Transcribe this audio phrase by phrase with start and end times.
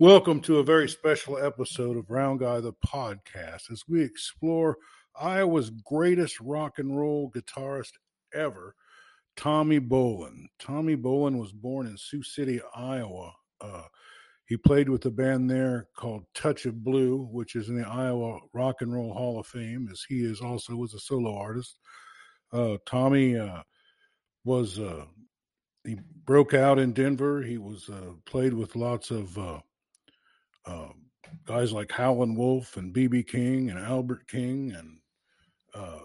[0.00, 4.76] Welcome to a very special episode of Round Guy the podcast as we explore
[5.14, 7.92] Iowa's greatest rock and roll guitarist
[8.34, 8.74] ever,
[9.36, 10.46] Tommy Bolin.
[10.58, 13.34] Tommy Bolin was born in Sioux City, Iowa.
[13.60, 13.84] Uh,
[14.46, 18.40] he played with a band there called Touch of Blue, which is in the Iowa
[18.52, 21.78] Rock and Roll Hall of Fame, as he is also was a solo artist.
[22.52, 23.62] Uh, Tommy uh,
[24.44, 25.04] was uh,
[25.84, 27.42] he broke out in Denver.
[27.42, 29.38] He was uh, played with lots of
[30.66, 30.88] uh,
[31.46, 34.98] guys like Howlin' Wolf and BB King and Albert King, and
[35.74, 36.00] uh,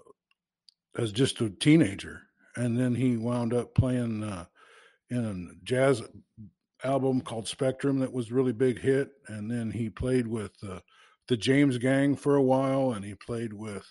[0.97, 2.21] as just a teenager.
[2.55, 4.45] And then he wound up playing uh,
[5.09, 6.01] in a jazz
[6.83, 9.09] album called Spectrum that was really big hit.
[9.27, 10.79] And then he played with uh,
[11.27, 13.85] the James Gang for a while, and he played with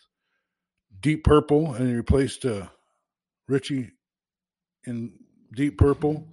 [1.00, 2.66] Deep Purple, and he replaced uh,
[3.46, 3.90] Ritchie
[4.86, 5.12] in
[5.54, 6.26] Deep Purple.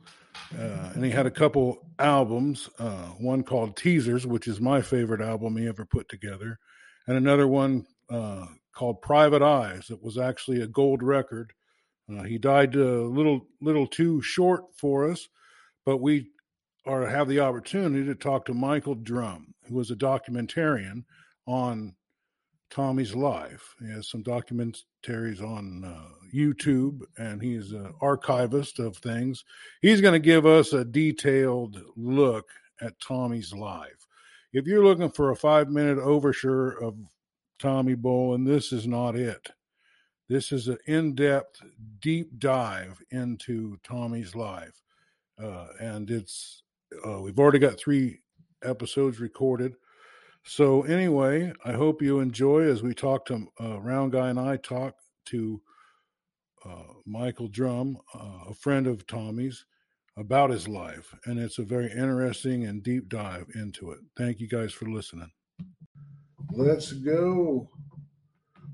[0.57, 5.21] Uh, and he had a couple albums, uh, one called Teasers, which is my favorite
[5.21, 6.59] album he ever put together,
[7.07, 9.89] and another one uh, called Private Eyes.
[9.89, 11.53] It was actually a gold record.
[12.11, 15.27] Uh, he died a little little too short for us,
[15.85, 16.29] but we
[16.85, 21.03] are have the opportunity to talk to Michael Drum, who was a documentarian
[21.47, 21.95] on
[22.75, 23.73] Tommy's life.
[23.79, 29.45] He has some documentaries on uh, YouTube, and he's an archivist of things.
[29.81, 32.49] He's going to give us a detailed look
[32.81, 34.05] at Tommy's life.
[34.51, 36.97] If you're looking for a five minute overture of
[37.59, 39.51] Tommy Bolin, this is not it.
[40.27, 41.61] This is an in depth,
[42.01, 44.81] deep dive into Tommy's life.
[45.41, 46.63] Uh, and it's,
[47.07, 48.19] uh, we've already got three
[48.63, 49.75] episodes recorded.
[50.47, 54.57] So anyway, I hope you enjoy as we talk to uh, Round Guy and I
[54.57, 55.59] talk to
[56.63, 59.65] uh, Michael Drum, uh, a friend of Tommy's,
[60.17, 63.97] about his life, and it's a very interesting and deep dive into it.
[64.17, 65.31] Thank you guys for listening.
[66.51, 67.67] Let's go.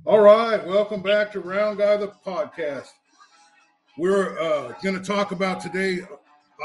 [0.04, 2.90] All right, welcome back to Round Guy the podcast.
[3.98, 6.02] We're uh, going to talk about today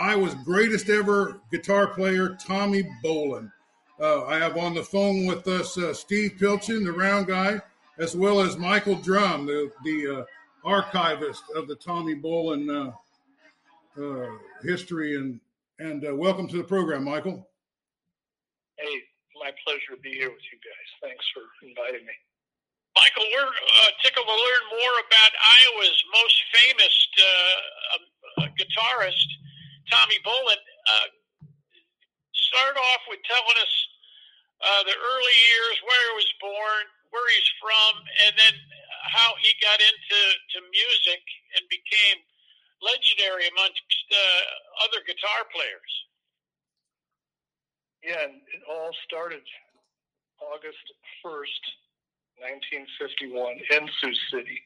[0.01, 3.53] Iowa's greatest ever guitar player, Tommy Bolin.
[3.99, 7.63] Uh, I have on the phone with us uh, Steve Pilchin, the round guy,
[7.99, 12.93] as well as Michael Drum, the, the uh, archivist of the Tommy Bolin uh,
[14.03, 14.29] uh,
[14.63, 15.17] history.
[15.17, 15.41] And,
[15.79, 17.49] and uh, welcome to the program, Michael.
[18.77, 19.01] Hey,
[19.41, 20.89] my pleasure to be here with you guys.
[21.01, 22.13] Thanks for inviting me.
[23.01, 23.53] Michael, we're
[24.05, 27.09] tickled to learn more about Iowa's most famous
[28.45, 29.29] um, guitarist,
[29.89, 30.61] Tommy Bolin
[32.57, 33.75] start off with telling us
[34.63, 37.93] uh, the early years, where he was born, where he's from,
[38.27, 38.55] and then
[39.13, 40.21] how he got into
[40.57, 41.23] to music
[41.57, 42.19] and became
[42.83, 45.93] legendary amongst uh, other guitar players.
[48.03, 49.43] Yeah, and it all started
[50.41, 50.85] August
[51.25, 51.63] 1st,
[52.39, 54.61] 1951, in Sioux City.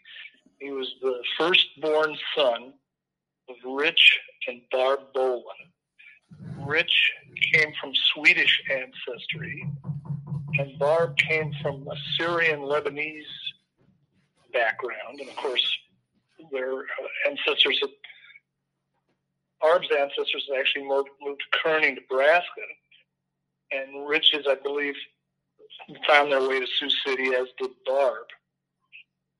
[0.58, 2.74] He was the firstborn son
[3.48, 5.70] of Rich and Barb Bolin.
[6.66, 7.12] Rich
[7.52, 9.66] came from Swedish ancestry,
[10.58, 13.22] and Barb came from a Syrian Lebanese
[14.52, 15.20] background.
[15.20, 15.78] And of course,
[16.52, 17.82] their uh, ancestors,
[19.60, 22.62] Barb's ancestors actually moved, moved to Kearney, Nebraska.
[23.72, 24.94] And Rich's, I believe,
[26.06, 28.26] found their way to Sioux City, as did Barb.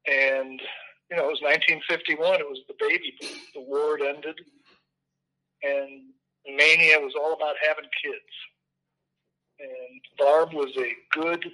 [0.06, 0.60] And,
[1.10, 2.40] you know, it was 1951.
[2.40, 3.38] It was the baby boom.
[3.54, 4.40] The war had ended.
[5.62, 6.12] And
[6.46, 8.34] Mania was all about having kids.
[9.58, 11.44] And Barb was a good,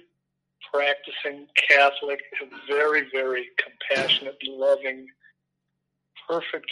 [0.73, 2.19] practicing Catholic,
[2.67, 5.07] very, very compassionate, loving,
[6.27, 6.71] perfect,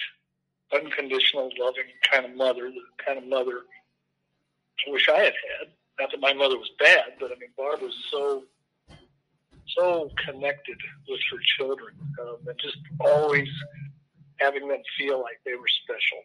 [0.74, 3.62] unconditional, loving kind of mother, the kind of mother
[4.88, 5.68] I wish I had had.
[6.00, 8.44] Not that my mother was bad, but I mean, Barb was so,
[9.78, 10.78] so connected
[11.08, 13.47] with her children um, and just always
[14.38, 16.20] having them feel like they were special.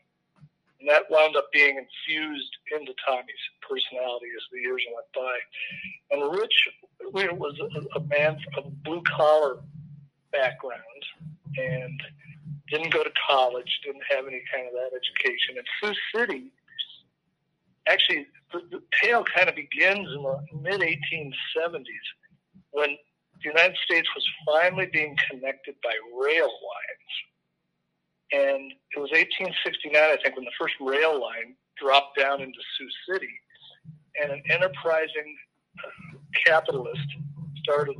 [0.80, 5.36] And that wound up being infused into Tommy's personality as the years went by.
[6.10, 6.68] And Rich
[7.12, 7.58] was
[7.96, 9.58] a, man of blue collar
[10.32, 10.80] background
[11.58, 12.00] and
[12.70, 15.56] didn't go to college, didn't have any kind of that education.
[15.58, 16.52] And Sioux City,
[17.86, 21.84] actually, the, the tale kind of begins in the mid 1870s
[22.70, 22.96] when
[23.42, 27.12] the United States was finally being connected by rail lines
[28.32, 32.88] and it was 1869, I think, when the first rail line dropped down into Sioux
[33.12, 33.30] City.
[34.22, 35.36] And an enterprising
[35.78, 37.06] uh, capitalist
[37.62, 37.96] started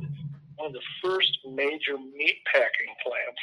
[0.55, 3.41] one of the first major meat packing plants,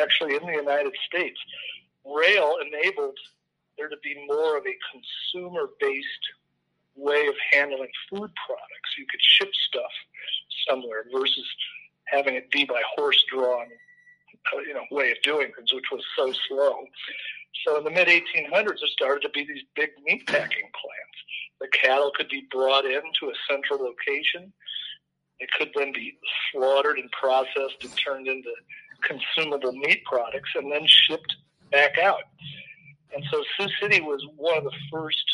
[0.00, 1.38] actually in the United States.
[2.04, 3.18] Rail enabled
[3.76, 6.06] there to be more of a consumer based
[6.94, 8.90] way of handling food products.
[8.96, 9.90] You could ship stuff
[10.68, 11.46] somewhere versus
[12.06, 13.85] having it be by horse-drawn, uh,
[14.54, 16.84] Uh, you know, way of doing things, which was so slow.
[17.66, 21.18] So in the mid 1800s, there started to be these big meat packing plants.
[21.60, 24.52] The cattle could be brought in to a central location.
[25.38, 26.18] It could then be
[26.52, 28.50] slaughtered and processed and turned into
[29.02, 31.34] consumable meat products and then shipped
[31.70, 32.22] back out.
[33.14, 35.24] And so Sioux City was one of the first,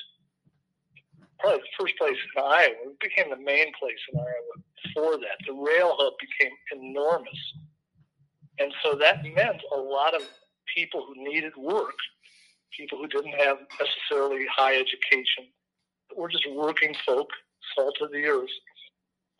[1.38, 2.75] probably the first place in Iowa.
[2.87, 4.62] It became the main place in Iowa
[4.94, 5.38] for that.
[5.47, 7.55] The rail hub became enormous.
[8.62, 10.23] And so that meant a lot of
[10.73, 11.97] people who needed work,
[12.79, 15.47] people who didn't have necessarily high education,
[16.14, 17.29] or just working folk,
[17.75, 18.50] salt of the earth,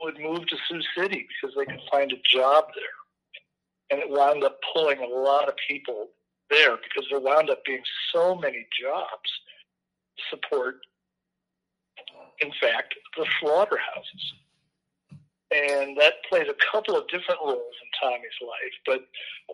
[0.01, 3.91] would move to Sioux City because they could find a job there.
[3.91, 6.09] And it wound up pulling a lot of people
[6.51, 7.83] there because there wound up being
[8.13, 9.31] so many jobs
[10.31, 10.81] support,
[12.41, 14.33] in fact, the slaughterhouses.
[15.55, 19.09] And that plays a couple of different roles in Tommy's life, but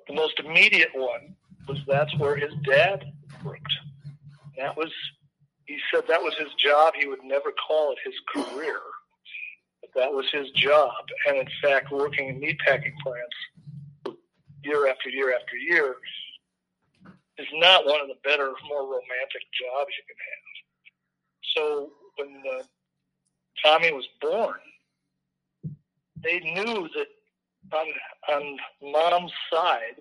[0.06, 1.34] the most immediate one
[1.66, 3.04] was that's where his dad
[3.44, 3.72] worked.
[4.56, 4.92] That was,
[5.66, 6.94] he said that was his job.
[6.96, 8.80] He would never call it his career,
[9.80, 10.92] but that was his job.
[11.26, 14.18] And in fact, working in meatpacking plants
[14.62, 15.96] year after year after year
[17.38, 20.46] is not one of the better, more romantic jobs you can have.
[21.56, 22.62] So when uh,
[23.64, 24.58] Tommy was born,
[26.22, 27.06] they knew that
[27.72, 27.86] on
[28.34, 30.00] on mom's side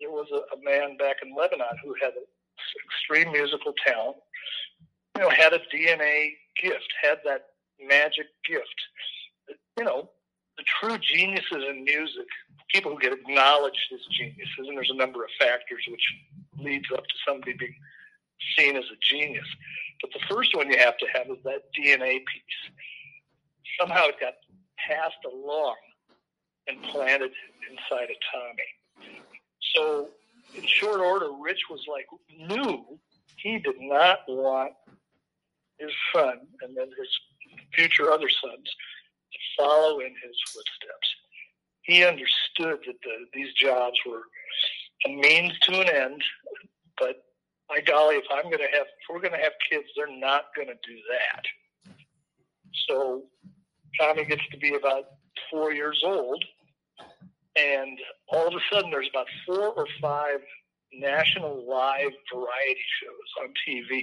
[0.00, 2.24] there was a, a man back in Lebanon who had an
[2.86, 4.16] extreme musical talent,
[5.16, 7.46] you know, had a DNA gift, had that
[7.80, 8.74] magic gift.
[9.78, 10.10] You know,
[10.56, 12.26] the true geniuses in music,
[12.72, 16.04] people who get acknowledged as geniuses, and there's a number of factors which
[16.58, 17.74] leads up to somebody being
[18.56, 19.46] seen as a genius.
[20.00, 22.60] But the first one you have to have is that DNA piece.
[23.80, 24.34] Somehow it got
[24.86, 25.76] passed along
[26.66, 27.30] and planted
[27.70, 29.14] inside of Tommy.
[29.74, 30.08] So,
[30.56, 32.06] in short order, Rich was like,
[32.48, 32.98] knew
[33.36, 34.72] he did not want
[35.78, 37.08] his son and then his
[37.74, 41.08] future other sons to follow in his footsteps.
[41.82, 44.22] He understood that the, these jobs were
[45.06, 46.22] a means to an end,
[46.98, 47.24] but
[47.68, 50.46] my golly, if I'm going to have, if we're going to have kids, they're not
[50.54, 51.44] going to do that.
[52.88, 53.24] So
[53.98, 55.04] Tommy gets to be about
[55.50, 56.44] four years old,
[57.56, 57.98] and
[58.28, 60.40] all of a sudden there's about four or five
[60.92, 64.02] national live variety shows on TV.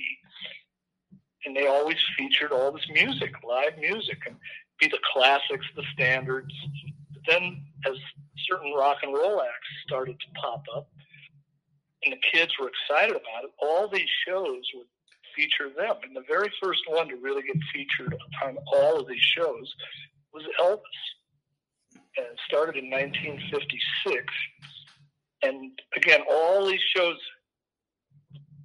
[1.45, 4.35] And they always featured all this music, live music, and
[4.79, 6.53] be the classics, the standards.
[7.13, 7.95] But then, as
[8.49, 10.87] certain rock and roll acts started to pop up,
[12.03, 14.87] and the kids were excited about it, all these shows would
[15.35, 15.95] feature them.
[16.03, 19.73] And the very first one to really get featured on all of these shows
[20.33, 20.79] was Elvis.
[22.17, 24.25] And it started in 1956.
[25.43, 27.17] And again, all these shows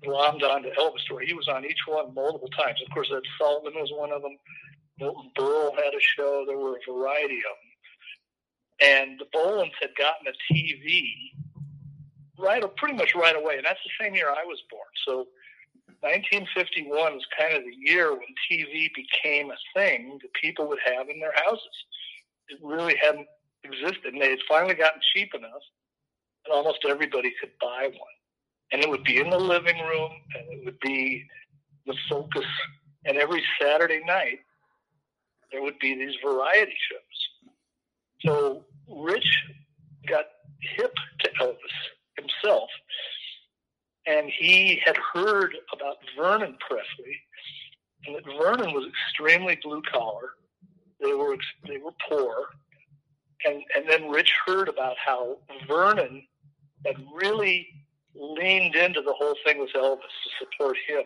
[0.04, 2.80] glommed onto Elvis, where he was on each one multiple times.
[2.86, 4.36] Of course, Ed Sullivan was one of them.
[4.98, 6.44] Milton Berle had a show.
[6.46, 7.66] There were a variety of them.
[8.78, 11.32] And the Bolins had gotten a TV
[12.38, 13.56] right, pretty much right away.
[13.56, 14.88] And that's the same year I was born.
[15.06, 15.26] So
[16.06, 21.08] 1951 was kind of the year when TV became a thing that people would have
[21.08, 21.76] in their houses.
[22.49, 23.26] It really hadn't
[23.64, 25.62] existed, and they had finally gotten cheap enough
[26.45, 28.16] that almost everybody could buy one.
[28.71, 31.25] And it would be in the living room, and it would be
[31.87, 32.47] the focus.
[33.04, 34.38] And every Saturday night,
[35.50, 38.25] there would be these variety shows.
[38.25, 39.45] So Rich
[40.09, 40.26] got
[40.61, 41.57] hip to Elvis
[42.16, 42.71] himself
[44.06, 47.20] and he had heard about Vernon Presley,
[48.06, 50.30] and that Vernon was extremely blue collar.
[51.00, 51.36] They were
[51.66, 52.46] they were poor,
[53.44, 56.22] and and then Rich heard about how Vernon
[56.84, 57.68] had really
[58.14, 61.02] leaned into the whole thing with Elvis to support him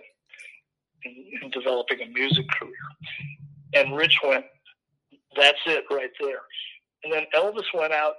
[1.04, 2.73] in, in developing a music career.
[3.75, 4.45] And Rich went,
[5.37, 6.42] "That's it right there."
[7.02, 8.14] And then Elvis went out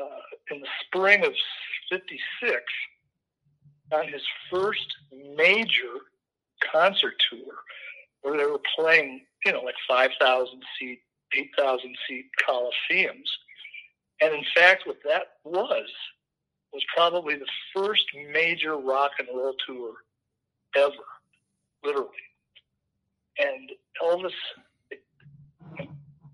[0.00, 0.20] uh,
[0.50, 1.32] in the spring of
[1.90, 2.62] '56
[3.92, 4.86] on his first
[5.36, 6.00] major
[6.72, 7.54] concert tour
[8.22, 11.00] where they were playing, you know, like 5,000 seat,
[11.32, 13.28] 8,000 seat coliseums.
[14.20, 15.88] And in fact, what that was,
[16.72, 19.92] was probably the first major rock and roll tour
[20.76, 20.92] ever,
[21.84, 22.08] literally.
[23.38, 23.70] And
[24.02, 24.32] Elvis,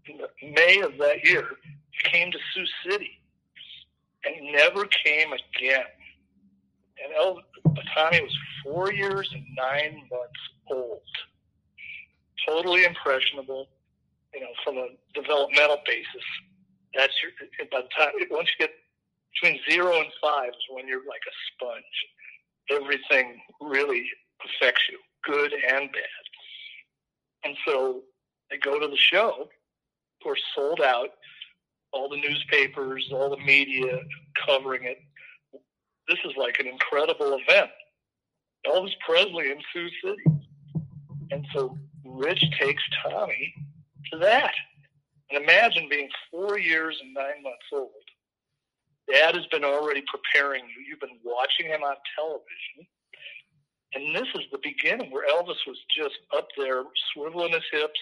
[0.06, 1.48] in May of that year,
[2.04, 3.20] came to Sioux City
[4.24, 5.84] and he never came again
[7.04, 7.40] and El
[7.94, 10.40] Tommy was four years and nine months
[10.70, 11.00] old.
[12.46, 13.68] totally impressionable,
[14.34, 16.24] you know, from a developmental basis.
[16.94, 17.32] That's your,
[17.70, 18.74] by the time, once you get
[19.34, 21.84] between zero and five is when you're like a sponge.
[22.70, 24.04] Everything really
[24.44, 26.24] affects you, good and bad.
[27.44, 28.02] And so
[28.50, 31.10] they go to the show, of course, sold out,
[31.92, 34.00] all the newspapers, all the media
[34.46, 34.98] covering it.
[36.10, 37.70] This is like an incredible event.
[38.66, 40.40] Elvis Presley in Sioux City.
[41.30, 43.54] And so Rich takes Tommy
[44.10, 44.52] to that.
[45.30, 47.90] And imagine being four years and nine months old.
[49.08, 50.84] Dad has been already preparing you.
[50.88, 52.90] You've been watching him on television.
[53.94, 56.82] And this is the beginning where Elvis was just up there
[57.14, 58.00] swiveling his hips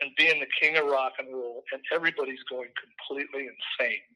[0.00, 4.06] and being the king of rock and roll, and everybody's going completely insane.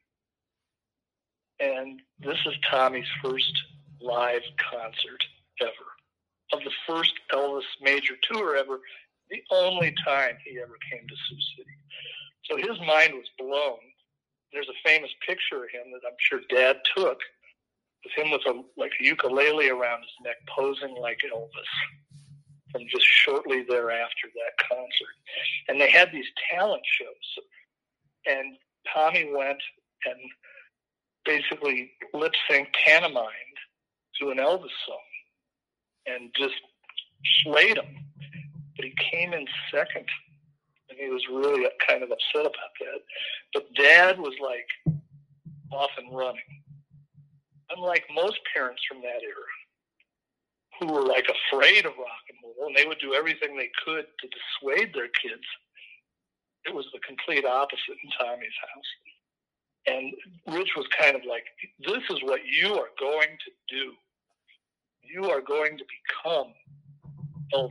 [1.61, 3.53] And this is Tommy's first
[4.01, 5.25] live concert
[5.61, 5.89] ever.
[6.53, 8.81] Of the first Elvis major tour ever,
[9.31, 11.77] the only time he ever came to Sioux City.
[12.45, 13.79] So his mind was blown.
[14.53, 17.19] There's a famous picture of him that I'm sure Dad took
[18.05, 21.73] with him with a like a ukulele around his neck, posing like Elvis.
[22.73, 25.15] From just shortly thereafter that concert,
[25.69, 27.45] and they had these talent shows,
[28.25, 28.57] and
[28.93, 29.63] Tommy went
[30.07, 30.17] and
[31.25, 33.29] basically lip sync pantomimed
[34.21, 35.11] to an Elvis song,
[36.07, 36.55] and just
[37.43, 37.97] slayed him.
[38.77, 40.07] But he came in second,
[40.91, 43.01] and he was really kind of upset about that.
[43.55, 44.97] But Dad was like
[45.73, 46.63] off and running
[47.77, 49.53] unlike most parents from that era
[50.81, 54.07] who were like afraid of rock and roll and they would do everything they could
[54.21, 55.47] to dissuade their kids,
[56.65, 58.91] it was the complete opposite in Tommy's house.
[59.87, 60.13] And
[60.47, 61.45] Rich was kind of like,
[61.81, 63.93] this is what you are going to do.
[65.03, 66.53] You are going to become
[67.53, 67.71] Elvis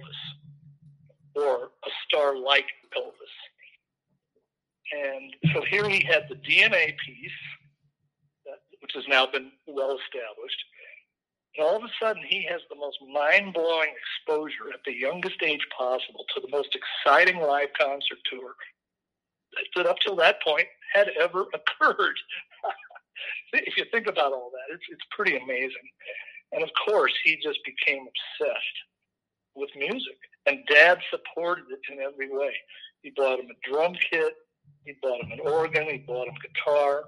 [1.35, 2.65] or a star like
[2.97, 3.35] Elvis.
[4.93, 7.31] And so here he had the DNA piece
[8.81, 10.61] which has now been well established.
[11.55, 15.41] And all of a sudden, he has the most mind blowing exposure at the youngest
[15.43, 18.55] age possible to the most exciting live concert tour
[19.75, 22.15] that up till that point had ever occurred.
[23.53, 25.89] if you think about all that, it's, it's pretty amazing.
[26.51, 28.77] And of course, he just became obsessed
[29.55, 30.17] with music.
[30.45, 32.53] And dad supported it in every way.
[33.01, 34.33] He bought him a drum kit,
[34.85, 37.03] he bought him an organ, he bought him guitar.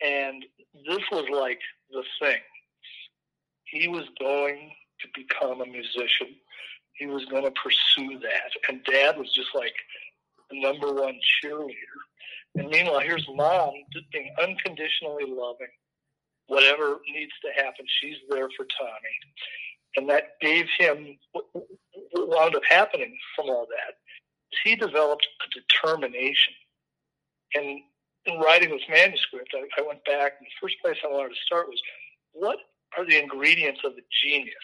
[0.00, 0.44] And
[0.86, 2.40] this was like the thing.
[3.64, 6.36] He was going to become a musician.
[6.92, 8.50] He was going to pursue that.
[8.68, 9.74] And dad was just like
[10.52, 11.98] number one cheerleader.
[12.54, 15.68] And meanwhile, here's mom just being unconditionally loving.
[16.46, 19.16] Whatever needs to happen, she's there for Tommy.
[19.96, 21.44] And that gave him what
[22.14, 23.94] wound up happening from all that.
[24.64, 26.54] He developed a determination.
[27.54, 27.80] And
[28.26, 31.40] in writing this manuscript, I, I went back, and the first place I wanted to
[31.46, 31.80] start was
[32.32, 32.58] what
[32.96, 34.54] are the ingredients of a genius?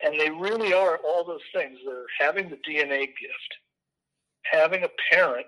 [0.00, 1.78] And they really are all those things.
[1.84, 3.50] They're having the DNA gift,
[4.50, 5.46] having a parent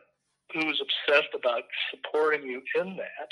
[0.52, 3.28] who's obsessed about supporting you in that,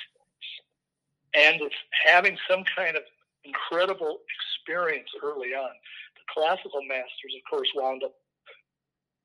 [1.35, 3.03] and it's having some kind of
[3.45, 5.71] incredible experience early on.
[6.17, 8.15] The classical masters, of course, wound up,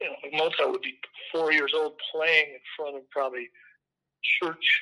[0.02, 0.98] you know, Mozart would be
[1.32, 3.50] four years old playing in front of probably
[4.42, 4.82] church,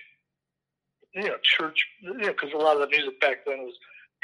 [1.13, 3.73] you know, church, you know, because a lot of the music back then was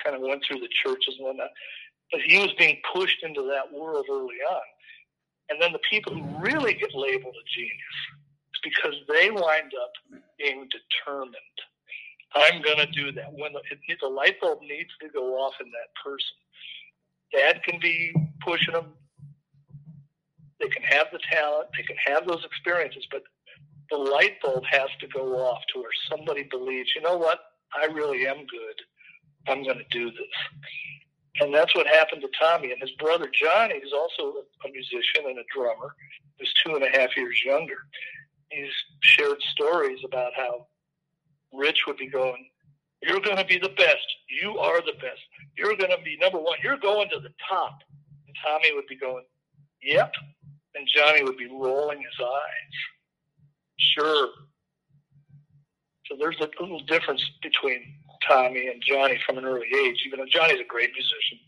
[0.03, 1.49] kind of went through the churches and whatnot.
[2.11, 4.61] But he was being pushed into that world early on.
[5.53, 7.99] And then the people who really get labeled a genius
[8.55, 9.93] is because they wind up
[10.39, 11.35] being determined.
[12.33, 13.31] I'm going to do that.
[13.31, 13.61] When the,
[14.01, 16.33] the light bulb needs to go off in that person,
[17.31, 18.93] dad can be pushing them.
[20.59, 23.21] They can have the talent, they can have those experiences, but
[23.91, 27.39] the light bulb has to go off to where somebody believes, you know what,
[27.75, 28.81] I really am good.
[29.47, 30.92] I'm going to do this.
[31.39, 32.71] And that's what happened to Tommy.
[32.71, 35.95] And his brother Johnny who's also a musician and a drummer,
[36.39, 37.77] who's two and a half years younger.
[38.49, 38.71] He's
[39.01, 40.67] shared stories about how
[41.51, 42.45] Rich would be going,
[43.01, 44.05] You're going to be the best.
[44.29, 45.21] You are the best.
[45.57, 46.57] You're going to be number one.
[46.63, 47.79] You're going to the top.
[48.27, 49.23] And Tommy would be going,
[49.81, 50.13] Yep.
[50.75, 52.75] And Johnny would be rolling his eyes.
[53.77, 54.29] Sure.
[56.07, 57.81] So there's a little difference between
[58.27, 61.39] Tommy and Johnny from an early age, even though Johnny's a great musician,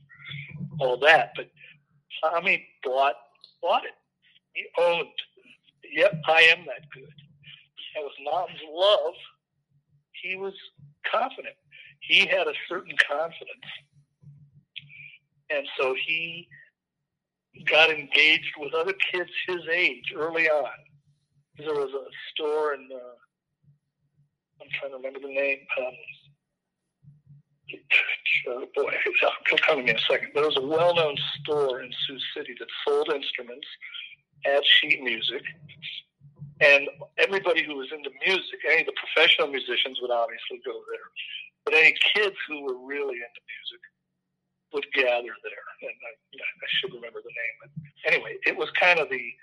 [0.80, 1.32] all that.
[1.36, 1.50] But
[2.22, 3.16] Tommy bought
[3.62, 3.94] bought it.
[4.54, 5.08] He owned.
[5.92, 7.14] Yep, I am that good.
[7.96, 9.14] And with mom's love,
[10.22, 10.54] he was
[11.10, 11.56] confident.
[12.02, 13.66] He had a certain confidence.
[15.50, 16.48] And so he
[17.66, 20.70] got engaged with other kids his age early on.
[21.58, 22.98] There was a store in, uh,
[24.62, 25.60] I'm trying to remember the name.
[25.80, 25.94] Um,
[28.48, 30.32] oh boy, it'll come to me in a second.
[30.34, 33.68] There was a well-known store in Sioux City that sold instruments,
[34.44, 35.44] had sheet music,
[36.62, 41.08] and everybody who was into music, any of the professional musicians would obviously go there.
[41.66, 43.82] But any kids who were really into music
[44.74, 45.66] would gather there.
[45.82, 47.56] And I, I should remember the name.
[47.60, 49.34] But anyway, it was kind of the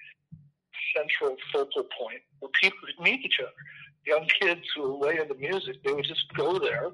[0.97, 3.53] central focal point where people could meet each other.
[4.07, 6.91] Young kids who were way into music, they would just go there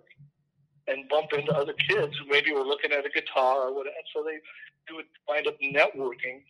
[0.88, 3.97] and bump into other kids who maybe were looking at a guitar or whatever.
[4.14, 4.38] So they,
[4.88, 6.42] they would wind up networking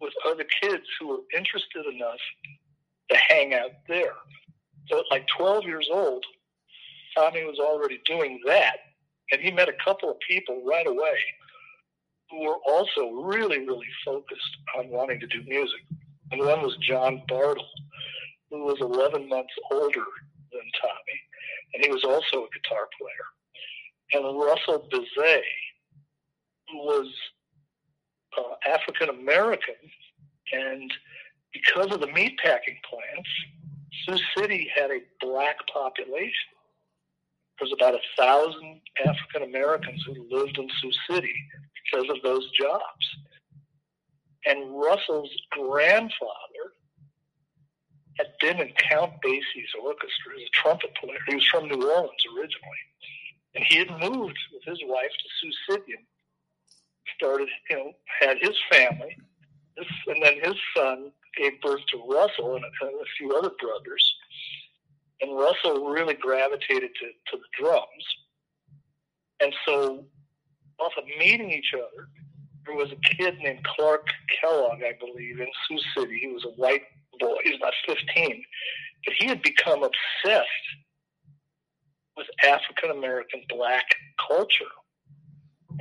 [0.00, 2.20] with other kids who were interested enough
[3.10, 4.14] to hang out there.
[4.88, 6.24] So at like 12 years old,
[7.16, 8.76] Tommy was already doing that.
[9.32, 11.18] And he met a couple of people right away
[12.30, 15.80] who were also really, really focused on wanting to do music.
[16.30, 17.66] And one was John Bartle,
[18.50, 20.04] who was 11 months older
[20.52, 21.18] than Tommy,
[21.74, 23.26] and he was also a guitar player.
[24.12, 25.42] And Russell Bezet,
[26.68, 27.06] who was
[28.36, 29.74] uh, African American,
[30.52, 30.92] and
[31.52, 33.28] because of the meatpacking plants,
[34.04, 36.54] Sioux City had a black population.
[37.58, 41.34] There was about a thousand African Americans who lived in Sioux City
[41.84, 43.16] because of those jobs.
[44.46, 46.64] And Russell's grandfather
[48.18, 51.18] had been in Count Basie's orchestra as a trumpet player.
[51.28, 52.82] He was from New Orleans originally.
[53.54, 56.06] And he had moved with his wife to Sioux City and
[57.16, 59.16] started, you know, had his family.
[60.06, 64.14] and then his son gave birth to Russell and a, and a few other brothers.
[65.20, 68.04] And Russell really gravitated to, to the drums.
[69.40, 70.04] And so,
[70.78, 72.08] off of meeting each other,
[72.66, 74.06] there was a kid named Clark
[74.40, 76.18] Kellogg, I believe, in Sioux City.
[76.20, 76.82] He was a white
[77.18, 77.36] boy.
[77.44, 78.44] He was about 15.
[79.04, 80.46] But he had become obsessed
[82.20, 83.86] with African American black
[84.28, 84.72] culture.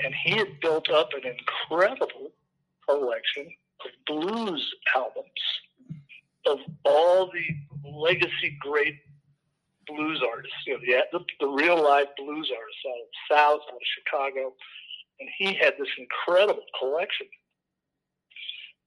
[0.04, 2.32] And he had built up an incredible
[2.88, 3.52] collection
[3.84, 5.26] of blues albums
[6.46, 8.96] of all the legacy great
[9.86, 13.62] blues artists, you know, the, the, the real live blues artists out of the South,
[13.68, 14.54] out of Chicago,
[15.20, 17.28] and he had this incredible collection.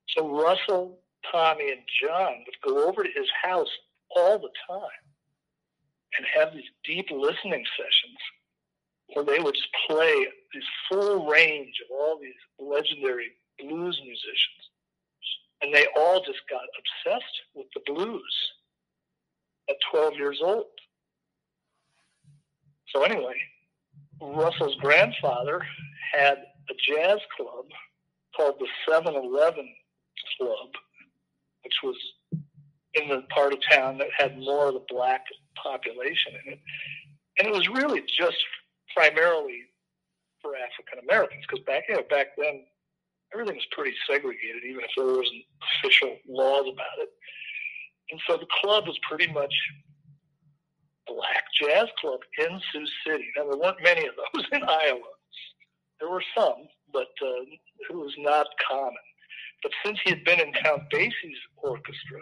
[0.09, 3.69] So Russell, Tommy, and John would go over to his house
[4.17, 5.02] all the time
[6.17, 8.19] and have these deep listening sessions
[9.15, 14.63] where they would just play this full range of all these legendary blues musicians.
[15.63, 18.35] And they all just got obsessed with the blues
[19.69, 20.67] at 12 years old.
[22.89, 23.37] So, anyway,
[24.21, 25.65] Russell's grandfather
[26.13, 26.39] had
[26.71, 27.67] a jazz club
[28.37, 29.69] called the 7 Eleven
[30.39, 30.69] Club,
[31.65, 31.97] which was
[32.95, 35.23] in the part of town that had more of the black
[35.63, 36.61] population in it.
[37.39, 38.37] And it was really just
[38.95, 39.63] primarily
[40.43, 42.65] for African Americans because back you know, back then
[43.33, 45.45] everything was pretty segregated, even if there wasn't
[45.79, 47.09] official laws about it.
[48.11, 49.55] And so the club was pretty much
[51.07, 53.27] black jazz club in Sioux City.
[53.37, 55.01] Now there weren't many of those in Iowa.
[56.01, 57.43] There were some, but uh,
[57.89, 58.95] it was not common.
[59.63, 62.21] But since he had been in Count Basie's orchestra,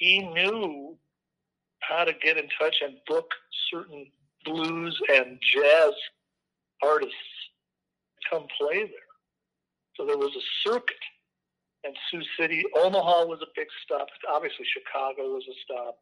[0.00, 0.96] he knew
[1.80, 3.30] how to get in touch and book
[3.70, 4.06] certain
[4.46, 5.92] blues and jazz
[6.82, 7.14] artists
[8.16, 9.10] to come play there.
[9.96, 10.96] So there was a circuit.
[11.84, 14.08] And Sioux City, Omaha was a big stop.
[14.30, 15.98] Obviously, Chicago was a stop.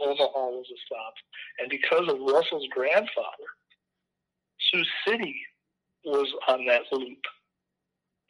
[0.00, 1.14] Omaha was a stop.
[1.58, 3.48] And because of Russell's grandfather,
[4.70, 5.36] Sioux City
[6.04, 7.22] was on that loop.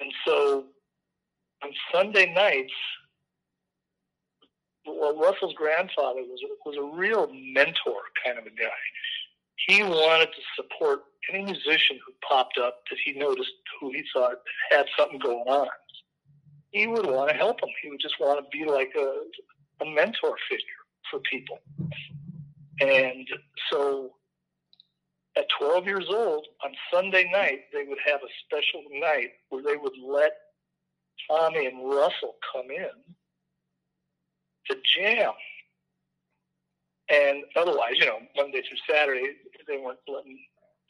[0.01, 0.65] And so
[1.63, 2.73] on Sunday nights,
[4.87, 8.83] well, Russell's grandfather was was a real mentor kind of a guy.
[9.67, 11.01] He wanted to support
[11.33, 14.37] any musician who popped up that he noticed who he thought
[14.71, 15.69] had something going on.
[16.71, 17.71] He would want to help them.
[17.83, 20.67] He would just want to be like a, a mentor figure
[21.11, 21.59] for people.
[22.81, 23.27] And
[23.71, 24.13] so
[25.37, 29.77] at 12 years old, on Sunday night, they would have a special night where they
[29.77, 30.33] would let
[31.31, 33.15] Tommy and Russell come in
[34.71, 35.33] to jam.
[37.09, 39.35] And otherwise, you know, Monday through Saturday,
[39.69, 40.39] they weren't letting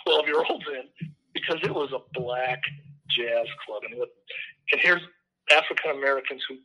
[0.07, 2.63] 12 year olds in because it was a black
[3.11, 3.83] jazz club.
[3.85, 5.03] And, and here's
[5.53, 6.57] African Americans who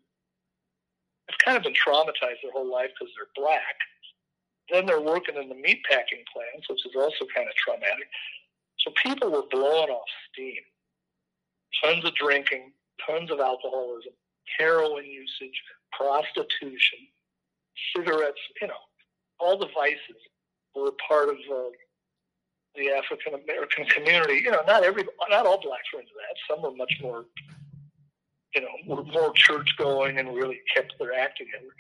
[1.30, 3.76] have kind of been traumatized their whole life because they're black.
[4.72, 8.08] Then they're working in the meatpacking plants, which is also kind of traumatic.
[8.80, 10.62] So people were blowing off steam,
[11.84, 12.72] tons of drinking,
[13.06, 14.14] tons of alcoholism,
[14.58, 15.62] heroin usage,
[15.98, 17.00] prostitution,
[17.96, 18.82] cigarettes, you know,
[19.40, 20.22] all the vices
[20.76, 21.70] were part of uh,
[22.76, 24.42] the African American community.
[24.44, 26.38] You know, not every, not all blacks were into that.
[26.50, 27.26] Some were much more,
[28.56, 31.74] you know, were more church going and really kept their act together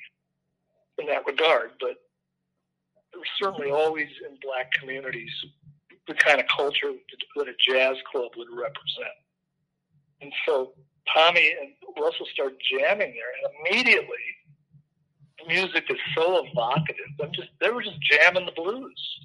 [0.97, 1.71] in that regard.
[1.79, 1.97] But
[3.11, 5.31] there was certainly always in black communities
[6.07, 6.91] the kind of culture
[7.35, 9.15] that a jazz club would represent.
[10.21, 10.73] And so
[11.15, 14.25] Tommy and Russell start jamming there, and immediately
[15.39, 17.05] the music is so evocative.
[17.21, 19.19] I'm just they were just jamming the blues.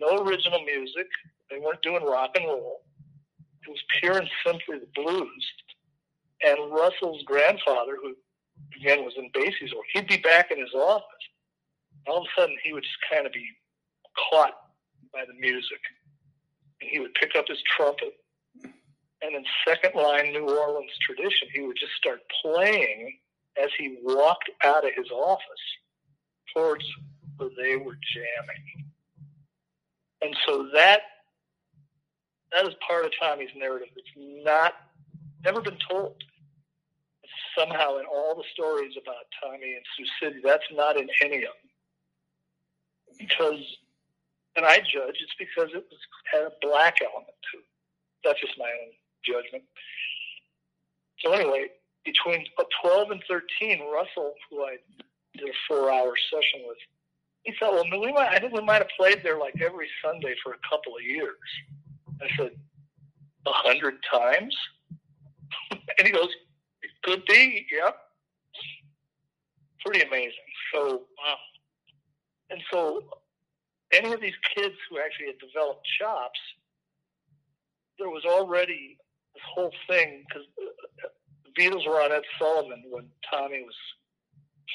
[0.00, 1.06] No original music.
[1.50, 2.82] They weren't doing rock and roll.
[3.66, 5.46] It was pure and simply the blues.
[6.44, 8.14] And Russell's grandfather, who
[8.80, 11.04] again was in Basie's work, he'd be back in his office.
[12.06, 13.46] All of a sudden, he would just kind of be
[14.30, 14.54] caught
[15.12, 15.80] by the music.
[16.80, 18.14] And he would pick up his trumpet.
[19.26, 23.18] And in second line New Orleans tradition, he would just start playing
[23.60, 25.42] as he walked out of his office
[26.54, 26.84] towards
[27.36, 28.92] where they were jamming.
[30.22, 31.00] And so that
[32.52, 33.88] that is part of Tommy's narrative.
[33.96, 34.74] It's not
[35.44, 36.22] never been told.
[37.58, 41.42] Somehow in all the stories about Tommy and Sioux City, that's not in any of
[41.42, 43.18] them.
[43.18, 43.64] Because
[44.54, 46.00] and I judge it's because it was
[46.32, 47.64] had a black element to it.
[48.22, 48.92] That's just my own
[49.26, 49.64] judgment.
[51.20, 51.66] So anyway,
[52.04, 52.44] between
[52.82, 54.76] 12 and 13, Russell, who I
[55.36, 56.78] did a four-hour session with,
[57.42, 60.34] he thought, well, we might, I think we might have played there like every Sunday
[60.42, 61.36] for a couple of years.
[62.22, 62.50] I said,
[63.46, 64.56] a hundred times?
[65.70, 66.28] and he goes,
[66.82, 67.96] it could be, yep.
[69.84, 70.32] Pretty amazing.
[70.74, 71.36] So, wow.
[72.50, 73.04] And so
[73.92, 76.38] any of these kids who actually had developed chops,
[77.98, 78.98] there was already
[79.36, 83.74] this whole thing because the Beatles were on Ed Sullivan when Tommy was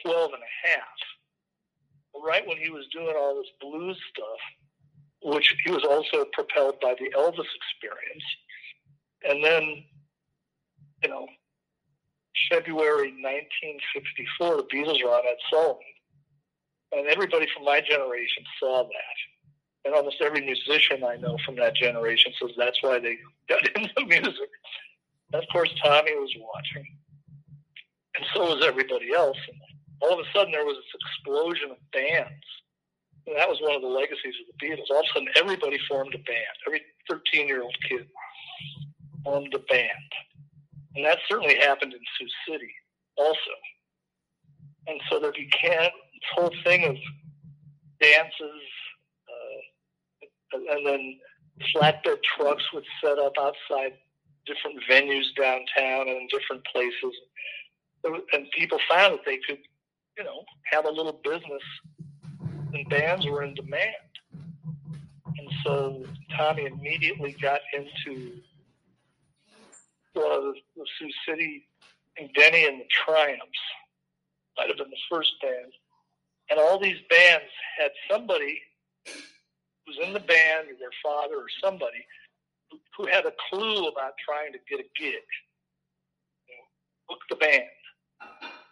[0.06, 0.98] 12 and a half.
[2.24, 6.94] Right when he was doing all this blues stuff, which he was also propelled by
[7.00, 8.26] the Elvis experience.
[9.24, 9.84] And then,
[11.04, 11.26] you know,
[12.50, 15.82] February 1964, the Beatles were on Ed Sullivan
[16.92, 19.18] and everybody from my generation saw that.
[19.84, 23.18] And almost every musician I know from that generation says that's why they
[23.50, 24.50] got into music.
[25.34, 26.86] And of course, Tommy was watching,
[28.18, 29.38] and so was everybody else.
[29.48, 29.58] And
[30.02, 32.46] all of a sudden, there was this explosion of bands.
[33.28, 34.90] And that was one of the legacies of the Beatles.
[34.90, 36.56] All of a sudden, everybody formed a band.
[36.68, 38.08] Every 13 year old kid
[39.24, 40.10] formed a band.
[40.96, 42.72] And that certainly happened in Sioux City
[43.18, 43.56] also.
[44.88, 46.96] And so there began this whole thing of
[48.02, 48.62] dances,
[50.54, 51.20] uh, and then
[51.76, 53.94] flatbed trucks would set up outside
[54.46, 57.14] different venues downtown and in different places.
[58.04, 59.60] And people found that they could,
[60.18, 61.62] you know, have a little business,
[62.74, 63.96] and bands were in demand.
[64.34, 66.04] And so
[66.36, 68.34] Tommy immediately got into
[70.16, 71.68] uh, the Sioux City
[72.18, 73.60] and Denny and the Triumphs.
[74.58, 75.72] Might have been the first band
[76.52, 77.46] and all these bands
[77.80, 78.62] had somebody
[79.92, 82.06] who's in the band, or their father, or somebody
[82.98, 85.28] who had a clue about trying to get a gig.
[86.48, 86.66] You know,
[87.10, 87.64] book the band.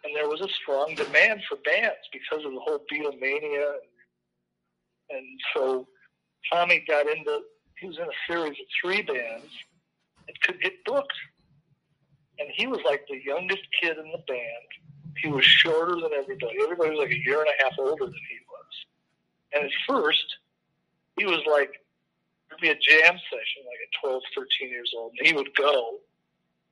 [0.04, 3.74] And there was a strong demand for bands because of the whole Beatlemania.
[5.10, 5.88] And so
[6.50, 7.40] Tommy got into,
[7.78, 9.50] he was in a series of three bands
[10.28, 11.12] and could get booked.
[12.38, 14.70] And he was like the youngest kid in the band
[15.22, 16.54] he was shorter than everybody.
[16.62, 18.74] Everybody was like a year and a half older than he was.
[19.54, 20.24] And at first,
[21.20, 21.70] he was like,
[22.60, 25.98] be a jam session, like at 12, 13 years old, and he would go.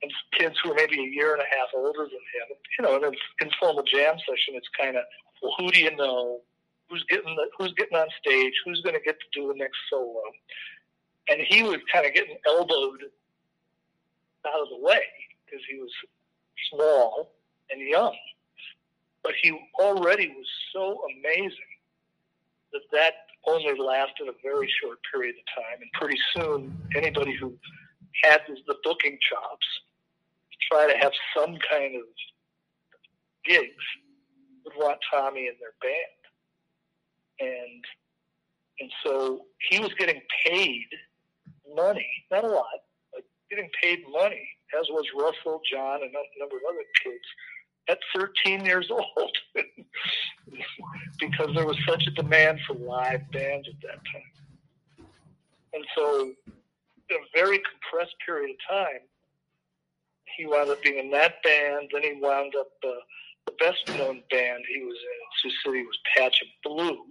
[0.01, 2.95] And kids who were maybe a year and a half older than him, you know,
[2.97, 5.03] in an informal jam session, it's kind of,
[5.41, 6.41] well, who do you know?
[6.89, 8.53] Who's getting the, who's getting on stage?
[8.65, 10.21] Who's going to get to do the next solo?
[11.27, 13.03] And he was kind of getting elbowed
[14.47, 15.03] out of the way
[15.45, 15.91] because he was
[16.71, 17.31] small
[17.69, 18.15] and young.
[19.23, 21.78] But he already was so amazing
[22.73, 23.13] that that
[23.47, 25.81] only lasted a very short period of time.
[25.81, 27.53] And pretty soon, anybody who
[28.23, 29.67] had the booking chops
[30.71, 32.03] try to have some kind of
[33.45, 33.85] gigs
[34.65, 36.19] would want Tommy in their band.
[37.39, 37.83] And
[38.81, 40.87] and so he was getting paid
[41.75, 42.79] money, not a lot,
[43.13, 44.47] but getting paid money,
[44.79, 47.25] as was Russell, John, and a number of other kids
[47.89, 49.37] at 13 years old
[51.19, 55.07] because there was such a demand for live bands at that time.
[55.73, 56.33] And so,
[57.09, 59.01] in a very compressed period of time,
[60.37, 61.89] he wound up being in that band.
[61.93, 62.89] Then he wound up uh,
[63.45, 67.05] the best known band he was in, Sioux City, was Patch of Blue,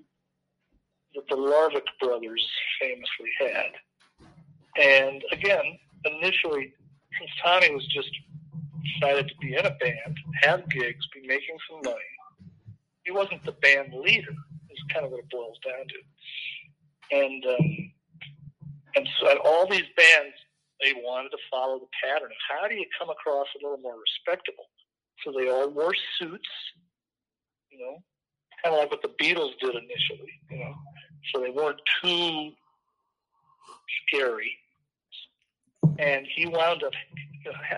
[1.15, 2.47] that the Larvick brothers
[2.81, 3.73] famously had.
[4.81, 6.73] And again, initially,
[7.19, 8.11] since Tommy was just
[8.95, 12.13] decided to be in a band, have gigs, be making some money,
[13.05, 14.35] he wasn't the band leader.
[14.71, 17.17] Is kind of what it boils down to.
[17.17, 17.93] And um,
[18.97, 20.37] and so at all these bands,
[20.83, 23.97] they wanted to follow the pattern of how do you come across a little more
[23.99, 24.65] respectable.
[25.25, 26.49] So they all wore suits,
[27.71, 27.97] you know,
[28.63, 30.75] kind of like what the Beatles did initially, you know.
[31.33, 32.51] So they weren't too
[34.07, 34.53] scary.
[35.99, 36.93] And he wound up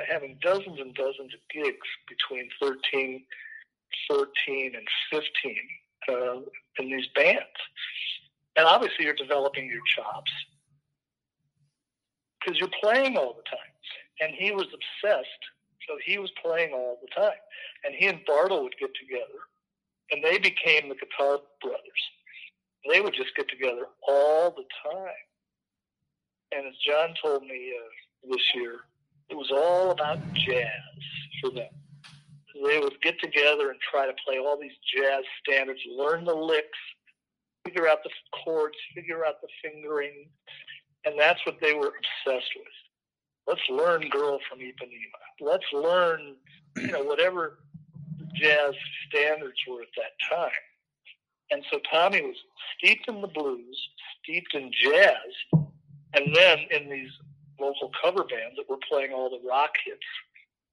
[0.08, 3.24] having dozens and dozens of gigs between 13,
[4.08, 5.56] 14, and 15
[6.08, 6.40] uh,
[6.78, 7.44] in these bands.
[8.56, 10.30] And obviously, you're developing your chops
[12.40, 13.58] because you're playing all the time.
[14.20, 15.42] And he was obsessed,
[15.88, 17.38] so he was playing all the time.
[17.84, 19.40] And he and Bartle would get together,
[20.10, 22.02] and they became the Guitar Brothers.
[22.90, 25.24] They would just get together all the time.
[26.52, 28.80] And as John told me uh, this year,
[29.30, 30.68] it was all about jazz
[31.40, 31.68] for them.
[32.64, 36.78] They would get together and try to play all these jazz standards, learn the licks,
[37.64, 38.10] figure out the
[38.44, 40.28] chords, figure out the fingering,
[41.04, 42.66] and that's what they were obsessed with.
[43.46, 46.36] Let's learn "Girl from Ipanema." Let's learn,
[46.76, 47.60] you know, whatever
[48.34, 48.74] jazz
[49.08, 50.50] standards were at that time.
[51.50, 52.36] And so Tommy was
[52.76, 53.88] steeped in the blues,
[54.22, 55.62] steeped in jazz,
[56.14, 57.10] and then in these
[57.60, 60.00] local cover bands that were playing all the rock hits,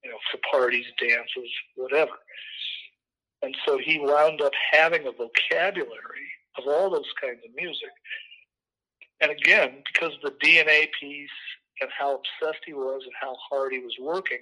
[0.04, 2.14] you know, for parties, dances, whatever.
[3.42, 7.90] And so he wound up having a vocabulary of all those kinds of music.
[9.22, 11.30] And again, because of the DNA piece
[11.82, 14.40] and how obsessed he was and how hard he was working,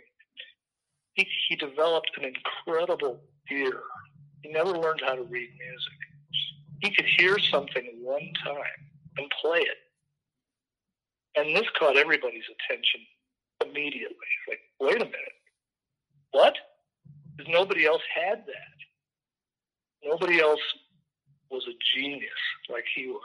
[1.14, 3.82] he, he developed an incredible ear.
[4.42, 5.94] He never learned how to read music.
[6.82, 9.78] He could hear something one time and play it.
[11.36, 13.02] And this caught everybody's attention
[13.64, 14.16] immediately.
[14.48, 15.40] Like, wait a minute.
[16.32, 16.56] What?
[17.36, 18.76] Because nobody else had that.
[20.04, 20.62] Nobody else
[21.50, 22.30] was a genius
[22.70, 23.22] like he was.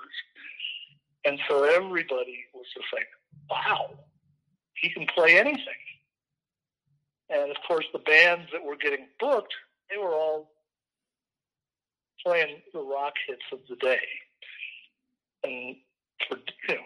[1.25, 3.09] And so everybody was just like,
[3.51, 3.91] wow,
[4.75, 5.85] he can play anything.
[7.29, 9.53] And of course, the bands that were getting booked,
[9.91, 10.51] they were all
[12.25, 14.01] playing the rock hits of the day.
[15.45, 15.77] And
[16.29, 16.81] for, you know,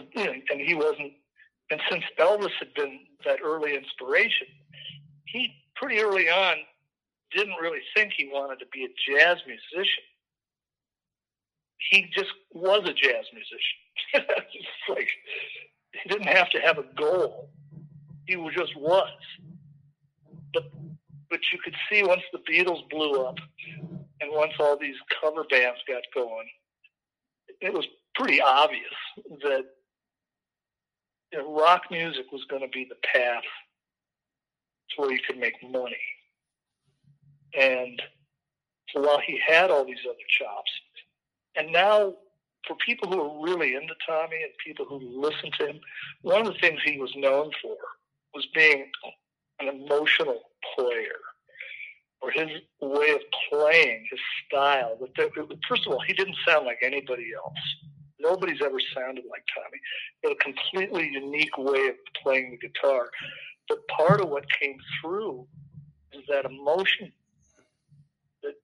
[0.00, 1.12] but, you know, and he wasn't.
[1.70, 4.48] And since Elvis had been that early inspiration,
[5.26, 6.56] he pretty early on
[7.32, 10.02] didn't really think he wanted to be a jazz musician
[11.88, 14.36] he just was a jazz musician.
[14.88, 15.08] like
[16.02, 17.50] he didn't have to have a goal.
[18.26, 19.08] He just was.
[20.52, 20.70] But
[21.28, 23.38] but you could see once the Beatles blew up
[24.20, 26.48] and once all these cover bands got going,
[27.60, 28.84] it was pretty obvious
[29.42, 29.64] that
[31.46, 33.44] rock music was going to be the path
[34.90, 35.96] to where you could make money.
[37.58, 38.00] And
[38.92, 40.70] so while he had all these other chops,
[41.56, 42.14] and now,
[42.66, 45.80] for people who are really into Tommy and people who listen to him,
[46.22, 47.76] one of the things he was known for
[48.34, 48.90] was being
[49.60, 50.40] an emotional
[50.74, 51.18] player,
[52.22, 52.48] or his
[52.80, 54.98] way of playing, his style.
[55.68, 57.58] First of all, he didn't sound like anybody else.
[58.20, 59.78] Nobody's ever sounded like Tommy.
[60.22, 63.10] He had a completely unique way of playing the guitar.
[63.68, 65.46] But part of what came through
[66.12, 67.12] is that emotion
[68.42, 68.54] that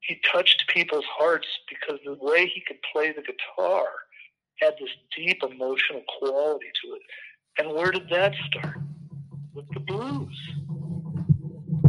[0.00, 3.86] he touched people's hearts because the way he could play the guitar
[4.60, 7.02] had this deep emotional quality to it.
[7.58, 8.78] And where did that start?
[9.54, 10.38] With the blues.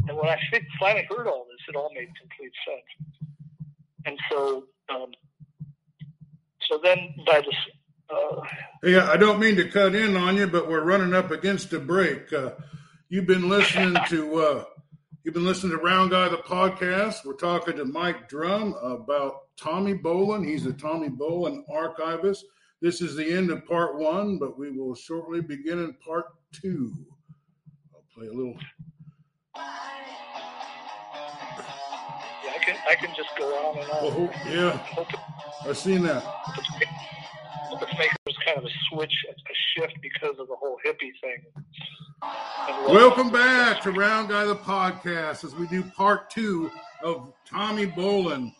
[0.07, 0.37] And when I
[0.79, 3.11] finally heard all this, it all made complete sense.
[4.05, 5.11] And so, um,
[6.69, 7.55] so then by this.
[8.09, 8.41] Uh,
[8.83, 11.79] yeah, I don't mean to cut in on you, but we're running up against a
[11.79, 12.31] break.
[12.31, 12.51] Uh,
[13.09, 14.63] you've been listening to uh,
[15.27, 17.25] You've been listening to Round Guy the podcast.
[17.25, 20.47] We're talking to Mike Drum about Tommy Bolin.
[20.47, 22.45] He's a Tommy Bolin archivist.
[22.81, 26.93] This is the end of part one, but we will shortly begin in part two.
[27.93, 28.57] I'll play a little.
[32.87, 34.29] I can just go on and on.
[34.49, 34.79] Yeah,
[35.65, 36.23] I've seen that.
[37.97, 39.33] Make it kind of a switch, a
[39.75, 41.43] shift because of the whole hippie thing.
[42.87, 46.71] Welcome back to Round Guy the podcast as we do part two
[47.03, 48.53] of Tommy Bolin,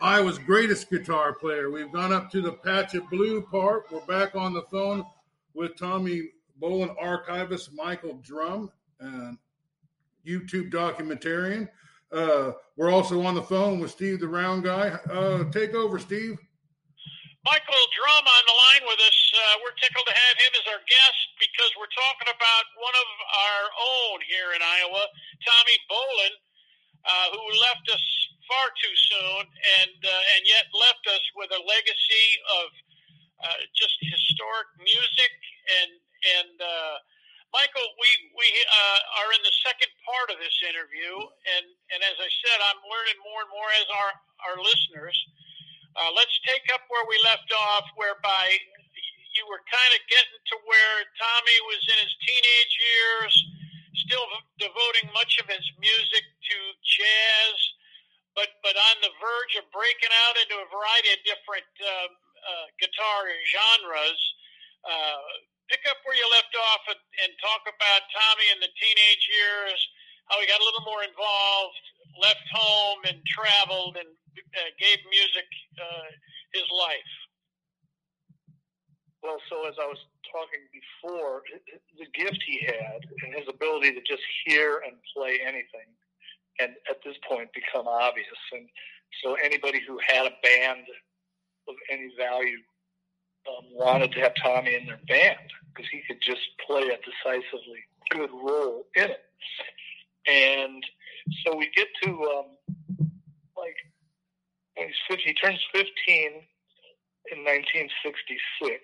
[0.00, 1.70] Iowa's greatest guitar player.
[1.70, 3.84] We've gone up to the Patch of Blue part.
[3.92, 5.04] We're back on the phone
[5.54, 8.70] with Tommy Bolin archivist Michael Drum.
[9.02, 9.32] uh,
[10.26, 11.68] YouTube documentarian.
[12.12, 14.88] Uh, we're also on the phone with Steve, the round guy.
[15.10, 16.38] Uh, take over, Steve.
[17.44, 19.18] Michael Drum on the line with us.
[19.32, 23.08] Uh, we're tickled to have him as our guest because we're talking about one of
[23.32, 25.04] our own here in Iowa,
[25.44, 26.34] Tommy Bolin,
[27.08, 28.04] uh, who left us
[28.44, 29.42] far too soon,
[29.80, 32.28] and uh, and yet left us with a legacy
[32.64, 32.68] of
[33.48, 35.32] uh, just historic music
[35.84, 35.92] and
[36.36, 36.56] and
[37.52, 41.16] Michael, we we uh, are in the second part of this interview,
[41.56, 41.64] and
[41.96, 44.12] and as I said, I'm learning more and more as our
[44.48, 45.16] our listeners.
[45.96, 48.52] Uh, let's take up where we left off, whereby
[49.32, 53.32] you were kind of getting to where Tommy was in his teenage years,
[53.96, 54.26] still
[54.60, 57.56] devoting much of his music to jazz,
[58.36, 62.66] but but on the verge of breaking out into a variety of different uh, uh,
[62.76, 64.20] guitar genres.
[64.84, 69.24] Uh, pick up where you left off and, and talk about Tommy in the teenage
[69.28, 69.78] years,
[70.28, 71.80] how he got a little more involved,
[72.20, 76.08] left home and traveled and uh, gave music uh,
[76.56, 77.12] his life.
[79.22, 79.98] Well, so as I was
[80.30, 81.42] talking before,
[81.98, 85.90] the gift he had and his ability to just hear and play anything,
[86.60, 88.38] and at this point become obvious.
[88.52, 88.68] And
[89.24, 90.86] so anybody who had a band
[91.68, 92.62] of any value
[93.48, 95.38] um, wanted to have Tommy in their band
[95.74, 99.24] because he could just play a decisively good role in it.
[100.26, 100.84] And
[101.44, 102.46] so we get to um,
[103.56, 103.76] like
[104.76, 105.84] when he's 50, he turns 15
[107.32, 108.80] in 1966,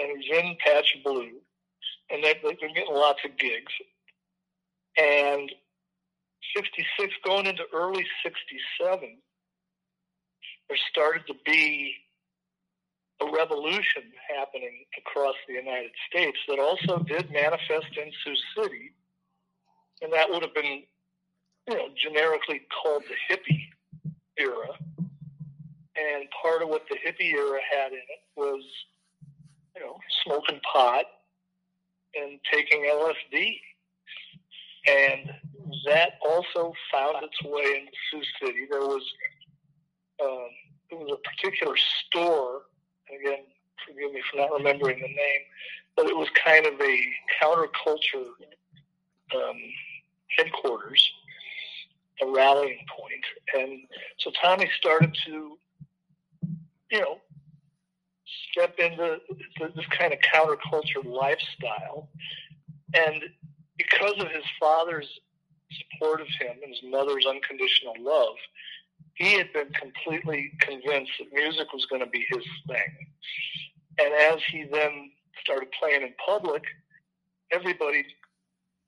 [0.00, 1.40] and he's in Patch Blue,
[2.10, 3.72] and they, they've been getting lots of gigs.
[4.98, 5.50] And
[6.56, 9.18] 66, going into early 67,
[10.68, 11.94] there started to be
[13.20, 14.02] a revolution
[14.36, 18.92] happening across the United States that also did manifest in Sioux City,
[20.02, 20.82] and that would have been,
[21.68, 23.68] you know, generically called the hippie
[24.38, 24.68] era.
[25.98, 28.62] And part of what the hippie era had in it was,
[29.74, 31.04] you know, smoking pot
[32.14, 33.56] and taking LSD.
[34.88, 35.30] And
[35.86, 38.66] that also found its way into Sioux City.
[38.70, 39.02] There was
[40.22, 40.48] um,
[40.90, 42.62] there was a particular store
[43.08, 43.44] again,
[43.86, 45.40] forgive me for not remembering the name,
[45.96, 47.00] but it was kind of a
[47.40, 48.26] counterculture
[49.34, 49.56] um,
[50.36, 51.10] headquarters,
[52.22, 53.24] a rallying point.
[53.54, 53.80] And
[54.18, 55.58] so Tommy started to,
[56.90, 57.18] you know,
[58.50, 59.18] step into
[59.58, 62.08] this kind of counterculture lifestyle.
[62.94, 63.22] And
[63.76, 65.08] because of his father's
[65.72, 68.36] support of him and his mother's unconditional love,
[69.16, 73.06] he had been completely convinced that music was going to be his thing.
[73.98, 76.62] And as he then started playing in public,
[77.50, 78.04] everybody,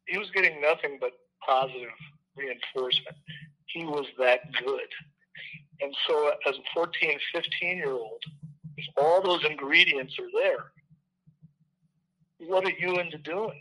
[0.06, 1.12] he was getting nothing but
[1.46, 1.88] positive
[2.36, 3.16] reinforcement.
[3.66, 4.88] He was that good.
[5.80, 8.22] And so, as a 14, 15 year old,
[8.76, 10.72] if all those ingredients are there,
[12.38, 13.60] what are you into doing?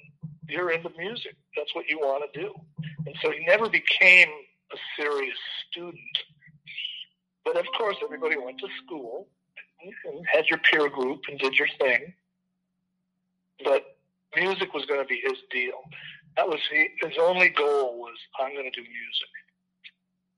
[0.49, 1.36] You're into music.
[1.56, 2.53] That's what you want to do.
[3.06, 4.30] And so he never became
[4.71, 5.38] a serious
[5.69, 5.99] student
[7.48, 9.28] but of course, everybody went to school
[9.82, 12.14] and had your peer group and did your thing.
[13.64, 13.96] But
[14.36, 15.80] music was going to be his deal.
[16.36, 19.32] That was he, his only goal was I'm going to do music.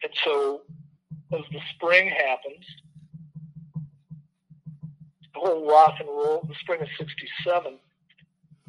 [0.04, 0.62] And so,
[1.34, 2.66] as the spring happens,
[5.34, 7.80] the whole rock and roll, the spring of '67,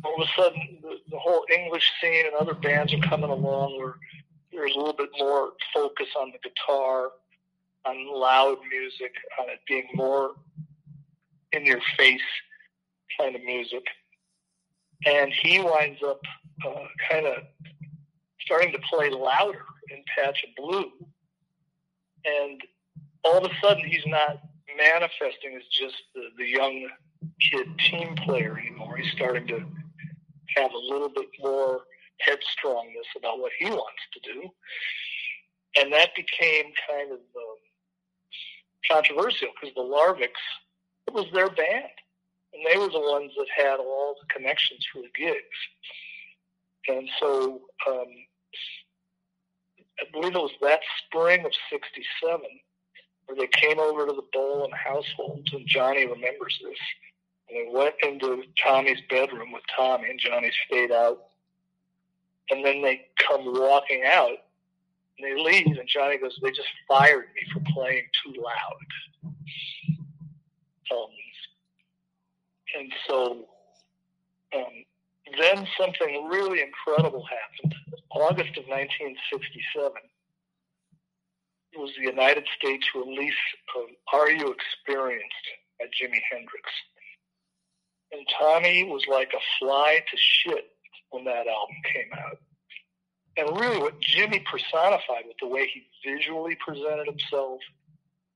[0.02, 3.78] all of a sudden the, the whole English scene and other bands are coming along
[3.78, 3.96] where
[4.50, 7.10] there's a little bit more focus on the guitar
[7.84, 10.32] on loud music, on it being more
[11.52, 12.20] in your face
[13.18, 13.84] kind of music.
[15.06, 16.20] And he winds up
[16.66, 17.42] uh, kind of
[18.40, 20.90] starting to play louder in Patch of Blue.
[22.24, 22.60] And
[23.24, 24.42] all of a sudden, he's not
[24.76, 26.88] manifesting as just the, the young
[27.50, 28.96] kid team player anymore.
[28.96, 29.64] He's starting to
[30.56, 31.80] have a little bit more
[32.26, 34.48] headstrongness about what he wants to do.
[35.80, 37.49] And that became kind of um,
[38.88, 40.44] controversial because the Larviks,
[41.06, 41.92] it was their band.
[42.52, 45.58] And they were the ones that had all the connections for the gigs.
[46.88, 48.06] And so um,
[50.00, 52.40] I believe it was that spring of 67
[53.26, 56.78] where they came over to the Bolin household, and Johnny remembers this.
[57.48, 61.18] And they went into Tommy's bedroom with Tommy, and Johnny stayed out.
[62.50, 64.38] And then they come walking out,
[65.20, 69.34] and they leave, and Johnny goes, "They just fired me for playing too loud."
[70.92, 71.10] Um,
[72.78, 73.48] and so
[74.54, 74.84] um,
[75.38, 77.74] then something really incredible happened.
[78.10, 79.92] August of 1967
[81.72, 83.32] it was the United States release
[83.76, 85.46] of Are You Experienced
[85.78, 86.68] by Jimi Hendrix.
[88.12, 90.64] And Tommy was like a fly to shit
[91.10, 92.38] when that album came out.
[93.40, 97.60] And really what Jimi personified with the way he visually presented himself,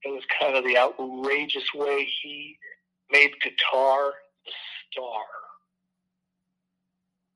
[0.03, 2.57] it was kind of the outrageous way he
[3.11, 4.15] made guitar
[4.47, 4.53] the
[4.91, 5.21] star.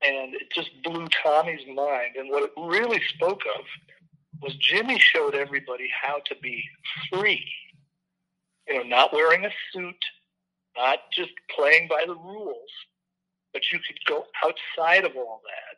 [0.01, 2.17] And it just blew Tommy's mind.
[2.17, 3.65] And what it really spoke of
[4.41, 6.65] was Jimi showed everybody how to be
[7.13, 7.45] free.
[8.67, 10.05] You know, not wearing a suit,
[10.75, 12.71] not just playing by the rules,
[13.53, 15.78] but you could go outside of all that.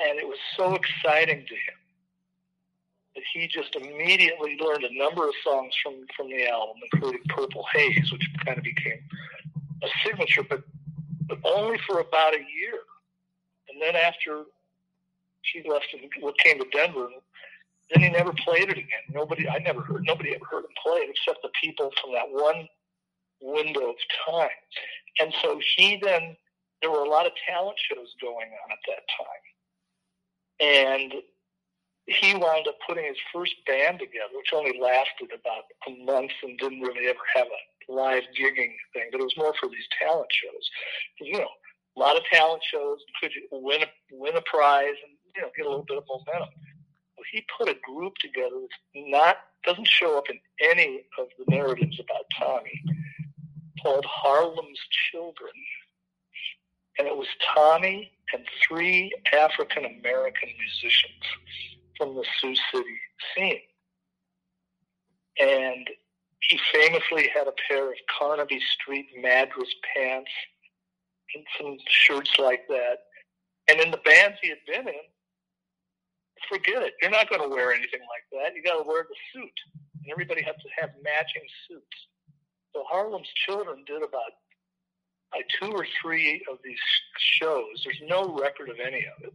[0.00, 1.78] And it was so exciting to him
[3.14, 7.64] that he just immediately learned a number of songs from, from the album, including Purple
[7.72, 9.00] Haze, which kind of became
[9.82, 10.62] a signature, but,
[11.26, 12.80] but only for about a year.
[13.70, 14.44] And then after
[15.42, 16.10] she left and
[16.44, 17.08] came to Denver,
[17.90, 19.04] then he never played it again.
[19.12, 22.26] Nobody, I never heard, nobody ever heard him play it except the people from that
[22.28, 22.68] one
[23.40, 23.96] window of
[24.28, 24.48] time.
[25.20, 26.36] And so he then,
[26.82, 29.55] there were a lot of talent shows going on at that time.
[30.60, 31.12] And
[32.06, 36.58] he wound up putting his first band together, which only lasted about a month and
[36.58, 40.28] didn't really ever have a live gigging thing, but it was more for these talent
[40.30, 40.70] shows.
[41.20, 41.48] You know,
[41.96, 45.48] a lot of talent shows, could you win a, win a prize and, you know,
[45.56, 46.48] get a little bit of momentum
[47.32, 50.38] he put a group together that's not doesn't show up in
[50.70, 52.82] any of the narratives about Tommy
[53.82, 54.80] called Harlem's
[55.10, 55.52] Children.
[56.98, 61.22] And it was Tommy and three African American musicians
[61.96, 62.98] from the Sioux City
[63.34, 63.60] scene.
[65.38, 65.88] And
[66.40, 70.30] he famously had a pair of Carnaby Street Madras pants
[71.34, 72.98] and some shirts like that.
[73.68, 75.00] And in the bands he had been in,
[76.48, 76.94] forget it.
[77.02, 78.54] You're not going to wear anything like that.
[78.54, 81.96] You got to wear the suit, and everybody has to have matching suits.
[82.72, 84.32] So Harlem's Children did about
[85.34, 86.78] like two or three of these
[87.18, 87.82] shows.
[87.84, 89.34] There's no record of any of it,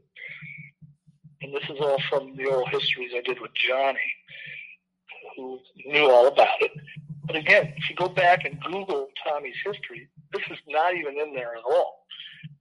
[1.41, 3.99] and this is all from the old histories I did with Johnny,
[5.35, 6.71] who knew all about it.
[7.25, 11.33] But again, if you go back and Google Tommy's history, this is not even in
[11.33, 12.05] there at all.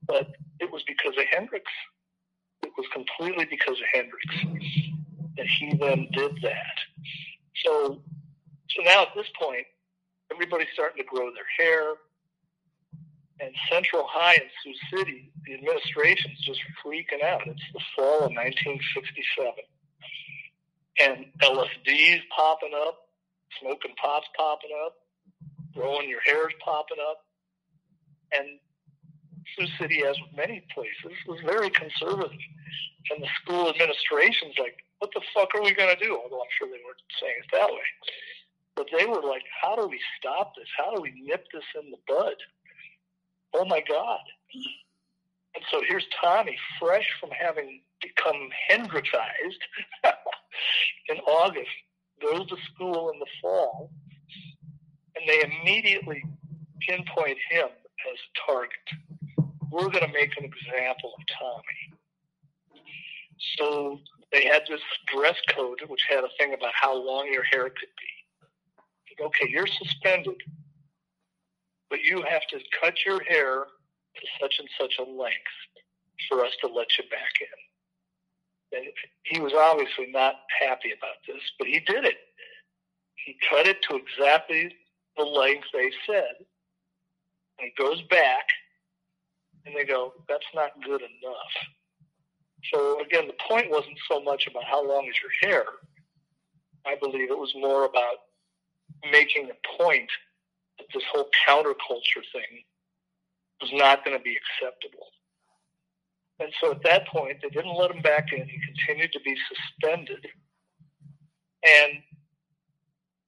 [0.07, 1.65] But it was because of Hendrix
[2.63, 4.25] it was completely because of Hendrix
[5.37, 6.77] that he then did that.
[7.65, 8.01] So,
[8.69, 9.65] so now at this point,
[10.31, 11.93] everybody's starting to grow their hair.
[13.41, 17.41] And Central High in Sioux City, the administration's just freaking out.
[17.47, 19.65] It's the fall of 1967.
[21.01, 23.09] And LSD's popping up,
[23.59, 24.93] smoking pot's popping up,
[25.73, 27.25] growing your hair's popping up.
[28.31, 28.59] And
[29.57, 32.37] Sioux City, as with many places, was very conservative.
[33.09, 36.13] And the school administration's like, what the fuck are we going to do?
[36.13, 37.87] Although I'm sure they weren't saying it that way.
[38.75, 40.69] But they were like, how do we stop this?
[40.77, 42.35] How do we nip this in the bud?
[43.53, 44.19] Oh my God.
[45.55, 49.61] And so here's Tommy, fresh from having become Hendrixized
[51.09, 51.69] in August,
[52.21, 53.91] goes to school in the fall,
[55.15, 56.23] and they immediately
[56.87, 58.71] pinpoint him as a target
[59.71, 61.97] we're going to make an example of Tommy.
[63.57, 63.99] So
[64.31, 67.89] they had this dress code which had a thing about how long your hair could
[67.97, 69.23] be.
[69.23, 70.35] Okay, you're suspended,
[71.91, 73.65] but you have to cut your hair
[74.15, 75.35] to such and such a length
[76.29, 78.79] for us to let you back in.
[78.79, 78.87] And
[79.23, 82.15] he was obviously not happy about this, but he did it.
[83.25, 84.73] He cut it to exactly
[85.17, 86.35] the length they said.
[87.59, 88.45] And he goes back
[89.65, 91.53] and they go, that's not good enough.
[92.73, 95.65] So again, the point wasn't so much about how long is your hair.
[96.85, 98.15] I believe it was more about
[99.11, 100.09] making a point
[100.93, 102.63] this whole counterculture thing
[103.61, 105.07] was not going to be acceptable.
[106.39, 108.47] And so at that point, they didn't let him back in.
[108.47, 110.25] He continued to be suspended.
[111.63, 111.93] And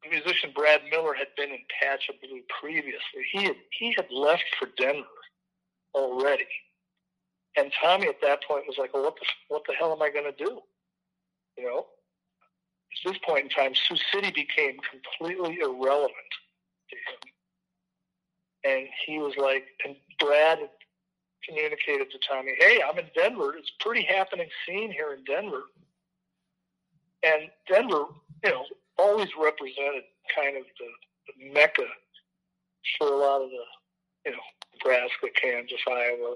[0.03, 3.23] the musician Brad Miller had been in Patch of Blue previously.
[3.31, 5.05] He had, he had left for Denver
[5.93, 6.47] already.
[7.55, 10.09] And Tommy at that point was like, well, what the, what the hell am I
[10.09, 10.59] going to do?
[11.57, 11.85] You know,
[13.05, 16.33] at this point in time, Sioux City became completely irrelevant
[16.89, 17.32] to him.
[18.63, 20.59] And he was like, and Brad
[21.47, 23.55] communicated to Tommy, hey, I'm in Denver.
[23.57, 25.63] It's a pretty happening scene here in Denver.
[27.23, 28.05] And Denver,
[28.43, 28.65] you know,
[28.97, 30.03] always represented
[30.33, 30.87] kind of the,
[31.27, 31.83] the mecca
[32.97, 34.43] for a lot of the, you know,
[34.73, 36.35] Nebraska, Kansas, Iowa,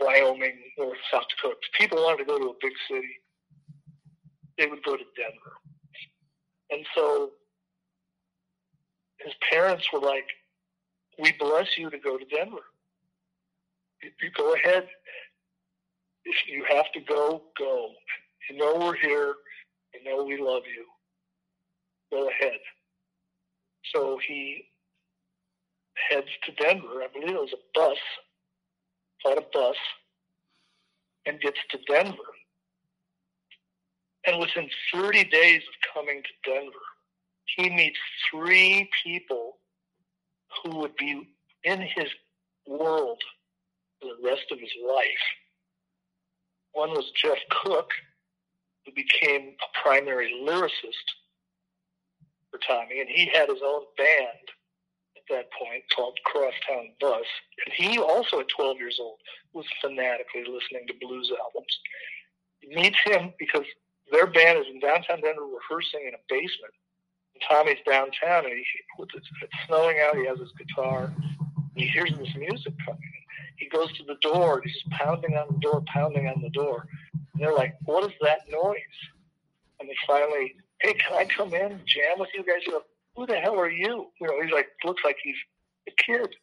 [0.00, 1.56] Wyoming North South Dakota.
[1.62, 3.20] If people wanted to go to a big city,
[4.58, 5.56] they would go to Denver.
[6.70, 7.30] And so
[9.18, 10.26] his parents were like,
[11.20, 12.64] We bless you to go to Denver.
[14.02, 14.88] You go ahead.
[16.24, 17.90] If you have to go, go.
[18.48, 19.34] You know we're here.
[19.92, 20.86] You know we love you.
[22.10, 22.58] Go ahead.
[23.92, 24.64] So he
[26.10, 27.02] heads to Denver.
[27.02, 27.98] I believe it was a bus,
[29.22, 29.76] caught a bus,
[31.26, 32.16] and gets to Denver.
[34.26, 36.72] And within 30 days of coming to Denver,
[37.56, 37.98] he meets
[38.30, 39.59] three people
[40.62, 41.28] who would be
[41.64, 42.08] in his
[42.66, 43.20] world
[44.00, 45.04] for the rest of his life.
[46.72, 47.90] One was Jeff Cook,
[48.84, 51.06] who became a primary lyricist
[52.50, 54.48] for Tommy, and he had his own band
[55.16, 57.26] at that point called Crosstown Bus.
[57.64, 59.18] And he also, at 12 years old,
[59.52, 61.78] was fanatically listening to blues albums.
[62.60, 63.66] He meets him because
[64.12, 66.74] their band is in downtown Denver rehearsing in a basement.
[67.48, 68.64] Tommy's downtown, and he,
[68.98, 70.16] it's, it's snowing out.
[70.16, 71.12] He has his guitar.
[71.74, 73.00] He hears this music coming.
[73.56, 74.54] He goes to the door.
[74.56, 76.86] And he's pounding on the door, pounding on the door.
[77.12, 78.98] And they're like, "What is that noise?"
[79.78, 82.82] And they finally, "Hey, can I come in jam with you guys?" Go,
[83.16, 84.10] Who the hell are you?
[84.20, 85.36] You know, he's like, looks like he's
[85.88, 86.34] a kid.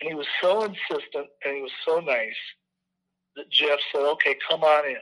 [0.00, 2.36] And he was so insistent, and he was so nice
[3.36, 4.96] that Jeff said, "Okay, come on in."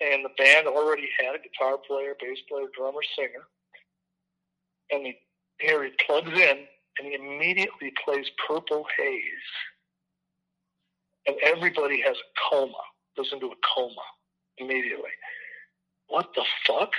[0.00, 3.46] And the band already had a guitar player, bass player, drummer, singer.
[4.90, 5.18] And he,
[5.60, 6.66] here he plugs in,
[6.98, 9.22] and he immediately plays Purple Haze.
[11.26, 12.74] And everybody has a coma,
[13.16, 14.02] goes into a coma
[14.58, 15.10] immediately.
[16.08, 16.90] What the fuck?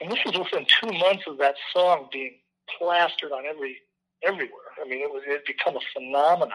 [0.00, 2.38] And this was within two months of that song being
[2.78, 3.78] plastered on every
[4.24, 4.72] everywhere.
[4.84, 6.50] I mean, it was it had become a phenomenon,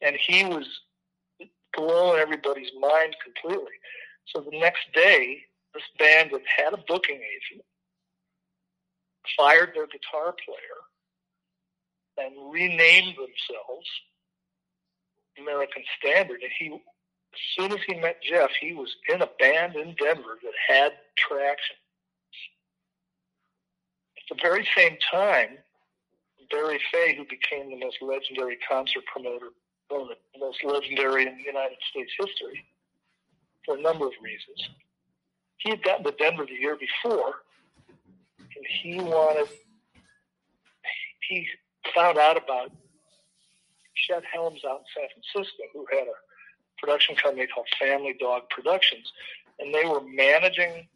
[0.00, 0.66] and he was
[1.76, 3.72] blowing everybody's mind completely.
[4.34, 5.42] So the next day,
[5.74, 7.64] this band that had a booking agent
[9.36, 10.78] fired their guitar player
[12.18, 13.86] and renamed themselves
[15.38, 16.42] American Standard.
[16.42, 20.38] And he, as soon as he met Jeff, he was in a band in Denver
[20.42, 21.76] that had traction.
[24.16, 25.58] At the very same time,
[26.50, 29.48] Barry Fey, who became the most legendary concert promoter,
[29.88, 32.64] one of the most legendary in United States history,
[33.68, 34.70] for a number of reasons.
[35.58, 37.34] He had gotten to Denver the year before,
[38.38, 39.48] and he wanted,
[41.28, 41.46] he
[41.94, 42.72] found out about
[43.94, 46.16] Chet Helms out in San Francisco, who had a
[46.78, 49.12] production company called Family Dog Productions,
[49.58, 50.88] and they were managing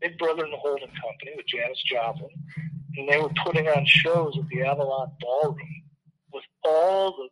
[0.00, 2.30] Big Brother and the Holding Company with Janis Joplin,
[2.96, 5.82] and they were putting on shows at the Avalon Ballroom
[6.32, 7.28] with all the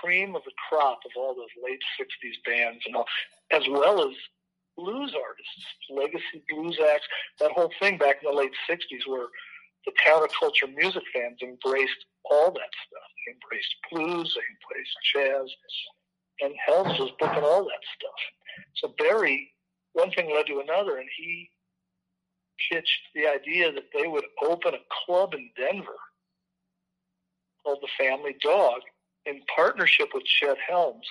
[0.00, 3.06] cream of the crop of all those late 60s bands and all,
[3.52, 4.14] as well as
[4.76, 7.06] blues artists, legacy blues acts,
[7.38, 9.26] that whole thing back in the late 60s where
[9.86, 13.08] the counterculture music fans embraced all that stuff.
[13.26, 15.50] They embraced blues, they embraced jazz,
[16.40, 18.20] and Helms was booking all that stuff.
[18.76, 19.50] So Barry,
[19.92, 21.50] one thing led to another, and he
[22.70, 25.98] pitched the idea that they would open a club in Denver
[27.62, 28.80] called the Family Dog
[29.26, 31.06] in partnership with Chet Helms,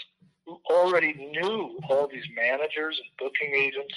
[0.69, 3.93] already knew all these managers and booking agents.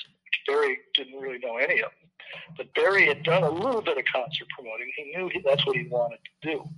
[0.47, 2.11] Barry didn't really know any of them.
[2.57, 4.91] But Barry had done a little bit of concert promoting.
[4.97, 6.69] He knew he, that's what he wanted to do.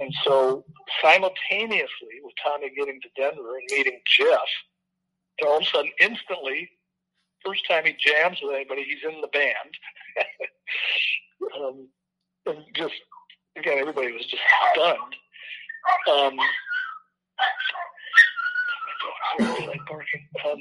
[0.00, 0.64] And so,
[1.00, 4.40] simultaneously with Tommy getting to Denver and meeting Jeff,
[5.44, 6.68] all of a sudden, instantly,
[7.44, 9.54] first time he jams with anybody, he's in the band.
[11.62, 11.88] um,
[12.46, 12.94] and just,
[13.56, 14.42] again, everybody was just
[14.72, 15.14] stunned.
[16.10, 16.38] Um,
[19.40, 19.80] like.
[20.44, 20.60] Um,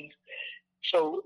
[0.91, 1.23] so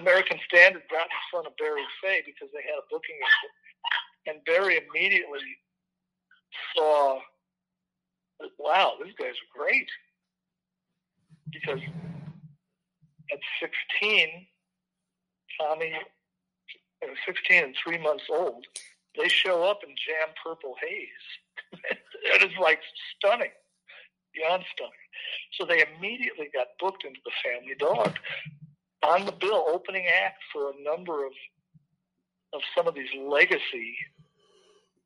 [0.00, 3.54] American Standard got in front of Barry Fey because they had a booking agent,
[4.26, 5.40] and Barry immediately
[6.74, 7.20] saw,
[8.58, 9.88] wow, these guys are great.
[11.52, 11.80] Because
[13.32, 14.46] at 16,
[15.60, 15.92] Tommy,
[17.02, 18.64] at 16 and three months old,
[19.16, 21.80] they show up and jam Purple Haze.
[22.34, 22.80] it is like
[23.16, 23.50] stunning,
[24.44, 24.92] stunning.
[25.58, 28.18] So they immediately got booked into the Family Dog
[29.02, 31.32] on the bill, opening act for a number of
[32.52, 33.96] of some of these legacy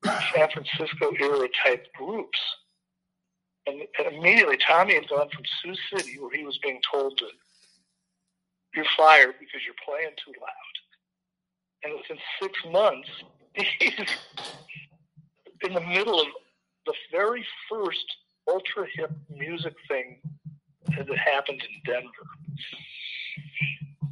[0.04, 2.38] San Francisco era type groups.
[3.66, 7.26] And, and immediately, Tommy had gone from Sioux City, where he was being told to,
[8.74, 10.74] "You're fired because you're playing too loud."
[11.82, 13.08] And within six months,
[13.54, 13.92] he's
[15.62, 16.28] in the middle of
[16.86, 18.16] the very first
[18.50, 20.18] ultra hip music thing
[20.86, 22.08] that happened in Denver.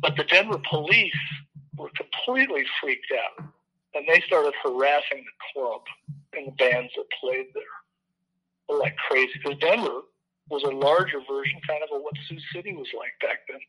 [0.01, 1.13] But the Denver police
[1.77, 3.45] were completely freaked out
[3.95, 5.81] and they started harassing the club
[6.35, 7.63] and the bands that played there
[8.69, 10.01] like crazy because Denver
[10.51, 13.61] was a larger version kind of of what Sioux City was like back then.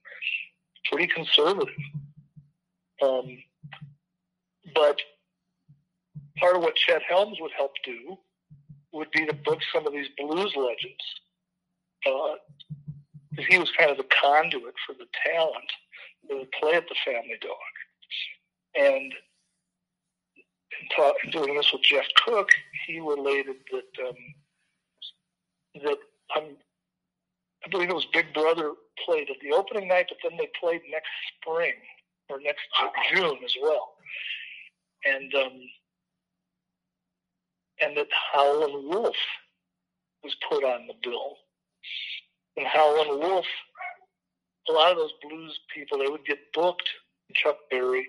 [0.92, 1.74] Pretty conservative.
[3.02, 3.38] Um,
[4.76, 5.00] but
[6.38, 8.18] part of what Chet Helms would help do
[8.92, 11.04] would be to book some of these blues legends.
[12.06, 12.36] Uh,
[13.50, 15.72] he was kind of the conduit for the talent
[16.28, 17.56] that would play at the Family Dog.
[18.76, 19.14] And
[20.82, 22.50] in, doing this with Jeff Cook,
[22.88, 24.16] he related that um,
[25.84, 25.98] that
[26.38, 26.56] um,
[27.66, 28.74] I believe it was Big Brother
[29.06, 31.10] played at the opening night, but then they played next
[31.42, 31.74] spring
[32.30, 32.62] or next
[33.14, 33.94] June as well.
[35.06, 35.62] And um,
[37.82, 39.16] and that Howlin' Wolf
[40.24, 41.38] was put on the bill.
[42.58, 43.46] And Howlin' Wolf,
[44.68, 46.90] a lot of those blues people, they would get booked,
[47.34, 48.08] Chuck Berry,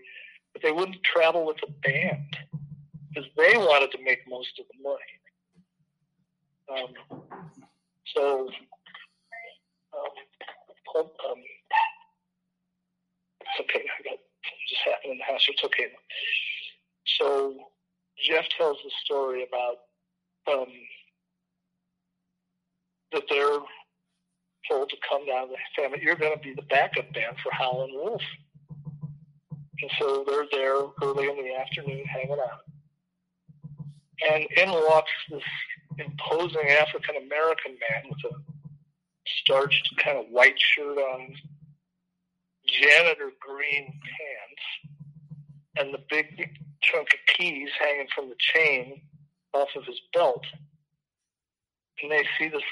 [0.52, 2.36] but they wouldn't travel with the band
[3.08, 4.98] because they wanted to make most of the money.
[6.70, 7.22] Um,
[8.14, 8.48] so,
[9.92, 10.10] um,
[10.96, 11.42] um,
[13.40, 13.84] it's okay.
[13.98, 14.18] I got
[14.68, 15.46] just happened in the house.
[15.48, 15.88] It's okay.
[17.18, 17.69] So
[18.22, 19.76] Jeff tells the story about
[20.52, 20.66] um,
[23.12, 23.58] that they're
[24.68, 26.00] told to come down to the family.
[26.02, 28.22] You're going to be the backup band for Howlin' Wolf.
[29.82, 32.60] And so they're there early in the afternoon hanging out.
[34.30, 35.42] And in walks this
[35.98, 38.36] imposing African American man with a
[39.42, 41.34] starched kind of white shirt on,
[42.66, 44.96] janitor green pants,
[45.76, 46.50] and the big
[46.82, 49.02] chunk of keys hanging from the chain
[49.52, 50.44] off of his belt.
[52.02, 52.62] And they see this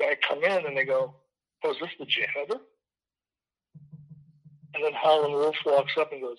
[0.00, 1.14] guy come in and they go,
[1.62, 2.60] Oh, is this the janitor?
[4.74, 6.38] And then Howlin' Wolf walks up and goes,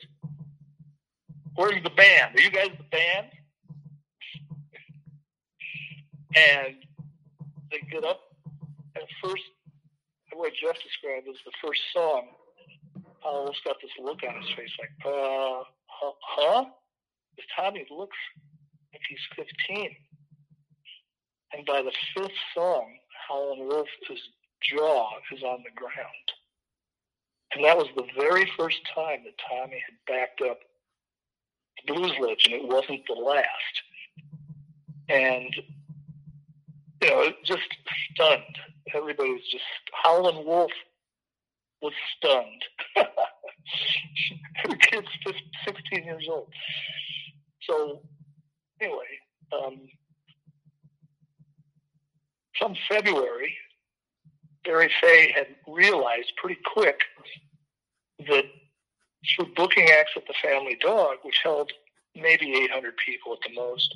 [1.55, 2.35] Where's the band?
[2.35, 3.27] Are you guys the band?
[6.35, 6.75] and
[7.69, 8.21] they get up
[8.95, 9.43] and first
[10.35, 12.23] way Jeff described is the first song,
[13.23, 15.63] Howl's got this look on his face like, uh,
[16.21, 16.65] huh?
[17.55, 18.17] Tommy looks
[18.93, 19.95] like he's 15.
[21.53, 23.91] And by the fifth song, Howlin' Wolf's
[24.61, 26.27] jaw is on the ground.
[27.53, 30.59] And that was the very first time that Tommy had backed up
[31.85, 32.55] the blues legend.
[32.55, 33.45] It wasn't the last.
[35.09, 35.53] And,
[37.01, 37.63] you know, just
[38.13, 38.57] stunned.
[38.93, 39.63] Everybody was just,
[40.03, 40.71] Howlin' Wolf
[41.81, 42.63] was stunned.
[44.69, 45.07] the kid's
[45.65, 46.47] 16 years old.
[47.71, 48.01] So,
[48.81, 49.05] anyway,
[49.53, 49.87] um,
[52.89, 53.55] February,
[54.65, 56.99] Barry Fey had realized pretty quick
[58.27, 58.43] that
[59.27, 61.71] through booking acts at the Family Dog, which held
[62.13, 63.95] maybe 800 people at the most,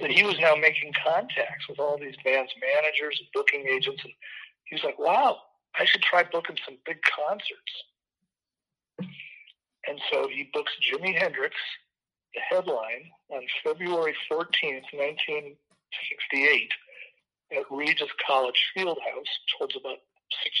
[0.00, 4.02] that he was now making contacts with all these bands' managers and booking agents.
[4.02, 4.12] And
[4.64, 5.38] he was like, wow,
[5.78, 7.72] I should try booking some big concerts.
[9.88, 11.54] And so he books Jimi Hendrix
[12.38, 16.70] headline on February 14th, 1968,
[17.52, 19.98] at Regis College Fieldhouse, towards about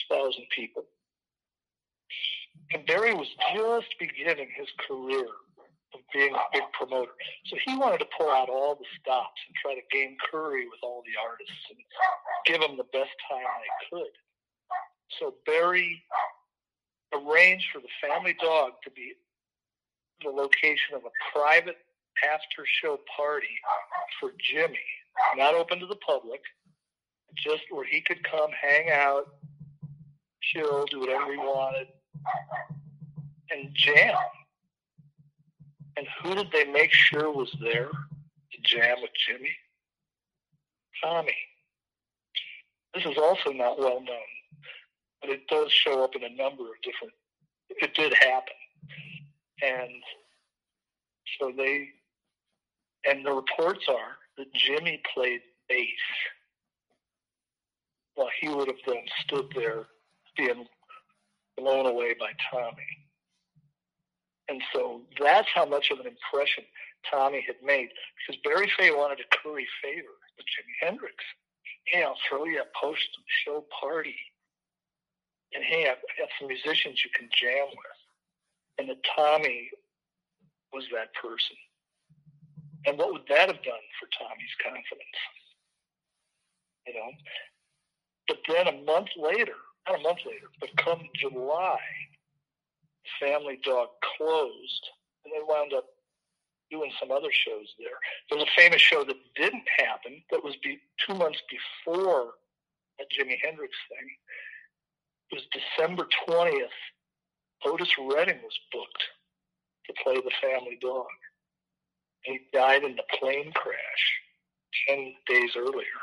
[0.08, 0.84] 6,000 people.
[2.72, 5.26] And Barry was just beginning his career
[5.94, 7.12] of being a big promoter.
[7.46, 10.78] So he wanted to pull out all the stops and try to gain curry with
[10.82, 11.78] all the artists and
[12.46, 14.12] give them the best time they could.
[15.18, 16.02] So Barry
[17.12, 19.14] arranged for the family dog to be
[20.22, 21.76] the location of a private
[22.32, 23.46] after show party
[24.18, 24.76] for Jimi,
[25.36, 26.40] not open to the public,
[27.36, 29.34] just where he could come hang out,
[30.42, 31.88] chill, do whatever he wanted,
[33.50, 34.14] and jam.
[35.96, 39.50] And who did they make sure was there to jam with Jimi?
[41.02, 41.34] Tommy.
[42.94, 44.30] This is also not well known,
[45.20, 47.14] but it does show up in a number of different.
[47.68, 48.54] It did happen
[49.62, 50.02] and
[51.38, 51.88] so they,
[53.04, 55.86] and the reports are that Jimi played bass
[58.14, 59.84] while he would have then stood there
[60.36, 60.66] being
[61.56, 62.82] blown away by Tommy.
[64.48, 66.64] And so that's how much of an impression
[67.10, 67.88] Tommy had made
[68.18, 71.14] because Barry Fey wanted to curry favor with Jimi Hendrix.
[71.86, 73.08] Hey, I'll throw you a post
[73.44, 74.16] show party.
[75.54, 77.99] And hey, I've got some musicians you can jam with
[78.80, 79.68] and that Tommy
[80.72, 81.56] was that person.
[82.86, 85.20] And what would that have done for Tommy's confidence?
[86.86, 87.10] you know.
[88.28, 89.58] But then a month later,
[89.88, 91.78] not a month later, but come July,
[93.20, 94.86] Family Dog closed,
[95.24, 95.86] and they wound up
[96.70, 97.98] doing some other shows there.
[98.30, 102.34] There's a famous show that didn't happen that was be, two months before
[102.98, 104.08] that Jimi Hendrix thing.
[105.30, 106.68] It was December 20th.
[107.64, 109.02] Otis Redding was booked
[109.86, 111.06] to play the family dog.
[112.22, 114.20] He died in the plane crash
[114.88, 116.00] 10 days earlier.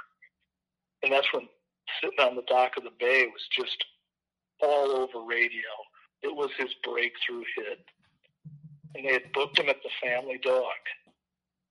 [1.03, 1.47] And that's when
[2.01, 3.85] sitting on the dock of the bay was just
[4.61, 5.69] all over radio.
[6.23, 7.79] It was his breakthrough hit
[8.97, 10.81] and they had booked him at the Family Dog.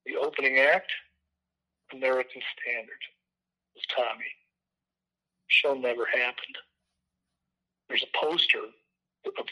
[0.06, 0.90] The opening act,
[1.92, 3.02] American Standard,
[3.74, 4.30] was Tommy.
[5.48, 6.56] Show never happened.
[7.88, 8.58] There's a poster.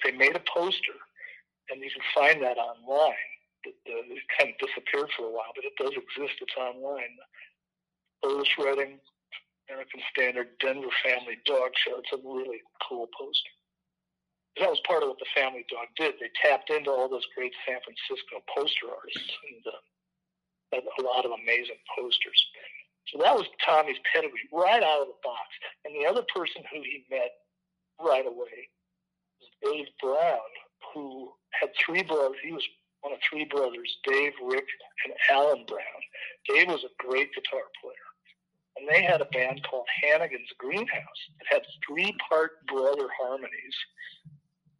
[0.04, 0.98] They made a poster,
[1.70, 3.30] and you can find that online.
[3.64, 6.40] It, it kind of disappeared for a while, but it does exist.
[6.40, 7.16] It's online.
[8.22, 9.00] Otis Redding,
[9.68, 11.98] American Standard, Denver Family Dog Show.
[11.98, 13.50] It's a really cool poster
[14.58, 16.14] that was part of what the Family Dog did.
[16.20, 21.34] They tapped into all those great San Francisco poster artists and uh, a lot of
[21.34, 22.38] amazing posters.
[23.10, 25.50] So that was Tommy's pedigree right out of the box.
[25.84, 27.34] And the other person who he met
[27.98, 28.70] right away
[29.62, 30.51] Dave Brown,
[30.92, 32.38] who had three brothers.
[32.42, 32.64] He was
[33.01, 34.66] one of three brothers, Dave, Rick,
[35.05, 36.01] and Alan Brown.
[36.49, 38.09] Dave was a great guitar player.
[38.76, 41.20] And they had a band called Hannigan's Greenhouse.
[41.40, 43.76] It had three part brother harmonies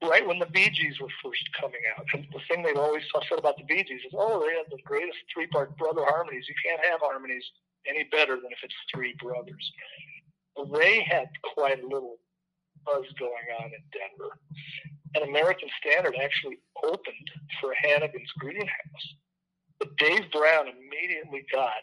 [0.03, 2.05] right when the Bee Gees were first coming out.
[2.13, 4.83] And the thing they've always said about the Bee Gees is, oh, they have the
[4.85, 6.47] greatest three part brother harmonies.
[6.49, 7.45] You can't have harmonies
[7.87, 9.73] any better than if it's three brothers.
[10.73, 12.19] They had quite a little
[12.85, 14.39] buzz going on in Denver.
[15.15, 17.29] And American Standard actually opened
[17.61, 19.07] for Hannigan's Greenhouse.
[19.79, 21.83] But Dave Brown immediately got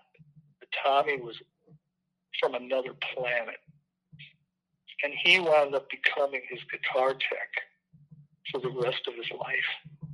[0.59, 1.35] that Tommy was
[2.39, 3.57] from another planet.
[5.03, 7.49] And he wound up becoming his guitar tech
[8.51, 10.11] for the rest of his life.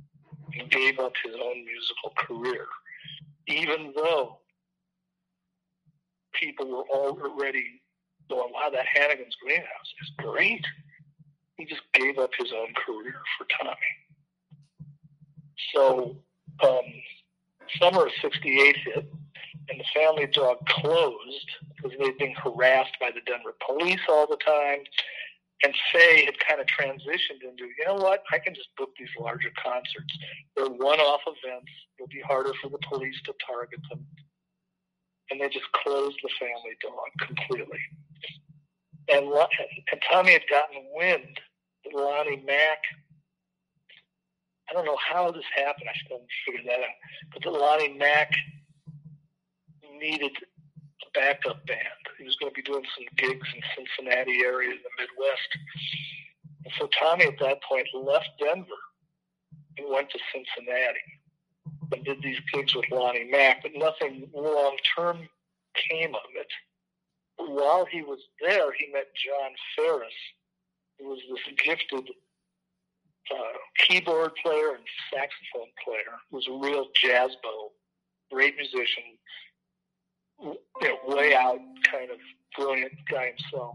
[0.52, 2.66] He gave up his own musical career,
[3.46, 4.38] even though
[6.32, 7.80] people were already
[8.28, 10.64] going, wow, that Hannigan's Greenhouse is great.
[11.56, 13.76] He just gave up his own career for Tommy.
[15.74, 16.16] So,
[16.62, 16.84] um,
[17.80, 19.12] summer of 68 hit,
[19.70, 24.38] and the family dog closed because they'd been harassed by the Denver police all the
[24.44, 24.84] time
[25.64, 29.08] and Fey had kind of transitioned into, you know what, I can just book these
[29.18, 30.16] larger concerts.
[30.56, 31.70] They're one-off events.
[31.98, 34.06] It'll be harder for the police to target them.
[35.30, 37.80] And they just closed the family dog completely.
[39.10, 41.40] And, and Tommy had gotten wind
[41.84, 42.78] that Lonnie Mack,
[44.68, 48.32] I don't know how this happened, I still figured that out, but that Lonnie Mack
[49.98, 50.32] needed
[51.02, 51.78] a backup band.
[52.18, 55.48] He was going to be doing some gigs in Cincinnati area in the Midwest.
[56.64, 58.66] And so Tommy at that point left Denver
[59.78, 60.98] and went to Cincinnati
[61.92, 65.28] and did these gigs with Lonnie Mack, but nothing long term
[65.90, 66.48] came of it.
[67.48, 70.12] While he was there, he met John Faris,
[70.98, 72.10] who was this gifted
[73.34, 77.70] uh, keyboard player and saxophone player, who was a real jazz bow,
[78.30, 79.04] great musician,
[80.42, 81.58] you know, way out
[81.90, 82.18] kind of
[82.56, 83.74] brilliant guy himself.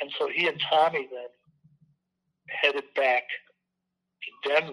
[0.00, 1.28] And so he and Tommy then
[2.48, 3.22] headed back
[4.22, 4.72] to Denver.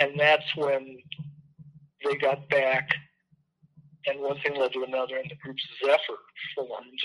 [0.00, 0.98] And that's when
[2.04, 2.88] they got back,
[4.06, 6.18] and one thing led to another, and the group Zephyr
[6.54, 7.00] formed,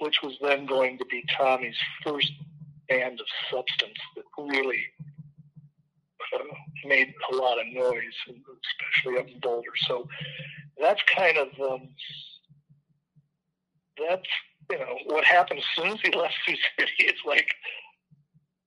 [0.00, 2.32] which was then going to be Tommy's first
[2.88, 4.82] band of substance that really
[6.34, 6.44] uh,
[6.84, 9.68] made a lot of noise, especially up in Boulder.
[9.86, 10.08] So
[10.80, 11.88] that's kind of um,
[13.98, 14.28] that's
[14.70, 16.92] you know what happened as soon as he left Sioux City.
[16.98, 17.48] It's like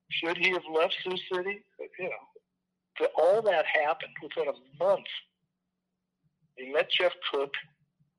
[0.09, 1.63] should he have left Sioux City?
[1.99, 5.05] You know, all that happened within a month.
[6.57, 7.53] He met Jeff Cook,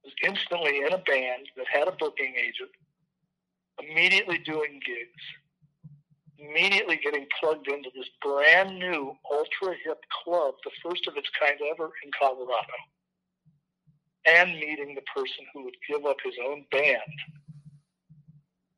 [0.05, 2.71] was instantly in a band that had a booking agent,
[3.83, 5.23] immediately doing gigs,
[6.39, 11.59] immediately getting plugged into this brand new ultra hip club, the first of its kind
[11.73, 12.79] ever in Colorado
[14.27, 17.01] and meeting the person who would give up his own band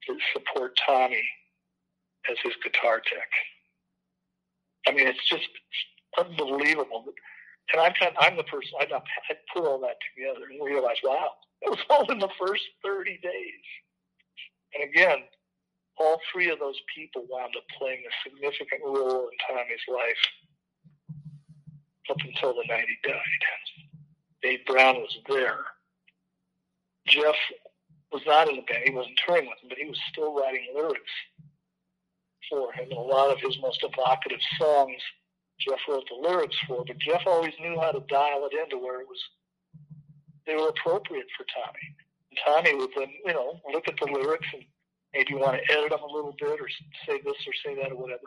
[0.07, 1.23] to support Tommy
[2.31, 3.29] as his guitar tech.
[4.87, 5.49] I mean, it's just
[6.19, 7.05] unbelievable.
[7.73, 8.87] And I'm kind of, I'm the person I,
[9.55, 11.31] put all that together and realized, wow,
[11.63, 13.67] it was all in the first 30 days.
[14.75, 15.25] And again,
[15.99, 20.23] all three of those people wound up playing a significant role in Tommy's life
[22.11, 23.23] up until the night he died.
[24.43, 25.65] Dave Brown was there.
[27.07, 27.37] Jeff
[28.13, 28.83] was not in the band.
[28.85, 31.01] He wasn't touring with him, but he was still writing lyrics
[32.49, 32.89] for him.
[32.91, 35.01] And a lot of his most evocative songs,
[35.61, 36.85] Jeff wrote the lyrics for.
[36.85, 39.19] But Jeff always knew how to dial it into where it was
[40.47, 41.87] they were appropriate for Tommy.
[42.31, 44.65] And Tommy would then, you know, look at the lyrics and
[45.15, 46.69] maybe want to edit them a little bit or
[47.07, 48.23] say this or say that or whatever.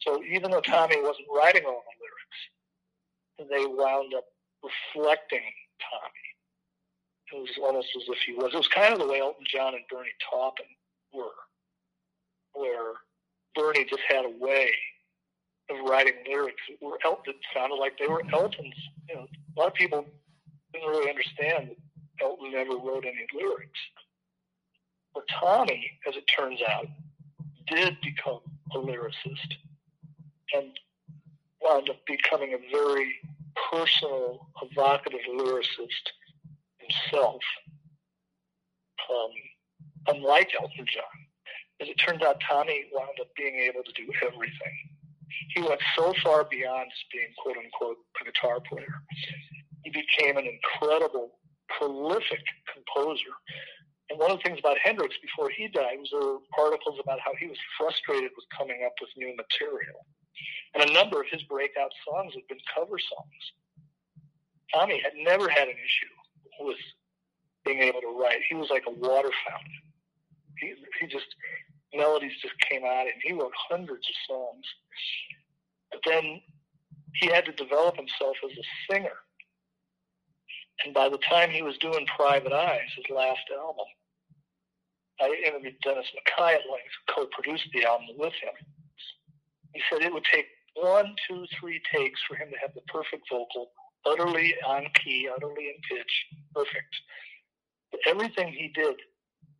[0.00, 4.24] So even though Tommy wasn't writing all the lyrics, they wound up
[4.62, 5.40] reflecting
[5.80, 6.26] Tommy.
[7.32, 8.52] It was almost as if he was.
[8.52, 10.66] It was kind of the way Elton John and Bernie Taupin
[11.12, 11.32] were,
[12.52, 12.92] where
[13.54, 14.70] Bernie just had a way
[15.70, 17.34] of writing lyrics that were Elton.
[17.54, 18.74] Sounded like they were Elton's.
[19.08, 20.04] You know, a lot of people
[20.72, 23.80] didn't really understand that Elton never wrote any lyrics.
[25.14, 26.86] But Tommy, as it turns out,
[27.68, 28.40] did become
[28.72, 29.54] a lyricist
[30.52, 30.70] and
[31.62, 33.14] wound up becoming a very
[33.70, 36.10] personal, evocative lyricist
[36.78, 37.40] himself,
[39.10, 41.04] um, unlike Elton John.
[41.80, 44.93] As it turns out, Tommy wound up being able to do everything.
[45.54, 49.02] He went so far beyond just being quote unquote a guitar player.
[49.82, 53.34] He became an incredible, prolific composer.
[54.10, 57.20] And one of the things about Hendrix before he died was there were articles about
[57.20, 60.04] how he was frustrated with coming up with new material.
[60.74, 63.42] And a number of his breakout songs had been cover songs.
[64.72, 66.14] Tommy had never had an issue
[66.66, 66.76] with
[67.64, 68.38] being able to write.
[68.48, 69.80] He was like a water fountain.
[70.58, 71.26] He, he just,
[71.96, 74.64] melodies just came out and he wrote hundreds of songs.
[75.90, 76.40] But then
[77.14, 79.16] he had to develop himself as a singer.
[80.84, 83.86] And by the time he was doing Private Eyes, his last album,
[85.20, 88.54] I interviewed Dennis MacKay at length, co-produced the album with him.
[89.72, 93.24] He said it would take one, two, three takes for him to have the perfect
[93.30, 93.70] vocal
[94.06, 96.94] utterly on key, utterly in pitch, perfect.
[97.90, 98.96] But everything he did,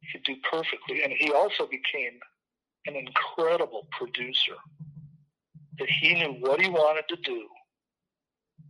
[0.04, 1.02] he could do perfectly.
[1.02, 2.18] And he also became
[2.86, 4.54] an incredible producer.
[5.78, 7.48] That he knew what he wanted to do.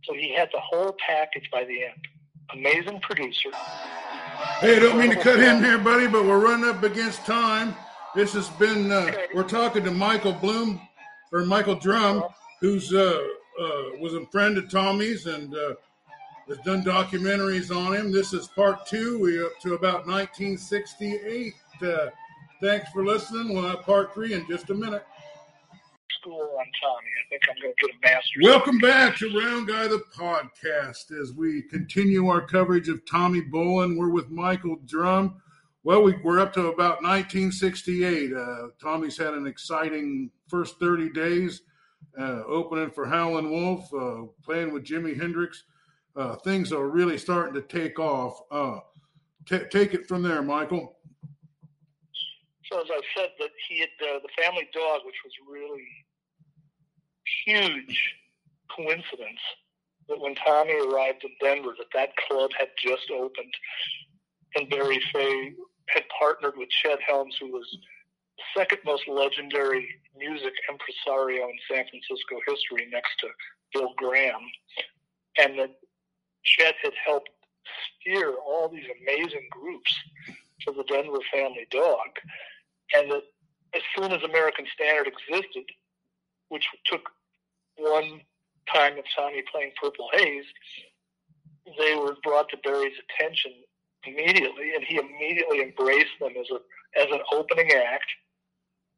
[0.05, 2.07] So he had the whole package by the end.
[2.53, 3.49] Amazing producer.
[4.59, 7.75] Hey, I don't mean to cut in there, buddy, but we're running up against time.
[8.15, 10.79] This has been, uh, we're talking to Michael Bloom,
[11.31, 12.23] or Michael Drum,
[12.61, 13.21] who's uh,
[13.61, 15.73] uh, was a friend of Tommy's and uh,
[16.47, 18.11] has done documentaries on him.
[18.11, 19.19] This is part two.
[19.19, 21.53] We're up to about 1968.
[21.81, 22.07] Uh,
[22.61, 23.53] thanks for listening.
[23.53, 25.03] We'll have part three in just a minute.
[26.19, 27.09] School on Tommy.
[27.19, 28.43] I think I'm going to get a master's.
[28.43, 33.97] Welcome back to Round Guy the podcast as we continue our coverage of Tommy Bolin.
[33.97, 35.41] We're with Michael Drum.
[35.83, 38.33] Well, we, are up to about 1968.
[38.33, 41.61] Uh, Tommy's had an exciting first 30 days
[42.19, 45.63] uh, opening for Howlin' Wolf, uh, playing with Jimi Hendrix.
[46.15, 48.41] Uh, things are really starting to take off.
[48.49, 48.79] Uh,
[49.45, 50.97] t- take it from there, Michael.
[52.71, 55.85] So as I said, that he had uh, the family dog, which was really
[57.45, 58.15] huge
[58.75, 59.39] coincidence
[60.07, 63.53] that when Tommy arrived in Denver, that that club had just opened,
[64.55, 65.53] and Barry Fey
[65.89, 67.77] had partnered with Chet Helms, who was
[68.55, 69.87] second most legendary
[70.17, 73.27] music impresario in San Francisco history next to
[73.73, 74.41] Bill Graham.
[75.37, 75.75] And that
[76.45, 77.29] Chet had helped
[78.01, 79.93] steer all these amazing groups
[80.61, 82.09] to the Denver Family Dog.
[82.95, 83.23] And that
[83.73, 85.65] as soon as American Standard existed,
[86.49, 87.09] which took
[87.77, 88.21] one
[88.71, 90.45] time of Tommy playing Purple Haze,
[91.77, 93.51] they were brought to Barry's attention
[94.05, 96.59] immediately, and he immediately embraced them as a
[96.97, 98.05] as an opening act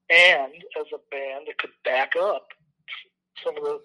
[0.09, 2.47] and as a band that could back up
[3.43, 3.79] some of the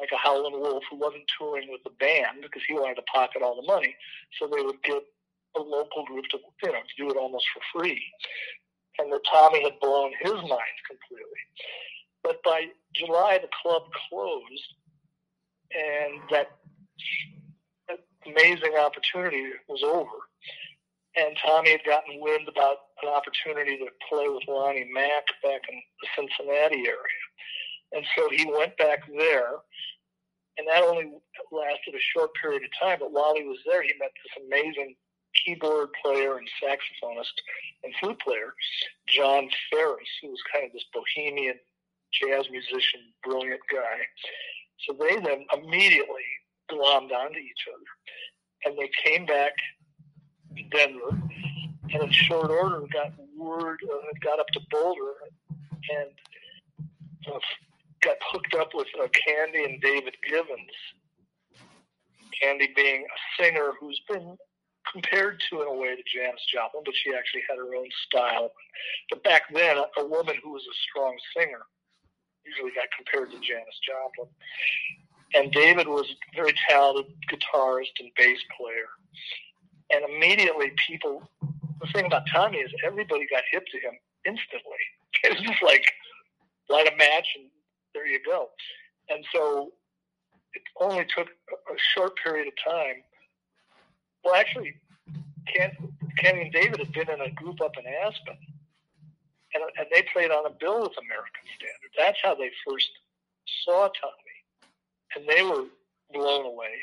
[0.00, 3.42] like a Howlin' Wolf who wasn't touring with the band because he wanted to pocket
[3.42, 3.94] all the money,
[4.38, 5.02] so they would get
[5.56, 8.02] a local group to you know to do it almost for free,
[8.98, 11.42] and that Tommy had blown his mind completely.
[12.22, 14.74] But by July, the club closed,
[15.72, 16.48] and that,
[17.88, 20.18] that amazing opportunity was over.
[21.16, 25.80] And Tommy had gotten wind about an opportunity to play with Lonnie Mack back in
[26.00, 27.18] the Cincinnati area.
[27.92, 29.52] And so he went back there,
[30.58, 31.12] and that only
[31.52, 32.98] lasted a short period of time.
[33.00, 34.96] But while he was there, he met this amazing
[35.44, 37.32] keyboard player and saxophonist
[37.84, 38.54] and flute player,
[39.08, 41.54] John Faris, who was kind of this bohemian
[42.12, 43.98] jazz musician, brilliant guy.
[44.86, 46.26] So they then immediately
[46.70, 47.84] glommed onto each other.
[48.64, 49.52] And they came back
[50.56, 51.20] to Denver,
[51.92, 55.14] and in short order got word, uh, got up to Boulder,
[55.50, 56.10] and
[57.32, 57.38] uh,
[58.02, 60.76] got hooked up with uh, Candy and David Givens.
[62.40, 64.36] Candy being a singer who's been
[64.92, 68.52] compared to in a way to Janis Joplin, but she actually had her own style.
[69.10, 71.62] But back then, a, a woman who was a strong singer
[72.44, 74.28] usually got compared to Janis Joplin.
[75.34, 78.88] And David was a very talented guitarist and bass player.
[79.92, 81.28] And immediately people,
[81.80, 83.94] the thing about Tommy is everybody got hip to him
[84.24, 84.62] instantly.
[85.24, 85.82] It was just like
[86.68, 87.50] light a match and
[87.98, 88.48] there you go.
[89.08, 89.72] And so
[90.54, 93.02] it only took a short period of time.
[94.24, 94.74] Well, actually,
[95.52, 95.72] Ken,
[96.18, 98.36] Kenny and David had been in a group up in Aspen,
[99.54, 101.92] and, and they played on a bill with American Standard.
[101.96, 102.90] That's how they first
[103.64, 104.38] saw Tommy,
[105.16, 105.66] and they were
[106.12, 106.74] blown away.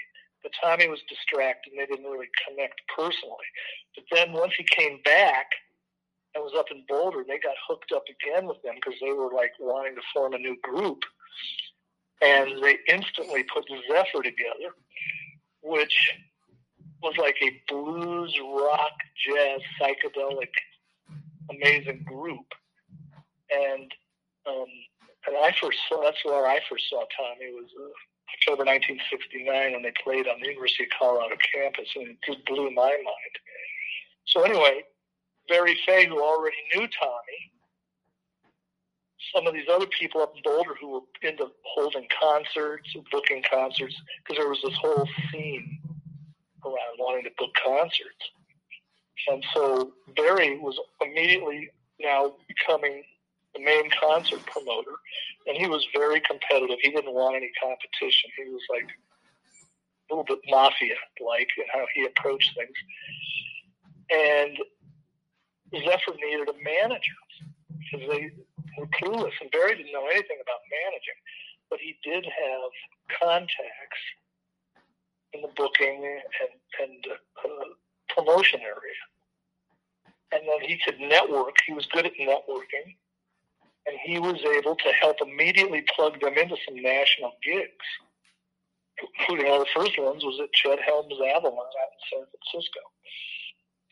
[0.43, 3.49] But Tommy was distracted, and they didn't really connect personally.
[3.95, 5.47] But then once he came back
[6.35, 9.31] and was up in Boulder, they got hooked up again with them because they were
[9.33, 10.99] like wanting to form a new group.
[12.21, 14.75] And they instantly put Zephyr together,
[15.61, 15.95] which
[17.01, 18.93] was like a blues, rock,
[19.25, 20.51] jazz, psychedelic,
[21.49, 22.45] amazing group.
[23.51, 23.91] And
[24.47, 24.65] um,
[25.27, 27.89] and I first saw that's where I first saw Tommy It was uh,
[28.37, 32.69] October 1969 when they played on the University of Colorado campus, and it just blew
[32.71, 33.35] my mind.
[34.25, 34.83] So anyway,
[35.49, 37.51] Barry Fey, who already knew Tommy,
[39.33, 43.95] some of these other people up in Boulder who were into holding concerts booking concerts,
[44.23, 45.79] because there was this whole scene
[46.63, 48.31] around wanting to book concerts.
[49.27, 51.69] And so Barry was immediately
[51.99, 53.03] now becoming
[53.55, 54.91] the main concert promoter,
[55.47, 56.77] and he was very competitive.
[56.81, 58.29] He didn't want any competition.
[58.37, 58.87] He was like
[60.09, 62.75] a little bit mafia like in how he approached things.
[64.11, 64.57] And
[65.83, 67.19] Zephyr needed a manager
[67.79, 68.31] because they
[68.77, 71.19] were clueless, and Barry didn't know anything about managing,
[71.69, 74.03] but he did have contacts
[75.33, 77.05] in the booking and, and
[77.43, 77.65] uh,
[78.15, 79.03] promotion area.
[80.31, 81.55] And then he could network.
[81.65, 82.95] He was good at networking.
[83.87, 87.85] And he was able to help immediately plug them into some national gigs,
[89.19, 92.79] including one of the first ones was at Chet Helms Avalon out in San Francisco.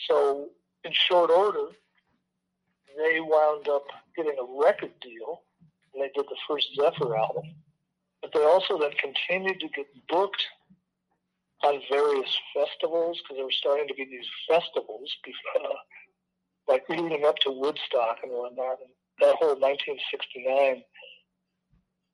[0.08, 0.50] So,
[0.84, 1.68] in short order,
[2.98, 5.42] they wound up getting a record deal,
[5.94, 7.44] and they did the first Zephyr album.
[8.22, 10.44] But they also then continued to get booked
[11.64, 15.12] on various festivals because there were starting to be these festivals,
[15.56, 15.68] uh,
[16.68, 18.80] like leading up to Woodstock and whatnot.
[18.80, 20.84] And that whole 1969,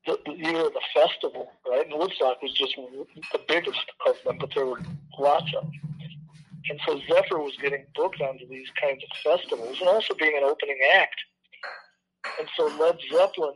[0.05, 1.85] the, the year of the festival, right?
[1.85, 4.81] And Woodstock was just the biggest of them, but there were
[5.17, 5.88] lots of them.
[6.69, 10.43] And so Zephyr was getting booked onto these kinds of festivals and also being an
[10.43, 11.15] opening act.
[12.39, 13.55] And so Led Zeppelin,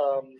[0.00, 0.34] um,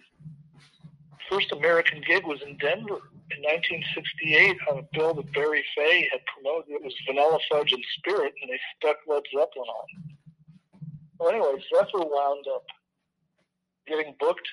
[1.31, 3.01] first American gig was in Denver
[3.35, 6.75] in 1968 on a bill that Barry Fey had promoted.
[6.75, 9.87] It was Vanilla Fudge and Spirit, and they stuck Led Zeppelin on.
[11.19, 12.67] Well, anyway, Zephyr wound up
[13.89, 14.47] getting booked.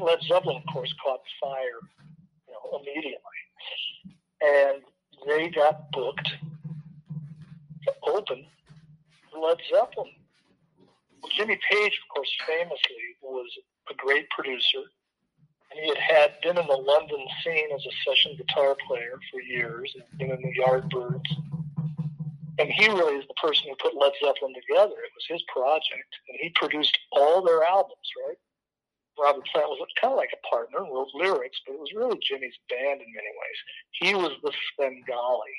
[0.00, 1.80] Led Zeppelin, of course, caught fire,
[2.48, 3.18] you know, immediately,
[4.40, 4.82] and
[5.26, 6.28] they got booked
[7.84, 8.44] to open
[9.40, 10.10] Led Zeppelin.
[11.22, 13.48] Well, Jimmy Page, of course, famously was
[13.90, 14.80] a great producer
[15.70, 19.40] and he had had been in the London scene as a session guitar player for
[19.40, 21.30] years, and been in the Yardbirds.
[22.58, 24.92] And he really is the person who put Led Zeppelin together.
[24.92, 28.36] It was his project, and he produced all their albums, right?
[29.22, 32.18] Robert Plant was kind of like a partner, and wrote lyrics, but it was really
[32.22, 33.58] Jimmy's band in many ways.
[33.92, 35.56] He was the Svengali.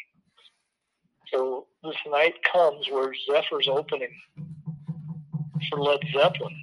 [1.32, 4.14] So this night comes where Zephyr's opening
[5.70, 6.58] for Led Zeppelin,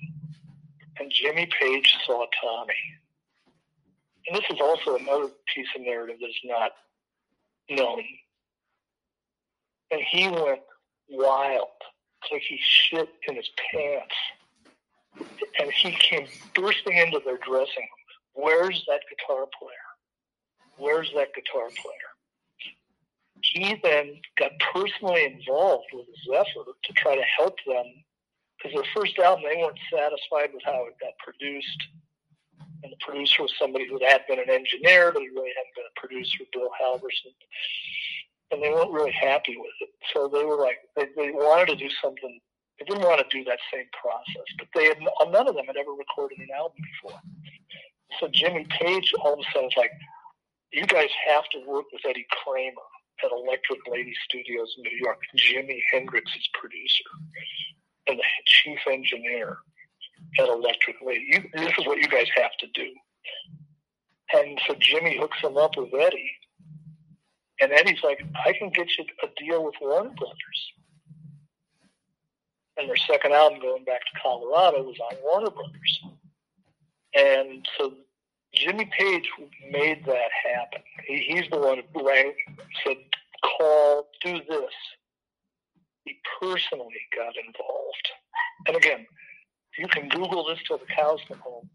[0.99, 2.75] and Jimmy Page saw Tommy
[4.29, 6.73] and this is also another piece of narrative that's not
[7.71, 8.03] known.
[9.91, 10.61] And he went
[11.09, 11.69] wild,
[12.31, 14.15] like he shit in his pants.
[15.61, 18.35] And he came bursting into their dressing room.
[18.35, 19.89] Where's that guitar player?
[20.77, 22.09] Where's that guitar player?
[23.43, 27.85] He then got personally involved with Zephyr to try to help them
[28.57, 31.83] because their first album, they weren't satisfied with how it got produced
[32.83, 35.85] and the producer was somebody who had been an engineer, but he really hadn't been
[35.85, 37.35] a producer, Bill Halverson.
[38.51, 39.89] And they weren't really happy with it.
[40.15, 42.41] So they were like, they, they wanted to do something.
[42.79, 45.67] They didn't want to do that same process, but they had, uh, none of them
[45.67, 47.21] had ever recorded an album before.
[48.21, 49.93] So Jimmy Page all of a sudden was like,
[50.73, 52.89] you guys have to work with Eddie Kramer
[53.25, 55.19] at Electric Lady Studios in New York.
[55.37, 57.11] Jimi is producer
[58.07, 59.59] and the chief engineer
[60.39, 61.27] at Electric Lady.
[61.33, 62.91] You, this is what you guys have to do.
[64.35, 66.31] And so Jimmy hooks him up with Eddie.
[67.61, 70.73] And Eddie's like, I can get you a deal with Warner Brothers.
[72.79, 76.01] And their second album, going back to Colorado, was on Warner Brothers.
[77.15, 77.93] And so
[78.55, 79.29] Jimmy Page
[79.71, 80.83] made that happen.
[81.07, 82.33] He, he's the one who rang,
[82.85, 82.97] said,
[83.43, 84.75] call, do this.
[86.05, 88.09] He personally got involved.
[88.67, 89.07] And again,
[89.79, 91.69] you can Google this till the cows come home.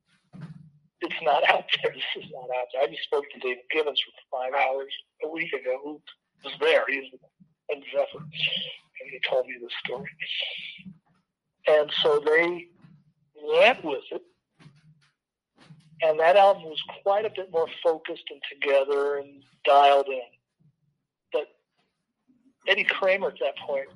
[1.01, 1.93] It's not out there.
[1.93, 2.83] This is not out there.
[2.83, 4.91] I just spoke to David Givens for five hours
[5.23, 6.01] a week ago who
[6.43, 6.83] was there.
[6.87, 7.11] He's
[7.73, 8.23] in Zephyr.
[8.23, 10.09] And he told me the story.
[11.67, 12.67] And so they
[13.35, 14.21] went with it.
[16.01, 20.21] And that album was quite a bit more focused and together and dialed in.
[21.31, 21.47] But
[22.67, 23.87] Eddie Kramer at that point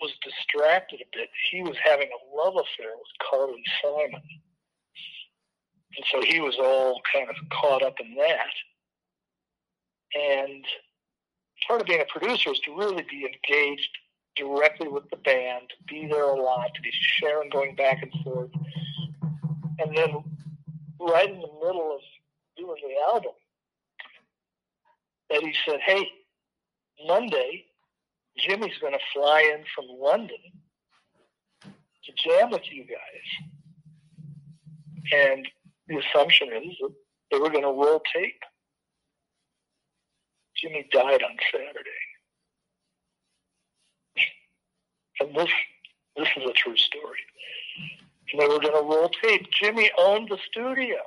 [0.00, 1.28] was distracted a bit.
[1.50, 4.22] He was having a love affair with Carly Simon.
[5.96, 8.52] And so he was all kind of caught up in that.
[10.14, 10.64] And
[11.68, 13.90] part of being a producer is to really be engaged
[14.36, 18.12] directly with the band, to be there a lot, to be sharing, going back and
[18.24, 18.50] forth.
[19.78, 20.24] And then
[20.98, 22.00] right in the middle of
[22.56, 23.32] doing the album,
[25.30, 26.08] Eddie said, Hey,
[27.06, 27.66] Monday,
[28.38, 30.36] Jimi's going to fly in from London
[31.62, 33.48] to jam with you guys.
[35.12, 35.46] And
[35.88, 36.94] the assumption is that
[37.30, 38.40] they were going to roll tape.
[40.62, 41.90] Jimi died on Saturday.
[45.20, 45.50] And this
[46.16, 47.20] this is a true story.
[48.32, 49.48] And they were to roll tape.
[49.62, 50.98] Jimi owned the studio.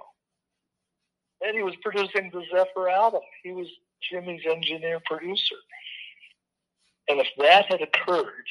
[1.45, 3.21] And he was producing the Zephyr album.
[3.43, 3.67] He was
[4.11, 5.55] Jimi's engineer producer.
[7.09, 8.47] And if that had occurred,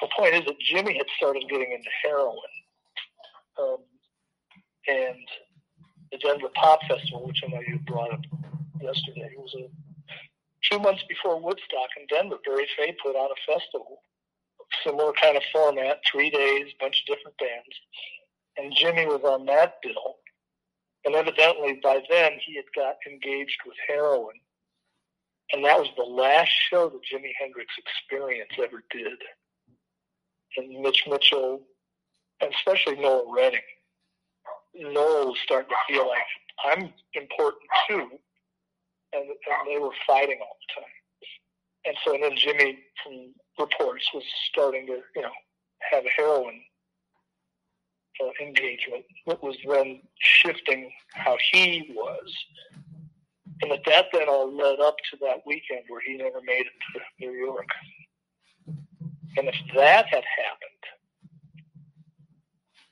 [0.00, 2.38] the point is that Jimi had started getting into heroin.
[3.58, 3.78] Um,
[4.86, 5.16] and
[6.12, 8.20] the Denver Pop Festival, which I know you brought up
[8.84, 9.68] yesterday, It was a
[10.70, 12.38] two months before Woodstock in Denver.
[12.44, 14.00] Barry Fey put on a festival,
[14.84, 17.74] similar kind of format, three days, bunch of different bands,
[18.56, 20.16] and Jimi was on that bill.
[21.06, 24.36] And evidently, by then, he had got engaged with heroin,
[25.52, 29.18] and that was the last show that Jimi Hendrix Experience ever did.
[30.56, 31.60] And Mitch Mitchell,
[32.40, 33.60] and especially Noel Redding,
[34.74, 36.22] Noel was starting to feel like
[36.64, 38.18] I'm important too,
[39.14, 39.30] and,
[39.66, 40.90] they were fighting all the time.
[41.86, 45.30] And so, and then Jimi, from reports, was starting to, you know,
[45.90, 46.60] have a heroin
[48.22, 52.34] uh, engagement that was then shifting how he was.
[53.62, 56.72] And that that then all led up to that weekend where he never made it
[56.94, 57.68] to New York.
[59.36, 60.84] And if that had happened,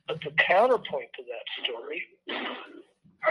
[0.09, 2.03] but the counterpoint to that story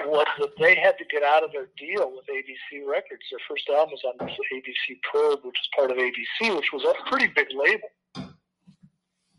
[0.06, 3.24] was that they had to get out of their deal with ABC Records.
[3.30, 7.10] Their first album was on ABC Probe, which is part of ABC, which was a
[7.10, 7.90] pretty big label.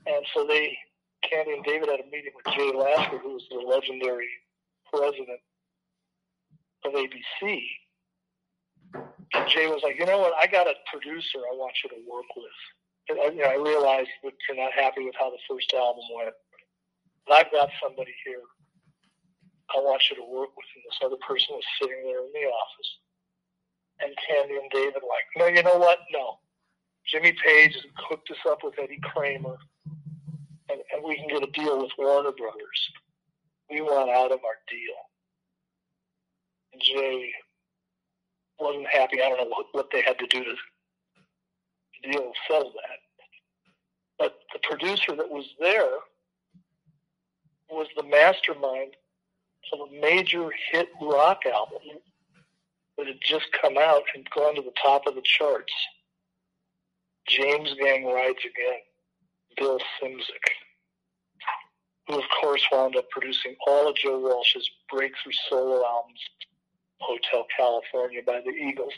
[0.07, 0.76] And so they,
[1.28, 4.28] Candy and David had a meeting with Jay Lasker, who was the legendary
[4.92, 5.40] president
[6.84, 7.62] of ABC.
[9.34, 10.34] And Jay was like, you know what?
[10.38, 12.59] I got a producer I want you to work with.
[13.09, 16.05] And I, you know, I realized that you're not happy with how the first album
[16.14, 16.34] went.
[17.32, 18.42] I've got somebody here
[19.76, 20.66] I want you to work with.
[20.76, 22.90] And this other person was sitting there in the office.
[24.00, 25.99] And Candy and David like, no, you know what?
[26.12, 26.38] No.
[27.07, 29.58] Jimmy Page has hooked us up with Eddie Kramer,
[30.70, 32.90] and, and we can get a deal with Warner Brothers.
[33.70, 34.96] We want out of our deal.
[36.72, 37.32] And Jay
[38.58, 39.20] wasn't happy.
[39.20, 42.99] I don't know what, what they had to do to deal settle that.
[44.18, 45.99] But the producer that was there
[47.70, 48.94] was the mastermind
[49.72, 51.79] of a major hit rock album
[52.97, 55.72] that had just come out and gone to the top of the charts.
[57.29, 58.80] James Gang Rides Again,
[59.57, 60.47] Bill Szymczyk,
[62.07, 66.21] who of course wound up producing all of Joe Walsh's breakthrough solo albums,
[66.99, 68.93] Hotel California by the Eagles.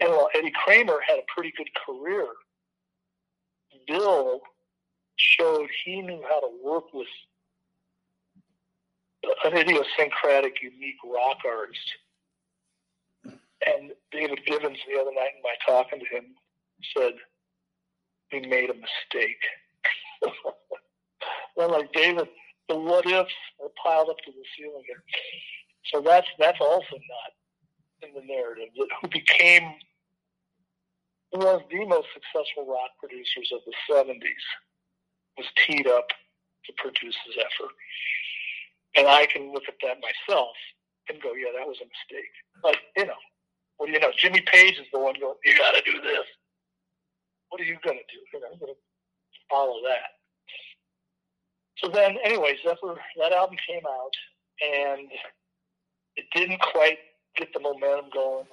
[0.00, 2.26] And while Eddie Kramer had a pretty good career,
[3.86, 4.40] Bill
[5.16, 7.08] showed he knew how to work with
[9.44, 11.88] an idiosyncratic, unique rock artist.
[13.66, 16.34] And David Givens, the other night in my talking to him,
[16.96, 17.12] said,
[18.32, 19.42] We made a mistake.
[21.56, 22.28] well, like David,
[22.68, 23.32] the what ifs
[23.62, 25.02] are piled up to the ceiling here.
[25.92, 28.68] So that's that's also not in the narrative.
[28.76, 29.62] That who became
[31.30, 34.44] one of the most successful rock producers of the 70s
[35.36, 36.08] was teed up
[36.64, 37.70] to produce Zephyr.
[38.98, 40.56] And I can look at that myself
[41.08, 42.34] and go, yeah, that was a mistake.
[42.62, 43.20] But, you know,
[43.76, 44.10] what do you know?
[44.18, 46.26] Jimmy Page is the one going, you got to do this.
[47.50, 48.20] What are you going to do?
[48.34, 48.80] You know, going to
[49.48, 50.18] follow that.
[51.78, 54.10] So then, anyway, Zephyr, that album came out,
[54.60, 55.08] and
[56.16, 56.98] it didn't quite
[57.36, 58.46] get the momentum going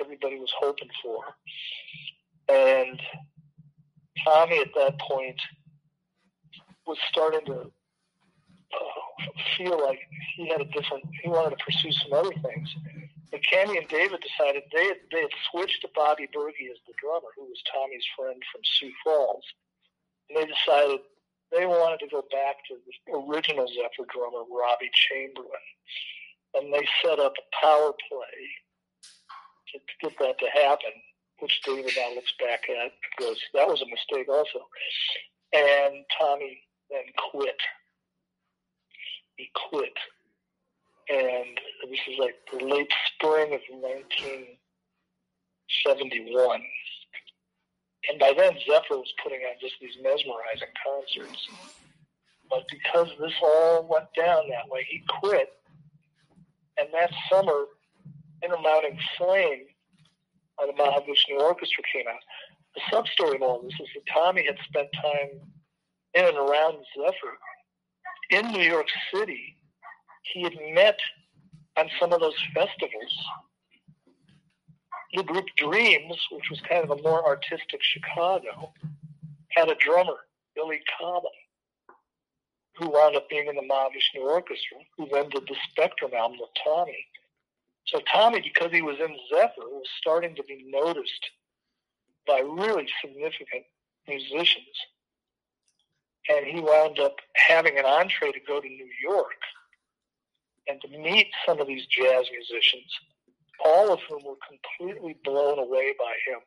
[0.00, 1.22] everybody was hoping for.
[2.48, 3.00] And
[4.24, 5.40] Tommy at that point
[6.86, 9.00] was starting to uh,
[9.56, 10.00] feel like
[10.36, 12.74] he had a different, he wanted to pursue some other things.
[13.32, 16.94] And Candy and David decided they had, they had switched to Bobby Berge as the
[16.98, 19.44] drummer, who was Tommy's friend from Sioux Falls.
[20.28, 21.00] And they decided
[21.52, 25.66] they wanted to go back to the original Zephyr drummer, Robbie Chamberlain.
[26.54, 28.38] And they set up a power play
[29.70, 30.90] to, to get that to happen,
[31.38, 34.66] which David now looks back at and goes, that was a mistake also.
[35.54, 37.58] And Tommy then quit.
[39.40, 39.96] He quit.
[41.08, 41.58] And
[41.88, 46.62] this is like the late spring of 1971
[48.08, 51.48] and by then Zephyr was putting on just these mesmerizing concerts.
[52.48, 55.52] But because this all went down that way, he quit.
[56.78, 57.66] And that summer,
[58.42, 59.66] Inner Mounting Flame
[60.58, 62.20] by the Mahavishnu Orchestra came out.
[62.74, 65.40] The sub story of all this is that Tommy had spent time
[66.14, 67.36] in and around Zephyr.
[68.30, 69.56] In New York City,
[70.32, 70.98] he had met
[71.76, 73.16] on some of those festivals
[75.14, 78.72] the group Dreams, which was kind of a more artistic Chicago,
[79.50, 80.18] had a drummer,
[80.54, 81.30] Billy Cobham,
[82.76, 86.50] who wound up being in the Mahavishnu Orchestra, who then did the Spectrum album with
[86.62, 87.06] Tommy.
[87.86, 91.30] So Tommy, because he was in Zephyr, was starting to be noticed
[92.26, 93.64] by really significant
[94.06, 94.66] musicians.
[96.28, 99.40] And he wound up having an entree to go to New York
[100.68, 102.92] and to meet some of these jazz musicians
[103.64, 106.40] all of whom were completely blown away by him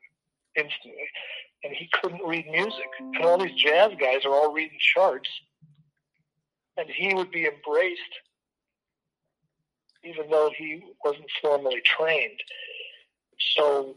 [0.55, 1.07] instantly.
[1.63, 2.87] And he couldn't read music.
[2.99, 5.29] And all these jazz guys are all reading charts.
[6.77, 8.01] And he would be embraced
[10.03, 12.39] even though he wasn't formally trained.
[13.55, 13.95] So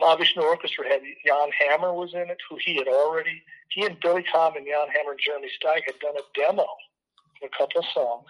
[0.00, 4.24] Mahavishnu Orchestra had Jan Hammer was in it, who he had already, he and Billy
[4.32, 8.28] Cobham and Jan Hammer and Jeremy Steig had done a demo of a couple songs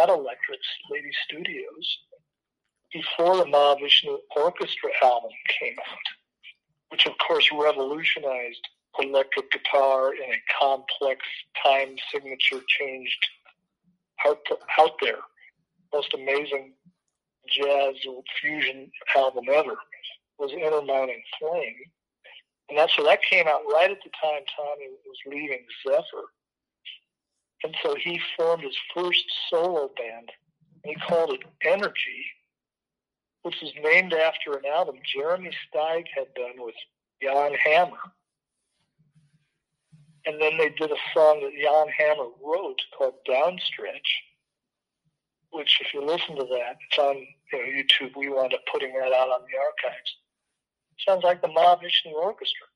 [0.00, 1.98] at Electric's Lady Studios
[2.92, 5.30] before the Mahavishnu Orchestra album
[5.60, 6.06] came out,
[6.90, 8.60] which of course revolutionized
[8.98, 11.20] electric guitar in a complex
[11.62, 13.26] time signature changed
[14.26, 14.38] out,
[14.78, 15.18] out there.
[15.92, 16.72] Most amazing
[17.48, 17.94] jazz
[18.40, 19.76] fusion album ever
[20.38, 21.76] was Inner Intermounting Flame.
[22.68, 26.26] And so that came out right at the time Tommy was leaving Zephyr.
[27.64, 30.30] And so he formed his first solo band.
[30.84, 32.26] And he called it Energy
[33.46, 36.74] which was named after an album Jeremy Steig had done with
[37.22, 38.02] Jan Hammer.
[40.26, 44.10] And then they did a song that Jan Hammer wrote called Downstretch,
[45.52, 48.16] which, if you listen to that, it's on you know, YouTube.
[48.16, 50.16] We wound up putting that out on the archives.
[51.06, 52.66] Sounds like the Mahavishnu Orchestra.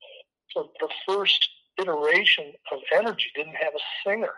[0.50, 1.48] So the first
[1.80, 4.34] iteration of Energy didn't have a singer.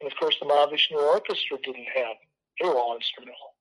[0.00, 2.16] And of course, the Mahavishnu Orchestra didn't have,
[2.60, 3.54] they were all instrumental.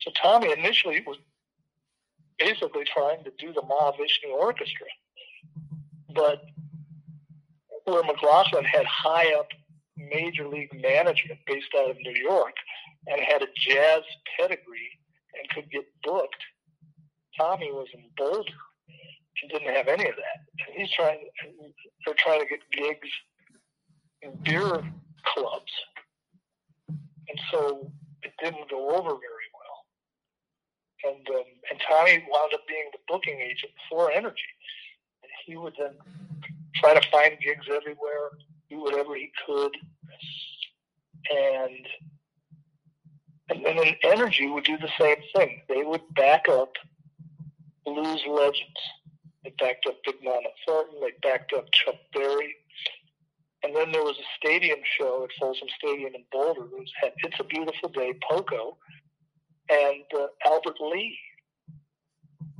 [0.00, 1.18] So Tommy initially was
[2.38, 4.86] basically trying to do the Mahavishnu Orchestra,
[6.14, 6.42] but
[7.84, 9.48] where McLaughlin had high up
[9.96, 12.54] major league management based out of New York
[13.06, 14.02] and had a jazz
[14.38, 14.98] pedigree
[15.34, 16.42] and could get booked,
[17.40, 18.52] Tommy was in Boulder
[19.42, 20.66] and didn't have any of that.
[20.66, 21.20] And he's trying,
[22.04, 23.08] they're trying to get gigs
[24.20, 24.84] in beer
[25.24, 25.72] clubs.
[26.88, 27.90] And so
[28.22, 31.12] it didn't go over very well.
[31.12, 34.50] and um, and Tommy wound up being the booking agent for Energy.
[35.22, 35.94] And he would then
[36.74, 38.30] try to find gigs everywhere,
[38.68, 39.72] do whatever he could,
[41.30, 41.86] and
[43.48, 45.62] and then Energy would do the same thing.
[45.68, 46.72] They would back up
[47.84, 48.80] blues legends.
[49.44, 51.00] They backed up Big Mama Thornton.
[51.00, 52.54] They backed up Chuck Berry.
[53.62, 56.64] And then there was a stadium show at Folsom Stadium in Boulder.
[56.64, 58.78] It was, had It's a Beautiful Day, Poco,
[59.70, 61.18] and uh, Albert Lee,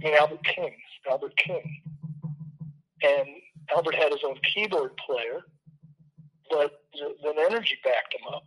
[0.03, 0.77] I mean Albert King,
[1.11, 1.83] Albert King,
[3.03, 3.29] and
[3.75, 5.41] Albert had his own keyboard player,
[6.51, 6.83] but
[7.23, 8.45] then Energy backed him up,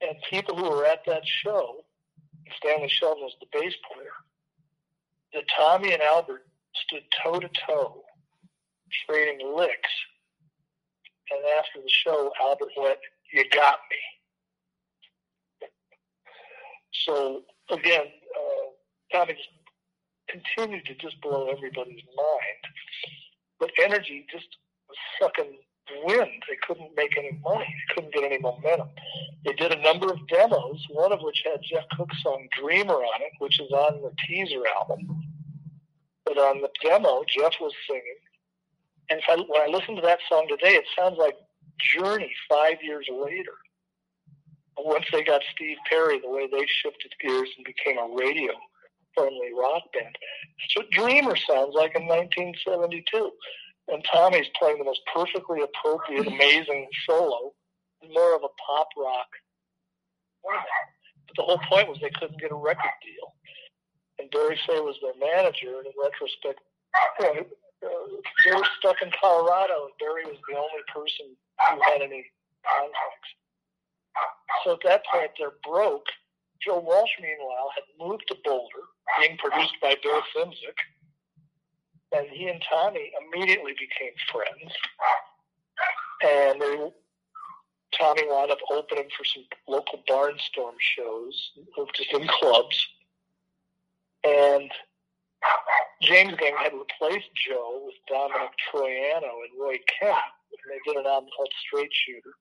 [0.00, 1.84] and people who were at that show,
[2.56, 3.99] Stanley Sheldon was the bass player,
[5.32, 8.02] that Tommy and Albert stood toe to toe,
[9.06, 9.90] trading licks,
[11.30, 12.98] and after the show, Albert went,
[13.32, 15.68] "You got me."
[16.92, 18.66] So again, uh,
[19.12, 19.48] Tommy just
[20.28, 22.74] continued to just blow everybody's mind.
[23.58, 24.56] But energy just
[24.88, 25.58] was sucking
[26.04, 26.42] wind.
[26.48, 27.66] They couldn't make any money.
[27.66, 28.88] They couldn't get any momentum.
[29.44, 33.22] They did a number of demos, one of which had Jeff Cook's song Dreamer on
[33.22, 35.24] it, which is on the teaser album.
[36.24, 38.20] But on the demo, Jeff was singing.
[39.10, 41.36] And I, when I listen to that song today, it sounds like
[41.80, 43.54] Journey five years later.
[44.78, 48.52] Once they got Steve Perry, the way they shifted gears and became a radio
[49.14, 50.14] friendly rock band.
[50.14, 53.30] That's what Dreamer sounds like in 1972
[53.92, 57.52] and Tommy's playing the most perfectly appropriate, amazing solo,
[58.14, 59.28] more of a pop rock.
[60.42, 63.34] But the whole point was they couldn't get a record deal,
[64.18, 65.78] and Barry Fey was their manager.
[65.78, 66.60] And in retrospect,
[67.20, 71.36] they were stuck in Colorado, and Barry was the only person
[71.70, 72.24] who had any
[72.64, 73.30] contacts.
[74.64, 76.06] So at that point, they're broke.
[76.60, 78.84] Joe Walsh, meanwhile, had moved to Boulder,
[79.18, 80.76] being produced by Bill Szymczyk
[82.12, 84.72] and he and Tommy immediately became friends.
[86.22, 86.90] And they,
[87.98, 91.52] Tommy wound up opening for some local barnstorm shows,
[91.94, 92.86] just in clubs.
[94.24, 94.70] And
[96.02, 101.06] James Gang had replaced Joe with Domenic Troiano and Roy Kenner, and they did an
[101.06, 102.34] album called Straight Shooter,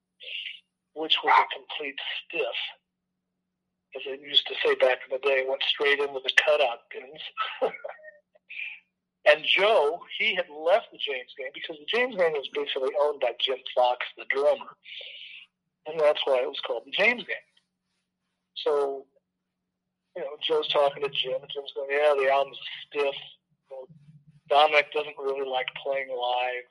[0.94, 2.60] which was a complete stiff.
[3.96, 7.22] As they used to say back in the day, went straight into the cutout bins.
[9.26, 13.20] And Joe, he had left the James Gang because the James Gang was basically owned
[13.20, 14.72] by Jim Fox, the drummer.
[15.88, 17.48] And that's why it was called the James Gang.
[18.56, 19.06] So,
[20.16, 23.16] you know, Joe's talking to Jim, and Jim's going, yeah, the album's stiff.
[23.70, 23.88] You
[24.50, 26.66] Domenic doesn't really like playing live.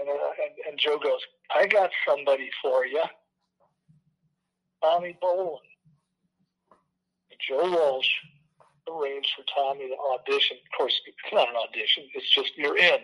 [0.00, 1.20] And, uh, and, and Joe goes,
[1.54, 3.02] I got somebody for you.
[4.82, 5.58] Tommy Bolin.
[7.48, 8.08] Joe Walsh
[8.88, 10.56] arranged for Tommy to audition.
[10.56, 13.00] Of course, it's not an audition; it's just you're in.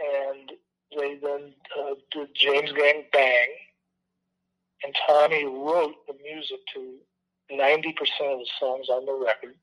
[0.00, 0.52] And
[0.96, 3.48] they then uh, did James Gang Bang,
[4.82, 6.96] and Tommy wrote the music to
[7.52, 7.90] 90%
[8.32, 9.54] of the songs on the record.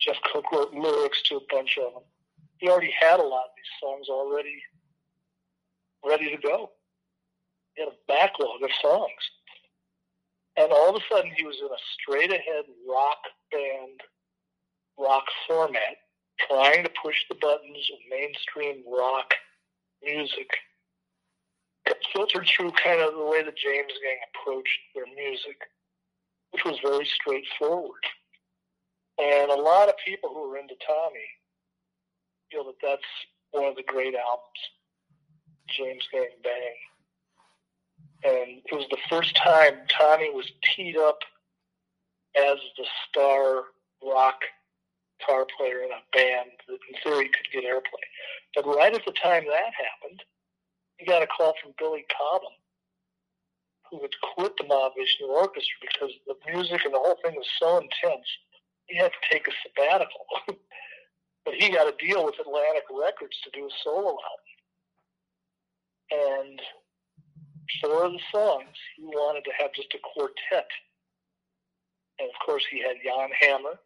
[0.00, 2.02] Jeff Cook wrote lyrics to a bunch of them.
[2.58, 4.62] He already had a lot of these songs already
[6.04, 6.70] ready to go.
[7.74, 9.30] He had a backlog of songs.
[10.60, 14.00] And all of a sudden, he was in a straight ahead rock band,
[14.98, 15.96] rock format,
[16.46, 19.32] trying to push the buttons of mainstream rock
[20.02, 20.50] music.
[22.12, 25.56] Filtered through kind of the way the James Gang approached their music,
[26.50, 28.04] which was very straightforward.
[29.18, 31.28] And a lot of people who are into Tommy
[32.52, 33.02] feel that that's
[33.52, 34.60] one of the great albums,
[35.68, 36.76] James Gang Bang
[38.24, 41.18] and it was the first time Tommy was teed up
[42.36, 43.64] as the star
[44.02, 44.40] rock
[45.20, 48.06] guitar player in a band that in theory could get airplay.
[48.54, 50.22] But right at the time that happened,
[50.98, 52.56] he got a call from Billy Cobham,
[53.90, 57.76] who had quit the Mahavishnu Orchestra because the music and the whole thing was so
[57.76, 58.26] intense,
[58.86, 60.26] he had to take a sabbatical.
[61.44, 64.50] but he got a deal with Atlantic Records to do a solo album.
[66.12, 66.60] And
[67.80, 70.68] four of the songs, he wanted to have just a quartet.
[72.18, 73.78] And of course, he had Jan Hammer,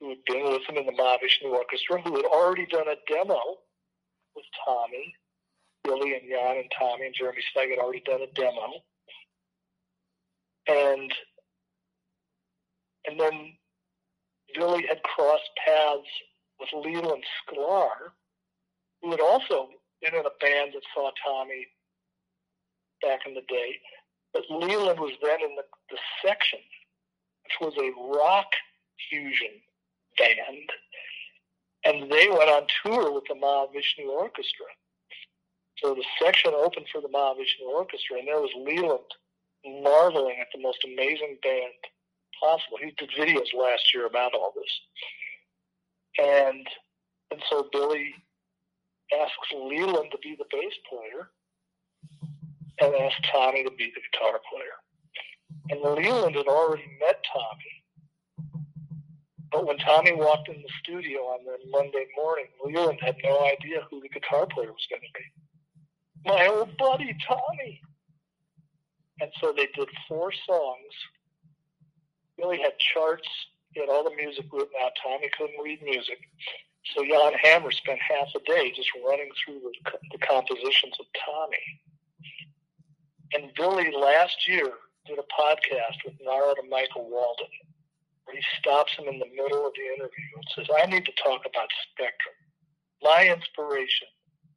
[0.00, 3.40] who had been with him in the Mahavishnu Orchestra, who had already done a demo
[4.34, 5.14] with Tommy.
[5.84, 8.82] Billy and Jan and Tommy and Jeremy Steig had already done a demo.
[10.66, 11.12] And
[13.06, 13.54] and then
[14.54, 16.08] Billy had crossed paths
[16.60, 18.12] with Leland Sklar,
[19.00, 19.68] who had also
[20.02, 21.66] been in a band that saw Tommy
[23.02, 23.76] back in the day.
[24.32, 26.60] But Leland was then in the, the section,
[27.44, 28.46] which was a rock
[29.08, 29.60] fusion
[30.18, 30.68] band.
[31.84, 34.66] And they went on tour with the Mahavishnu Orchestra.
[35.78, 39.04] So the section opened for the Mahavishnu Orchestra, and there was Leland
[39.82, 41.72] marveling at the most amazing band
[42.40, 42.78] possible.
[42.82, 44.80] He did videos last year about all this.
[46.18, 46.66] And
[47.30, 48.14] and so Billy
[49.14, 51.30] asks Leland to be the bass player
[52.80, 54.76] and asked Tommy to be the guitar player.
[55.70, 57.78] And Leland had already met Tommy.
[59.50, 63.80] But when Tommy walked in the studio on the Monday morning, Leland had no idea
[63.90, 66.28] who the guitar player was going to be.
[66.28, 67.80] My old buddy, Tommy.
[69.20, 70.94] And so they did four songs.
[72.36, 73.28] Billy had charts.
[73.72, 74.92] He had all the music written out.
[75.02, 76.18] Tommy couldn't read music.
[76.94, 81.64] So Jan Hammer spent half a day just running through the, the compositions of Tommy.
[83.34, 84.70] And Billy last year
[85.06, 87.46] did a podcast with Narada Michael Walden,
[88.34, 91.42] he stops him in the middle of the interview and says, I need to talk
[91.46, 92.34] about Spectrum.
[93.02, 94.08] My inspiration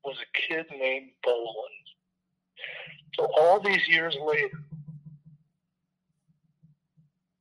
[0.04, 1.78] was a kid named Bolin.
[3.16, 4.60] So all these years later,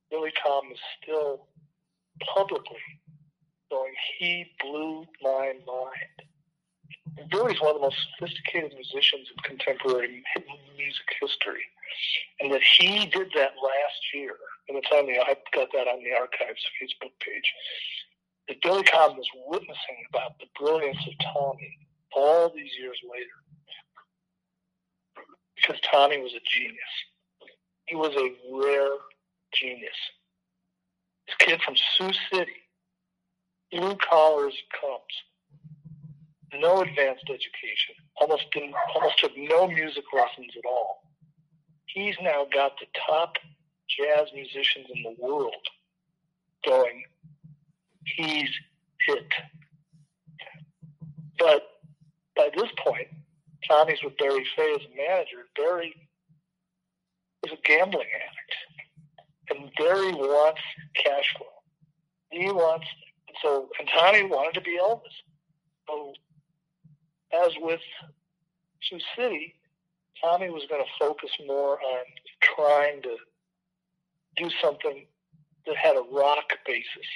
[0.09, 1.47] Billy Cobham is still
[2.33, 2.77] publicly
[3.69, 6.30] going, he blew my mind.
[7.29, 10.23] Billy's one of the most sophisticated musicians in contemporary
[10.77, 11.63] music history.
[12.39, 14.35] And that he did that last year,
[14.69, 17.53] and it's on the, I've got that on the Archives Facebook page,
[18.47, 21.77] that Billy Cobham was witnessing about the brilliance of Tommy
[22.15, 23.37] all these years later.
[25.55, 26.79] Because Tommy was a genius.
[27.85, 28.97] He was a rare
[29.53, 29.99] genius.
[31.27, 32.51] This kid from Sioux City,
[33.71, 35.13] blue collars comes,
[36.59, 41.03] no advanced education, almost didn't, almost took no music lessons at all.
[41.85, 43.35] He's now got the top
[43.89, 45.53] jazz musicians in the world
[46.65, 47.03] going.
[48.05, 48.49] He's
[49.07, 49.27] it.
[51.37, 51.63] But
[52.35, 53.07] by this point,
[53.67, 55.47] Tommy's with Barry Fey as a manager.
[55.55, 55.93] Barry
[57.45, 60.61] is a gambling addict, and Barry wants
[60.95, 61.47] cash flow.
[62.31, 62.85] He wants
[63.41, 65.01] so, and Tommy wanted to be Elvis.
[65.87, 66.13] So,
[67.33, 67.81] as with
[68.81, 69.55] Sioux City,
[70.21, 72.03] Tommy was going to focus more on
[72.41, 73.15] trying to
[74.37, 75.05] do something
[75.65, 77.07] that had a rock basis.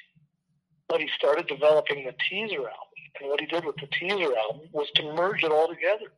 [0.88, 2.96] But he started developing the teaser album.
[3.20, 6.12] And what he did with the teaser album was to merge it all together.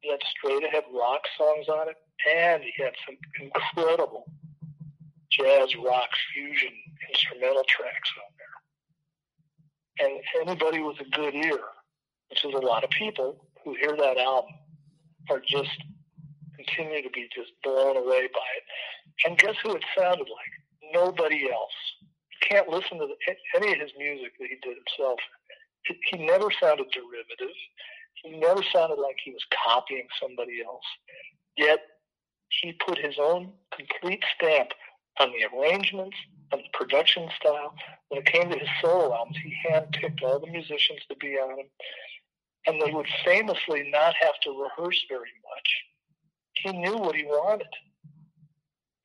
[0.00, 1.96] He had straight ahead rock songs on it,
[2.30, 4.26] and he had some incredible
[5.30, 6.70] jazz rock fusion
[7.08, 10.06] instrumental tracks on there.
[10.06, 11.60] And anybody with a good ear,
[12.34, 14.50] which is a lot of people who hear that album,
[15.30, 15.70] are just
[16.56, 18.64] continue to be just blown away by it.
[19.24, 20.92] And guess who it sounded like?
[20.92, 21.70] Nobody else.
[22.02, 25.20] You can't listen to the, any of his music that he did himself.
[26.10, 27.54] He never sounded derivative.
[28.22, 30.84] He never sounded like he was copying somebody else.
[31.56, 31.78] Yet
[32.48, 34.70] he put his own complete stamp
[35.20, 36.16] on the arrangements,
[36.52, 37.74] on the production style.
[38.08, 41.56] When it came to his solo albums, he handpicked all the musicians to be on
[41.56, 41.66] them.
[42.66, 45.68] And they would famously not have to rehearse very much.
[46.54, 47.66] He knew what he wanted.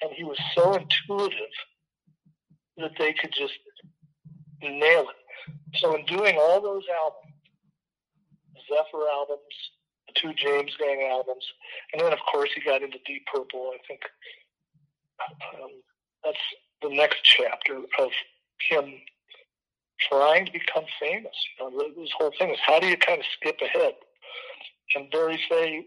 [0.02, 1.56] And he was so intuitive
[2.78, 3.54] that they could just
[4.62, 5.78] nail it.
[5.78, 7.34] So in doing all those albums,
[8.68, 9.42] Zephyr albums,
[10.08, 11.46] the two James Gang albums,
[11.94, 13.72] and then of course he got into Deep Purple.
[13.74, 14.02] I think
[15.62, 15.70] um,
[16.24, 16.38] that's
[16.82, 18.12] the next chapter of
[18.70, 18.94] him
[20.08, 21.36] trying to become famous.
[21.60, 23.94] You know, this whole thing is how do you kind of skip ahead?
[24.96, 25.86] And Barry Fey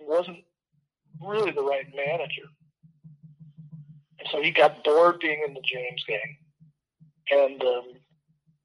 [0.00, 0.44] wasn't
[1.20, 2.48] really the right manager.
[4.18, 6.36] And so he got bored being in the James Gang.
[7.30, 7.84] And um,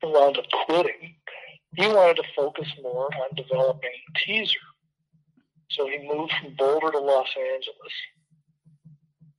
[0.04, 1.16] wound up quitting.
[1.76, 3.92] He wanted to focus more on developing
[4.26, 4.58] teaser.
[5.70, 7.94] So he moved from Boulder to Los Angeles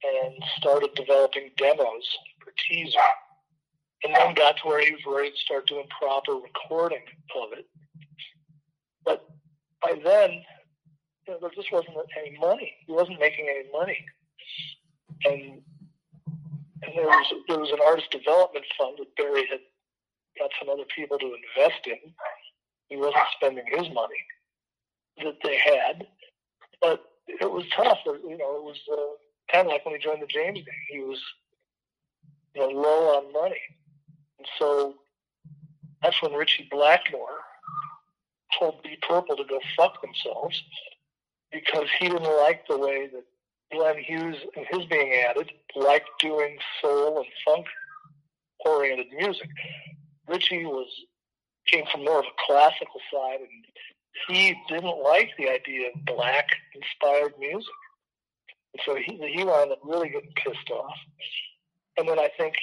[0.02, 2.08] and started developing demos
[2.42, 2.98] for teaser.
[4.02, 7.02] And then got to where he was ready to start doing proper recording
[7.36, 7.66] of it.
[9.04, 9.26] But
[9.82, 10.42] by then,
[11.26, 12.72] you know, there just wasn't any money.
[12.86, 13.98] He wasn't making any money.
[15.26, 15.62] And
[16.82, 19.60] and there was there was an artist development fund that Barry had
[20.38, 22.12] got some other people to invest in.
[22.88, 24.16] He wasn't spending his money
[25.22, 26.06] that they had,
[26.80, 27.98] but it was tough.
[28.06, 30.86] You know, it was uh, kind of like when he joined the James Gang.
[30.90, 31.20] He was
[32.54, 33.60] you know low on money,
[34.40, 34.94] and so
[36.02, 37.40] that's when Ritchie Blackmore
[38.58, 40.62] told Deep Purple to go fuck themselves
[41.52, 43.24] because he didn't like the way that
[43.70, 47.66] Glenn Hughes and his being added liked doing soul and funk
[48.64, 49.48] oriented music.
[50.26, 50.88] Ritchie was
[51.66, 53.64] came from more of a classical side, and
[54.26, 57.74] he didn't like the idea of black inspired music.
[58.72, 60.96] And so he he wound up really getting pissed off.
[61.98, 62.54] And then I think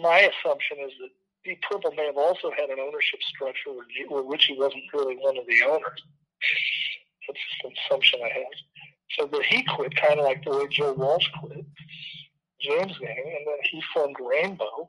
[0.00, 1.10] my assumption is that
[1.44, 5.36] Deep Purple may have also had an ownership structure where, where Ritchie wasn't really one
[5.36, 6.02] of the owners.
[7.26, 8.46] That's just an assumption I have.
[9.18, 11.64] So that he quit, kind of like the way Joe Walsh quit
[12.64, 14.88] James Gang, and then he formed Rainbow,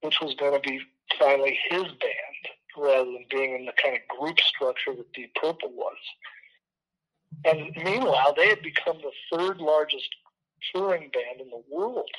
[0.00, 0.80] which was going to be
[1.18, 5.72] finally his band rather than being in the kind of group structure that Deep Purple
[5.72, 5.96] was.
[7.44, 10.08] And meanwhile, they had become the third largest
[10.72, 12.10] touring band in the world.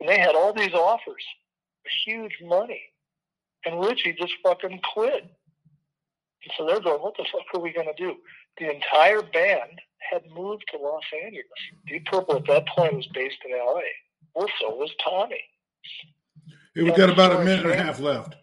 [0.00, 1.24] And they had all these offers,
[2.04, 2.80] huge money.
[3.64, 5.22] And Ritchie just fucking quit.
[5.22, 8.16] And so they're going, what the fuck are we going to do?
[8.58, 9.80] The entire band
[10.10, 11.44] had moved to Los Angeles.
[11.86, 13.80] Deep Purple at that point was based in LA.
[14.34, 15.40] Also was Tommy.
[16.74, 18.36] Hey, we've got about a minute and a half left.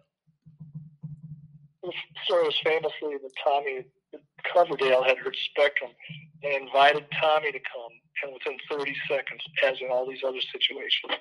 [1.82, 1.92] The
[2.26, 3.86] story was famously that Tommy
[4.54, 5.92] Coverdale had heard Spectrum
[6.44, 7.92] and invited Tommy to come,
[8.34, 11.20] within 30 seconds, as in all these other situations,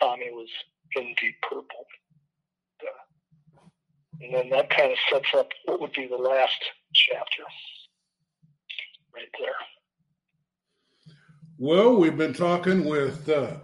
[0.00, 0.48] Tommy was
[0.96, 1.86] in Deep Purple.
[4.20, 6.62] And then that kind of sets up what would be the last
[6.94, 7.42] chapter
[9.14, 11.14] right there.
[11.58, 13.56] Well, we've been talking with uh,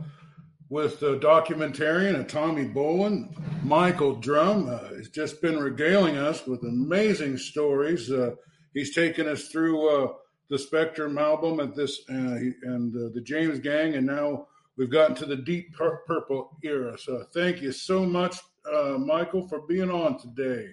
[0.68, 3.34] with the documentarian and Tommy Bolin.
[3.64, 8.10] Michael Drum uh, has just been regaling us with amazing stories.
[8.10, 8.34] Uh,
[8.74, 10.12] he's taken us through uh,
[10.48, 14.46] the Spectrum album and this uh, and uh, the James Gang, and now
[14.76, 16.96] we've gotten to the Deep Pur- Purple era.
[16.98, 18.38] So thank you so much,
[18.72, 20.70] uh, Michael, for being on today.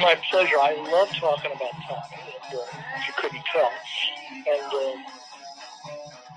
[0.00, 0.56] My pleasure.
[0.60, 2.60] I love talking about Tommy, and,
[2.96, 3.70] if you couldn't tell.
[4.46, 5.04] And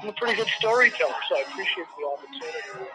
[0.02, 2.91] I'm a pretty good storyteller, so I appreciate the opportunity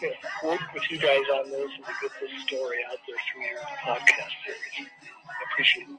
[0.00, 3.16] you know, work with you guys on this and to get this story out there
[3.32, 4.88] through your podcast series.
[5.26, 5.98] I appreciate it.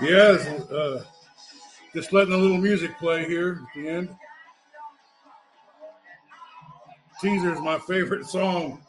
[0.00, 1.04] Yes, uh,
[1.94, 4.14] just letting a little music play here at the end.
[7.20, 8.82] Teaser is my favorite song.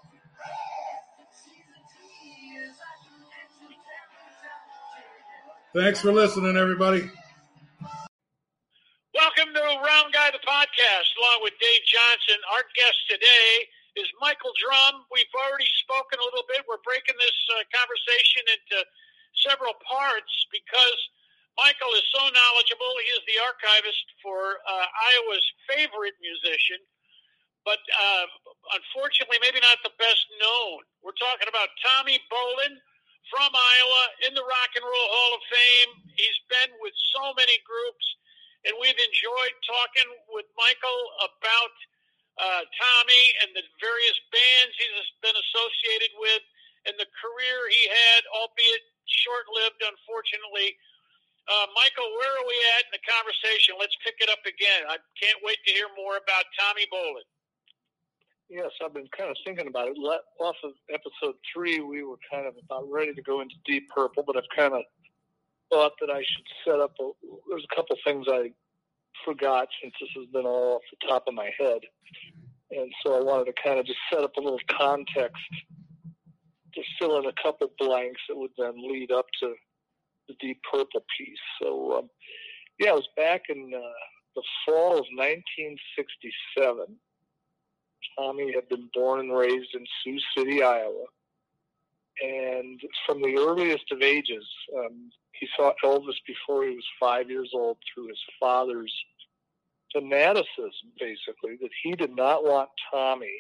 [5.74, 7.10] Thanks for listening, everybody.
[9.14, 12.42] Welcome to Round Guy the podcast, along with Dave Johnson.
[12.50, 15.06] Our guest today is Michael Drum.
[15.14, 16.66] We've already spoken a little bit.
[16.66, 18.82] We're breaking this uh, conversation into
[19.46, 20.98] several parts because
[21.62, 22.90] Michael is so knowledgeable.
[23.06, 26.82] He is the archivist for uh, Iowa's favorite musician,
[27.62, 28.26] but uh,
[28.82, 30.82] unfortunately, maybe not the best known.
[31.06, 32.82] We're talking about Tommy Bolin
[33.30, 35.92] from Iowa in the Rock and Roll Hall of Fame.
[36.18, 38.06] He's been with so many groups,
[38.68, 41.76] and we've enjoyed talking with Michael about
[42.38, 46.44] uh, Tommy and the various bands he's been associated with
[46.86, 50.76] and the career he had, albeit short lived, unfortunately.
[51.48, 53.80] Uh, Michael, where are we at in the conversation?
[53.80, 54.84] Let's pick it up again.
[54.88, 57.24] I can't wait to hear more about Tommy Bolin.
[58.52, 59.98] Yes, I've been kind of thinking about it.
[60.40, 64.24] Off of episode three, we were kind of about ready to go into Deep Purple,
[64.24, 64.84] but I've kind of
[65.70, 66.94] thought that I should set up.
[67.00, 67.10] A,
[67.50, 68.52] there's a couple things I
[69.26, 71.80] forgot since this has been all off the top of my head,
[72.72, 75.44] and so I wanted to kind of just set up a little context
[76.74, 79.54] to fill in a couple blanks that would then lead up to
[80.28, 81.40] the Deep Purple piece.
[81.62, 82.10] So, um,
[82.80, 83.80] yeah, I was back in uh,
[84.36, 86.98] the fall of 1967
[88.18, 91.06] Tommy had been born and raised in Sioux City, Iowa.
[92.22, 94.46] And from the earliest of ages,
[94.76, 98.94] um, he saw Elvis before he was five years old through his father's
[99.94, 103.40] fanaticism, basically, that he did not want Tommy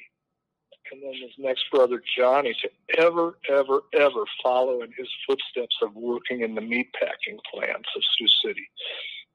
[0.92, 2.70] and then his next brother Johnny to
[3.00, 8.28] ever, ever, ever follow in his footsteps of working in the meatpacking plants of Sioux
[8.46, 8.70] City,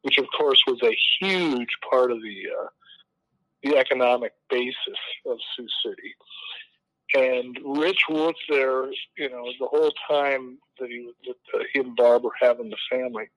[0.03, 2.69] which of course was a huge part of the uh,
[3.63, 6.15] the economic basis of Sioux City.
[7.15, 8.87] And Rich worked there,
[9.17, 12.77] you know, the whole time that he that uh, he and Barb were having the
[12.91, 13.29] family.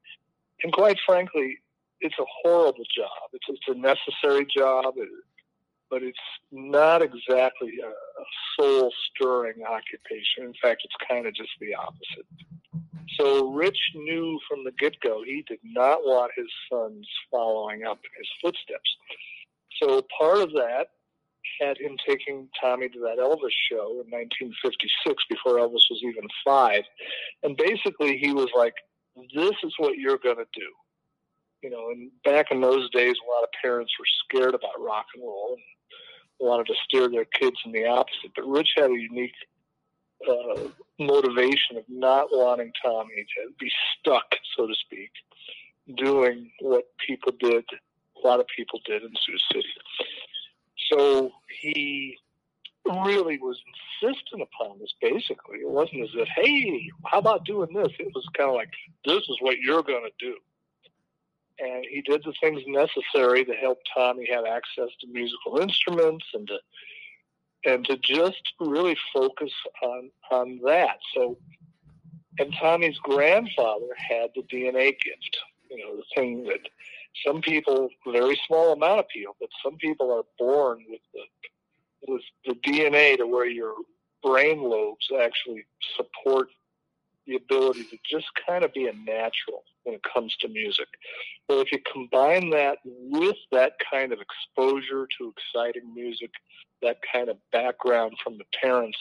[0.64, 1.60] And quite frankly,
[2.00, 3.30] it's a horrible job.
[3.34, 4.96] It's it's a necessary job,
[5.90, 6.18] but it's
[6.52, 8.26] not exactly a, a
[8.58, 10.44] soul stirring occupation.
[10.44, 12.26] In fact, it's kind of just the opposite.
[13.20, 18.00] So Rich knew from the get go he did not want his sons following up
[18.04, 18.90] in his footsteps.
[19.82, 20.90] So part of that
[21.60, 26.84] had him taking Tommy to that Elvis show in 1956 before Elvis was even five.
[27.44, 28.74] And basically, he was like,
[29.34, 30.70] This is what you're going to do.
[31.62, 35.06] You know, and back in those days, a lot of parents were scared about rock
[35.16, 35.58] and roll
[36.40, 38.32] and wanted to steer their kids in the opposite.
[38.36, 39.34] But Rich had a unique
[40.30, 40.68] uh,
[41.00, 45.12] motivation of not wanting Tommy to be stuck, so to speak,
[45.96, 47.66] doing what people did
[48.24, 49.68] a lot of people did in Sioux City.
[50.92, 51.32] So
[51.62, 52.18] he
[52.86, 53.60] really was
[54.02, 55.60] insistent upon this basically.
[55.60, 57.92] It wasn't as if, hey, how about doing this?
[58.00, 58.70] It was kind of like,
[59.06, 60.36] this is what you're going to do.
[61.58, 66.48] And he did the things necessary to help Tommy have access to musical instruments and
[66.48, 66.58] to
[67.68, 69.52] and to just really focus
[69.82, 70.98] on on that.
[71.14, 71.38] So
[72.40, 75.38] and Tommy's grandfather had the DNA gift,
[75.70, 76.68] you know, the thing that
[77.26, 81.22] some people, very small amount of people, but some people are born with the
[82.08, 83.74] with the DNA to where your
[84.24, 85.66] brain lobes actually
[85.96, 86.50] support
[87.28, 90.88] the ability to just kind of be a natural when it comes to music.
[91.48, 96.32] But if you combine that with that kind of exposure to exciting music,
[96.82, 98.98] that kind of background from the parents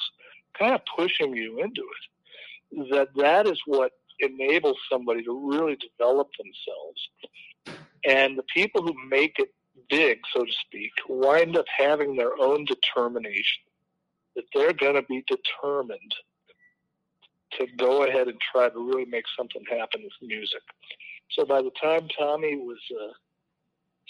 [0.58, 6.28] kind of pushing you into it, that that is what enables somebody to really develop
[6.38, 7.08] themselves.
[8.06, 9.48] And the people who make it
[9.88, 13.62] big, so to speak, wind up having their own determination
[14.36, 16.14] that they're going to be determined
[17.58, 20.62] to go ahead and try to really make something happen with music.
[21.30, 23.12] So by the time Tommy was uh,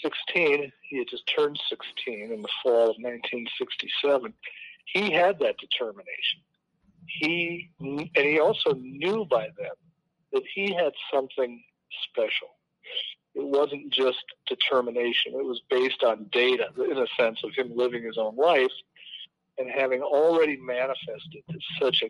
[0.01, 4.33] 16, he had just turned 16 in the fall of 1967.
[4.85, 6.41] He had that determination.
[7.07, 9.75] He and he also knew by then
[10.33, 11.63] that he had something
[12.09, 12.54] special.
[13.35, 15.33] It wasn't just determination.
[15.33, 18.71] It was based on data, in a sense of him living his own life
[19.57, 21.43] and having already manifested
[21.79, 22.09] such an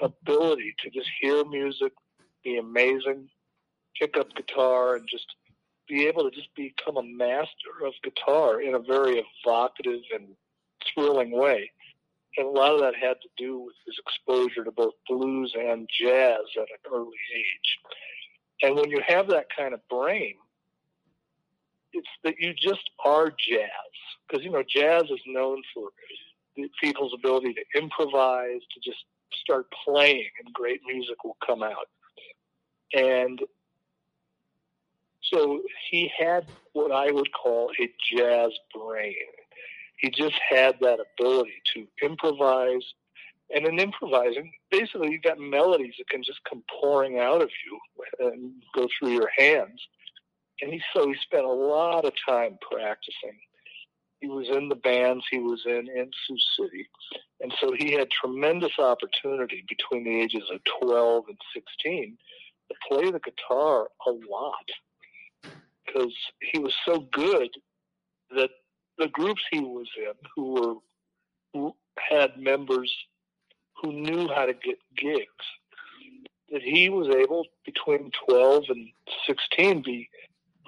[0.00, 1.92] ability to just hear music,
[2.44, 3.28] be amazing,
[3.98, 5.26] pick up guitar, and just
[5.88, 10.28] be able to just become a master of guitar in a very evocative and
[10.94, 11.70] thrilling way.
[12.36, 15.88] And a lot of that had to do with his exposure to both blues and
[16.00, 17.78] jazz at an early age.
[18.62, 20.36] And when you have that kind of brain,
[21.92, 23.68] it's that you just are jazz.
[24.26, 25.88] Because, you know, jazz is known for
[26.80, 31.88] people's ability to improvise, to just start playing, and great music will come out.
[32.94, 33.40] And
[35.22, 39.14] so he had what I would call a jazz brain.
[39.98, 42.82] He just had that ability to improvise.
[43.54, 48.26] And in improvising, basically, you've got melodies that can just come pouring out of you
[48.26, 49.80] and go through your hands.
[50.62, 53.38] And he so he spent a lot of time practicing
[54.20, 56.88] he was in the bands he was in in Sioux City.
[57.40, 62.18] And so he had tremendous opportunity between the ages of 12 and 16
[62.68, 64.68] to play the guitar a lot
[65.86, 66.14] because
[66.52, 67.48] he was so good
[68.30, 68.50] that
[68.98, 70.74] the groups he was in who were
[71.54, 72.92] who had members
[73.82, 75.26] who knew how to get gigs
[76.52, 78.88] that he was able between 12 and
[79.26, 80.08] 16 be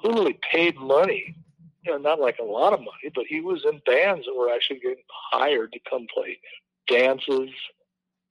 [0.04, 1.36] literally paid money
[1.84, 4.50] you know, not like a lot of money, but he was in bands that were
[4.50, 5.02] actually getting
[5.32, 6.38] hired to come play
[6.88, 7.50] dances,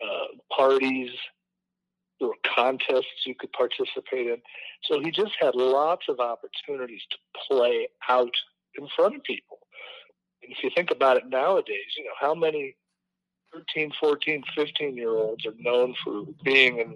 [0.03, 1.11] uh, parties.
[2.19, 4.38] There were contests you could participate in.
[4.84, 7.18] So he just had lots of opportunities to
[7.49, 8.34] play out
[8.76, 9.60] in front of people.
[10.43, 12.76] And if you think about it nowadays, you know, how many
[13.53, 16.95] 13, 14, 15 year olds are known for being in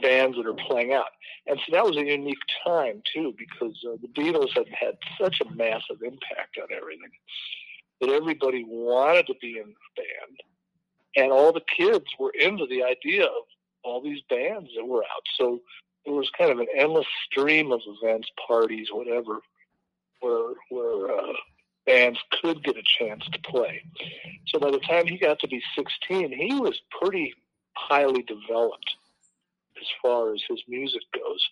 [0.00, 1.10] bands that are playing out.
[1.46, 5.40] And so that was a unique time too, because uh, the Beatles had had such
[5.40, 7.10] a massive impact on everything
[8.00, 10.40] that everybody wanted to be in the band,
[11.16, 13.44] and all the kids were into the idea of
[13.82, 15.22] all these bands that were out.
[15.36, 15.60] So
[16.04, 19.40] there was kind of an endless stream of events, parties, whatever,
[20.20, 21.32] where where uh,
[21.86, 23.82] bands could get a chance to play.
[24.46, 27.34] So by the time he got to be 16, he was pretty
[27.74, 28.96] highly developed
[29.80, 31.44] as far as his music goes.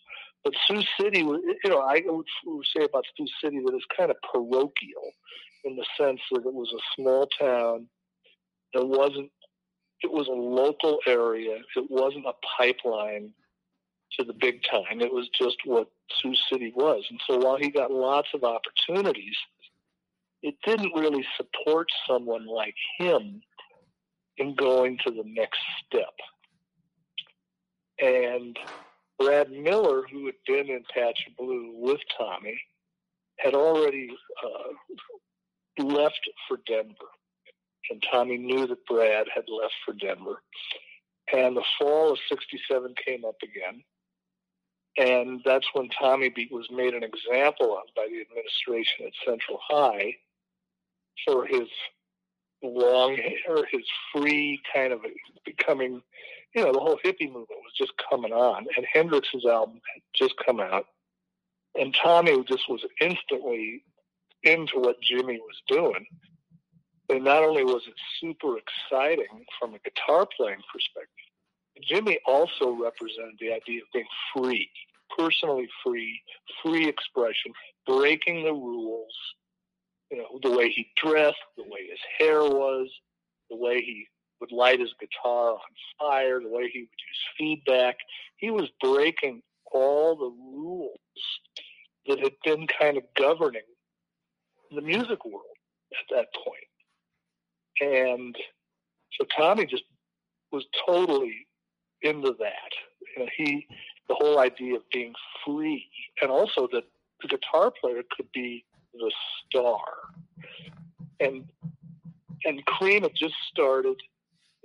[0.44, 2.26] But Sioux City, you know, I would
[2.76, 5.12] say about Sioux City that it's kind of parochial
[5.64, 7.86] in the sense that it was a small town.
[8.72, 9.30] There wasn't,
[10.02, 11.58] it was a local area.
[11.76, 13.32] It wasn't a pipeline
[14.18, 15.00] to the big time.
[15.00, 15.88] It was just what
[16.20, 17.04] Sioux City was.
[17.10, 19.36] And so while he got lots of opportunities,
[20.42, 23.42] it didn't really support someone like him
[24.36, 26.14] in going to the next step.
[28.00, 28.58] And
[29.18, 32.60] Brad Miller, who had been in Patch Blue with Tommy,
[33.38, 34.10] had already
[34.44, 36.94] uh, left for Denver.
[37.90, 40.42] And Tommy knew that Brad had left for Denver.
[41.32, 43.82] And the fall of 67 came up again.
[44.96, 50.16] And that's when Tommy was made an example of by the administration at Central High
[51.24, 51.68] for his
[52.62, 55.00] long hair, his free kind of
[55.44, 56.02] becoming
[56.54, 60.34] you know, the whole hippie movement was just coming on, and Hendrix's album had just
[60.44, 60.86] come out,
[61.74, 63.82] and Tommy just was instantly
[64.42, 66.06] into what Jimi was doing.
[67.10, 71.28] And not only was it super exciting from a guitar playing perspective,
[71.90, 74.70] Jimi also represented the idea of being free,
[75.16, 76.20] personally free,
[76.62, 77.52] free expression,
[77.86, 79.14] breaking the rules.
[80.10, 82.88] You know, the way he dressed, the way his hair was,
[83.50, 84.06] the way he
[84.40, 85.58] would light his guitar on
[85.98, 87.96] fire, the way he would use feedback.
[88.36, 89.42] He was breaking
[89.72, 90.98] all the rules
[92.06, 93.62] that had been kind of governing
[94.74, 95.44] the music world
[95.92, 96.66] at that point.
[97.80, 98.36] And
[99.12, 99.84] so Tommy just
[100.52, 101.46] was totally
[102.02, 102.72] into that.
[103.16, 103.66] You know, he
[104.08, 105.12] the whole idea of being
[105.44, 105.86] free,
[106.22, 106.84] and also that
[107.20, 109.12] the guitar player could be the
[109.46, 109.84] star.
[111.20, 111.44] And
[112.44, 113.96] and Cream had just started.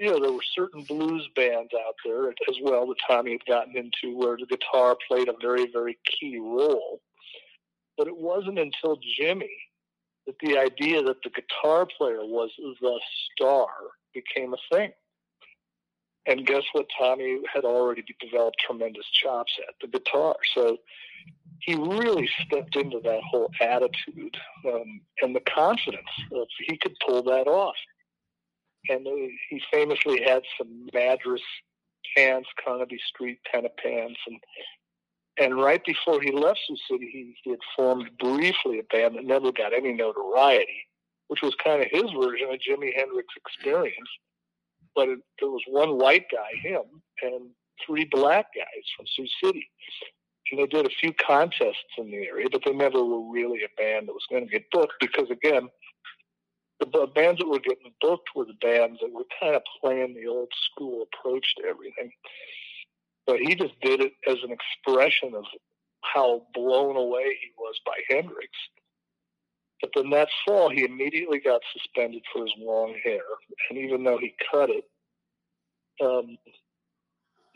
[0.04, 3.78] You know, there were certain blues bands out there as well that Tommy had gotten
[3.78, 7.00] into where the guitar played a very, very key role.
[7.98, 9.48] But it wasn't until Jimi
[10.28, 12.50] that the idea that the guitar player was
[12.82, 13.00] the
[13.32, 13.70] star
[14.14, 14.92] became a thing.
[16.26, 16.88] And guess what?
[17.00, 20.36] Tommy had already developed tremendous chops at the guitar.
[20.54, 20.80] So
[21.60, 24.36] he really stepped into that whole attitude
[24.68, 27.76] um, and the confidence of he could pull that off.
[28.89, 29.07] And
[29.49, 31.41] he famously had some Madras
[32.15, 34.39] pants, Carnaby Street kind of pants, and
[35.39, 39.26] and right before he left Sioux City, he, he had formed briefly a band that
[39.26, 40.88] never got any notoriety,
[41.27, 44.10] which was kind of his version of Jimi Hendrix Experience.
[44.95, 46.84] But it, there was one white guy, him,
[47.23, 47.49] and
[47.85, 49.68] three black guys from Sioux City.
[50.51, 53.81] And they did a few contests in the area, but they never were really a
[53.81, 55.68] band that was going to get booked because, again,
[56.91, 60.27] the bands that were getting booked were the bands that were kind of playing the
[60.27, 62.11] old school approach to everything.
[63.26, 65.45] But he just did it as an expression of
[66.01, 68.49] how blown away he was by Hendrix.
[69.81, 73.23] But then that fall, he immediately got suspended for his long hair.
[73.69, 74.85] And even though he cut it,
[76.01, 76.38] um,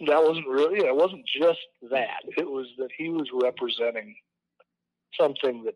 [0.05, 1.59] that wasn't really, it wasn't just
[1.89, 2.21] that.
[2.37, 4.15] It was that he was representing
[5.19, 5.75] something that,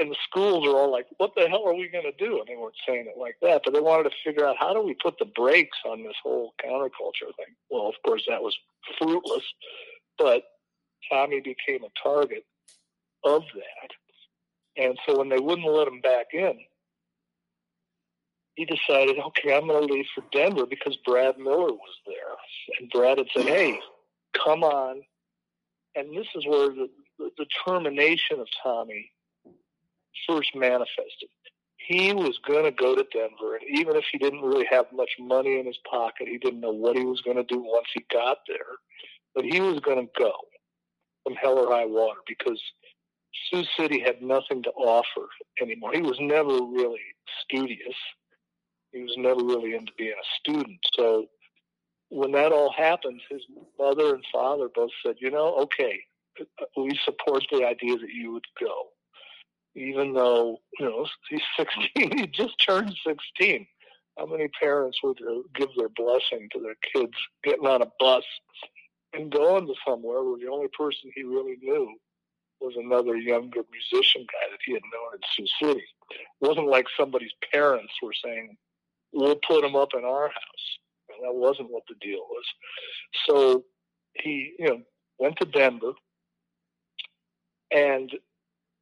[0.00, 2.38] and the schools are all like, what the hell are we going to do?
[2.38, 4.82] And they weren't saying it like that, but they wanted to figure out how do
[4.82, 7.54] we put the brakes on this whole counterculture thing.
[7.68, 8.56] Well, of course, that was
[8.98, 9.44] fruitless,
[10.16, 10.42] but
[11.10, 12.44] Tommy became a target
[13.24, 14.82] of that.
[14.82, 16.58] And so when they wouldn't let him back in,
[18.54, 22.78] he decided, okay, I'm going to leave for Denver because Brad Miller was there.
[22.78, 23.78] And Brad had said, hey,
[24.44, 25.02] come on.
[25.94, 29.10] And this is where the, the of Tommy
[30.28, 31.28] first manifested.
[31.76, 35.10] He was going to go to Denver, and even if he didn't really have much
[35.18, 38.04] money in his pocket, he didn't know what he was going to do once he
[38.12, 38.76] got there,
[39.34, 40.32] but he was going to go
[41.24, 42.60] from hell or high water because
[43.48, 45.28] Sioux City had nothing to offer
[45.60, 45.92] anymore.
[45.92, 47.00] He was never really
[47.42, 47.96] studious
[48.92, 50.78] he was never really into being a student.
[50.94, 51.26] So
[52.08, 53.42] when that all happened, his
[53.78, 56.00] mother and father both said, you know, okay,
[56.76, 58.88] we support the idea that you would go.
[59.74, 61.88] Even though, you know, he's 16,
[62.18, 63.66] he just turned 16.
[64.18, 67.14] How many parents would uh, give their blessing to their kids
[67.44, 68.24] getting on a bus
[69.14, 71.94] and going to somewhere where the only person he really knew
[72.60, 75.84] was another younger musician guy that he had known in Sioux City.
[76.10, 78.56] It wasn't like somebody's parents were saying,
[79.12, 80.78] we'll put him up in our house.
[81.08, 82.44] And that wasn't what the deal was.
[83.26, 83.64] So
[84.14, 84.82] he, you know,
[85.18, 85.92] went to Denver
[87.70, 88.12] and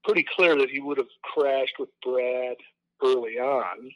[0.08, 2.56] pretty clear that he would have crashed with Brad
[3.04, 3.90] early on,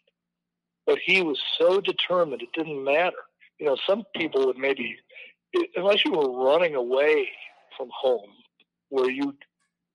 [0.86, 3.16] but he was so determined it didn't matter.
[3.58, 4.98] You know, some people would maybe,
[5.74, 7.28] unless you were running away
[7.78, 8.30] from home,
[8.90, 9.34] where you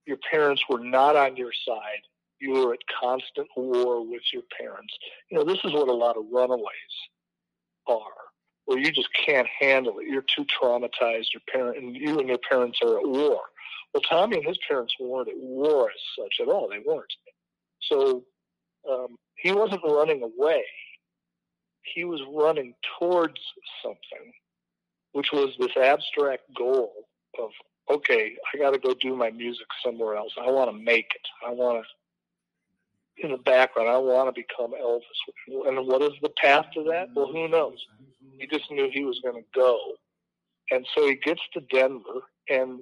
[0.07, 2.01] your parents were not on your side,
[2.39, 4.93] you were at constant war with your parents.
[5.29, 6.63] You know, this is what a lot of runaways
[7.87, 7.99] are,
[8.65, 10.07] where you just can't handle it.
[10.07, 11.27] You're too traumatized.
[11.33, 13.41] Your parent and you and your parents are at war.
[13.97, 16.69] Well, Tommy and his parents weren't at war as such at all.
[16.69, 17.11] They weren't.
[17.81, 18.23] So
[18.87, 20.61] um, he wasn't running away.
[21.95, 23.39] He was running towards
[23.81, 24.33] something,
[25.13, 26.91] which was this abstract goal
[27.39, 27.49] of
[27.89, 30.33] okay, I got to go do my music somewhere else.
[30.39, 31.27] I want to make it.
[31.43, 33.89] I want to in the background.
[33.89, 35.67] I want to become Elvis.
[35.67, 37.07] And what is the path to that?
[37.15, 37.83] Well, who knows?
[38.37, 39.79] He just knew he was going to go.
[40.69, 42.81] And so he gets to Denver and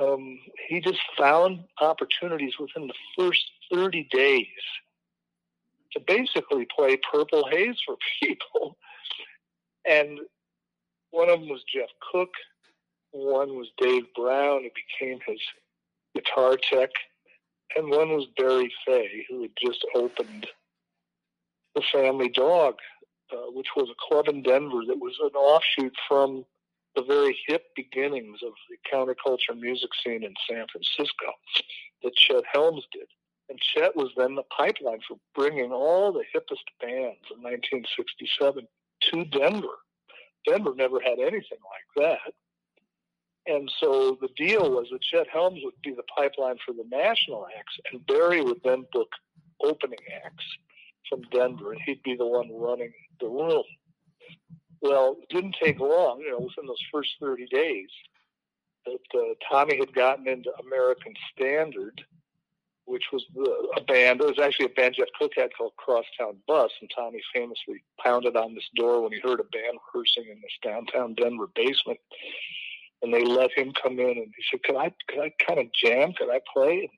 [0.00, 0.38] um,
[0.68, 4.46] he just found opportunities within the first 30 days
[5.92, 8.76] to basically play Purple Haze for people.
[9.86, 10.20] And
[11.10, 12.30] one of them was Jeff Cook.
[13.10, 15.40] One was Dave Brown, who became his
[16.14, 16.90] guitar tech
[17.76, 20.46] and one was Barry Fey, who had just opened
[21.74, 22.76] the Family Dog,
[23.32, 26.44] uh, which was a club in Denver that was an offshoot from
[26.94, 31.32] the very hip beginnings of the counterculture music scene in San Francisco
[32.02, 33.06] that Chet Helms did.
[33.48, 38.66] And Chet was then the pipeline for bringing all the hippest bands in 1967
[39.10, 39.78] to Denver.
[40.46, 42.32] Denver never had anything like that.
[43.46, 47.46] And so the deal was that Chet Helms would be the pipeline for the national
[47.58, 49.08] acts, and Barry would then book
[49.60, 50.44] opening acts
[51.08, 53.64] from Denver, and he'd be the one running the room.
[54.82, 57.88] Well, it didn't take long, you know, within those first 30 days,
[58.84, 62.02] that uh, Tommy had gotten into American Standard,
[62.84, 64.20] which was the, a band.
[64.20, 68.36] It was actually a band Jeff Cook had called Crosstown Bus, and Tommy famously pounded
[68.36, 72.00] on this door when he heard a band rehearsing in this downtown Denver basement.
[73.02, 75.66] And they let him come in, and he said, "Can I, could I kind of
[75.72, 76.12] jam?
[76.12, 76.90] Could I play?" And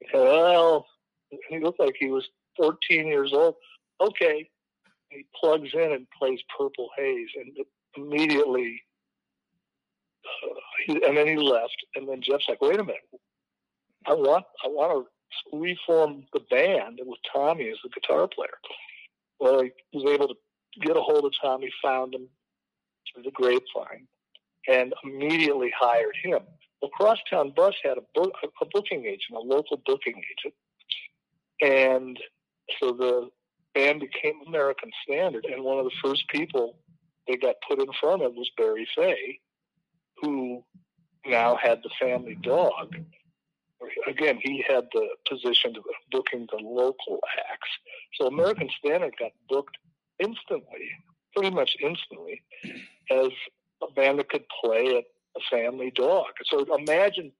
[0.00, 0.86] he said, "Well,"
[1.30, 2.28] and he looked like he was
[2.58, 3.56] 14 years old.
[4.00, 4.50] Okay,
[5.12, 7.56] he plugs in and plays Purple Haze, and
[7.96, 8.82] immediately,
[10.24, 10.54] uh,
[10.86, 11.76] he, and then he left.
[11.94, 13.02] And then Jeff's like, "Wait a minute,
[14.06, 18.58] I want I want to reform the band with Tommy as the guitar player."
[19.38, 20.34] Well, he was able to
[20.80, 22.28] get a hold of Tommy, found him
[23.12, 24.06] through the grapevine,
[24.68, 26.40] and immediately hired him.
[26.80, 30.54] Well, Crosstown Bus had a, book, a booking agent, a local booking agent,
[31.60, 32.18] and
[32.78, 33.30] so the
[33.74, 36.78] band became American Standard, and one of the first people
[37.26, 39.40] they got put in front of was Barry Fey,
[40.20, 40.64] who
[41.26, 42.96] now had the family dog.
[44.06, 47.18] Again, he had the position of booking the local
[47.50, 47.68] acts.
[48.14, 49.76] So American Standard got booked
[50.20, 50.88] instantly,
[51.34, 52.42] pretty much instantly,
[53.10, 53.30] as
[53.82, 55.04] a band that could play at
[55.36, 56.26] a family dog.
[56.46, 57.32] So imagine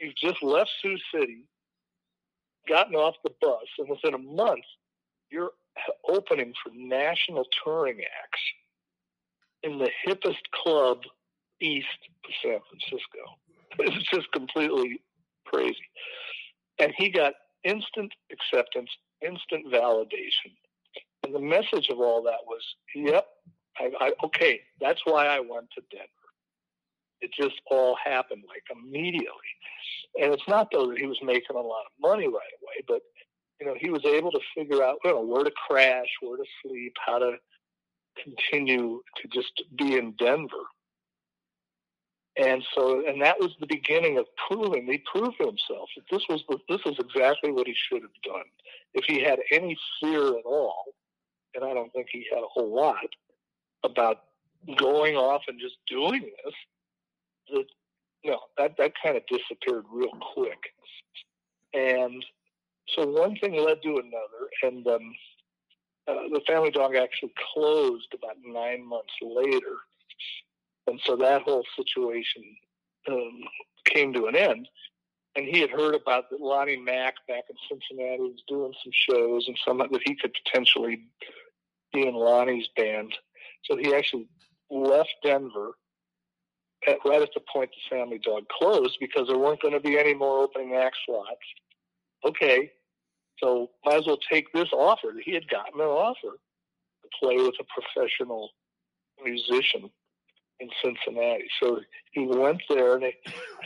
[0.00, 1.46] you've just left Sioux City,
[2.68, 4.64] gotten off the bus, and within a month
[5.30, 5.50] you're
[6.08, 8.40] opening for national touring acts
[9.62, 10.98] in the hippest club
[11.60, 11.86] east
[12.24, 13.20] of San Francisco.
[13.78, 15.00] It's just completely
[15.46, 15.76] crazy.
[16.80, 18.90] And he got instant acceptance,
[19.24, 20.52] instant validation.
[21.22, 22.62] And the message of all that was,
[22.96, 23.26] yep,
[23.78, 26.08] I, I, okay, that's why I went to Denver.
[27.20, 29.50] It just all happened like immediately.
[30.20, 33.02] And it's not though that he was making a lot of money right away, but
[33.60, 36.44] you know, he was able to figure out you know, where to crash, where to
[36.62, 37.36] sleep, how to
[38.22, 40.66] continue to just be in Denver.
[42.36, 44.86] And so, and that was the beginning of proving.
[44.86, 48.44] He proved himself that this was this is exactly what he should have done.
[48.94, 50.84] If he had any fear at all,
[51.54, 53.08] and I don't think he had a whole lot
[53.84, 54.22] about
[54.76, 56.54] going off and just doing this,
[57.52, 57.64] that
[58.24, 60.58] no, that that kind of disappeared real quick.
[61.74, 62.24] And
[62.94, 65.14] so one thing led to another, and um,
[66.08, 69.76] uh, the family dog actually closed about nine months later,
[70.86, 72.42] and so that whole situation
[73.08, 73.40] um,
[73.84, 74.68] came to an end.
[75.36, 79.46] And he had heard about that Lonnie Mack back in Cincinnati was doing some shows,
[79.46, 81.04] and some that he could potentially
[81.92, 83.14] be in Lonnie's band.
[83.64, 84.26] So he actually
[84.70, 85.72] left Denver
[86.88, 89.98] at, right at the point the family dog closed because there weren't going to be
[89.98, 91.38] any more opening act slots.
[92.24, 92.72] Okay,
[93.42, 95.08] so might as well take this offer.
[95.14, 96.38] That he had gotten an offer
[97.02, 98.50] to play with a professional
[99.24, 99.90] musician
[100.60, 101.48] in Cincinnati.
[101.60, 101.80] So
[102.12, 103.12] he went there, and I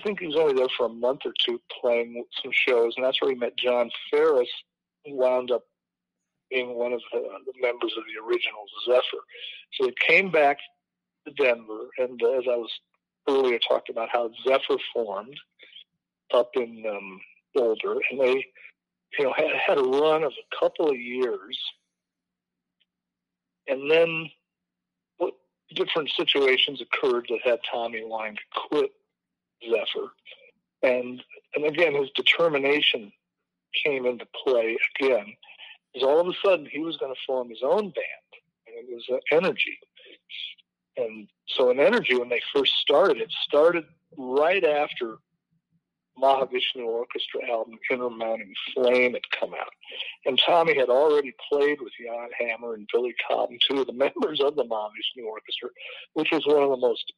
[0.03, 3.21] think he was only there for a month or two playing some shows, and that's
[3.21, 4.49] where he met John Faris,
[5.05, 5.65] who wound up
[6.51, 9.23] being one of the, the members of the original Zephyr.
[9.75, 10.59] So he came back
[11.27, 12.71] to Denver, and uh, as I was
[13.29, 15.37] earlier talked about how Zephyr formed
[16.33, 17.21] up in um,
[17.55, 18.47] Boulder, and they
[19.19, 21.59] you know, had, had a run of a couple of years.
[23.67, 24.31] And then
[25.19, 25.35] what
[25.75, 28.91] different situations occurred that had Tommy wanting to quit
[29.63, 30.09] Zephyr.
[30.83, 31.23] And
[31.55, 33.13] and again his determination
[33.85, 35.35] came into play again.
[35.93, 38.31] Because all of a sudden he was going to form his own band.
[38.67, 39.79] And it was uh, Energy.
[40.97, 43.85] And so in Energy, when they first started, it started
[44.17, 45.19] right after
[46.21, 49.73] Mahavishnu Orchestra album, Inner Mounting Flame, had come out.
[50.25, 54.41] And Tommy had already played with Jan Hammer and Billy Cobham, two of the members
[54.41, 55.71] of the Mahavishnu Orchestra,
[56.15, 57.13] which was one of the most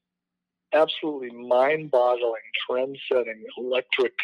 [0.73, 4.15] absolutely mind boggling, trend setting electric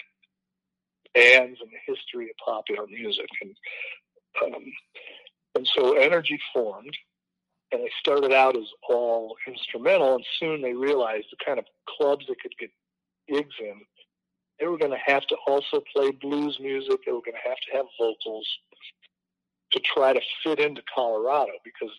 [1.15, 3.29] bands in the history of popular music.
[3.43, 3.57] And,
[4.45, 4.65] um,
[5.55, 6.97] and so Energy formed,
[7.71, 12.25] and they started out as all instrumental, and soon they realized the kind of clubs
[12.27, 12.71] they could get
[13.29, 13.81] gigs in
[14.63, 17.01] they were going to have to also play blues music.
[17.05, 18.47] They were going to have to have vocals
[19.73, 21.91] to try to fit into Colorado because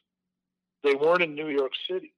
[0.81, 2.13] they weren't in New York City.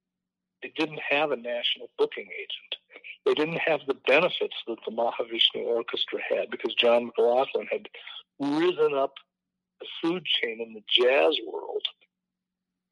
[0.62, 3.02] They didn't have a national booking agent.
[3.26, 7.90] They didn't have the benefits that the Mahavishnu Orchestra had because John McLaughlin had
[8.40, 9.14] risen up
[9.80, 11.86] the food chain in the jazz world.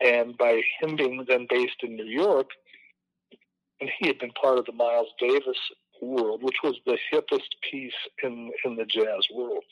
[0.01, 2.49] And by him being then based in New York,
[3.79, 5.57] and he had been part of the Miles Davis
[6.01, 7.93] world, which was the hippest piece
[8.23, 9.63] in in the jazz world.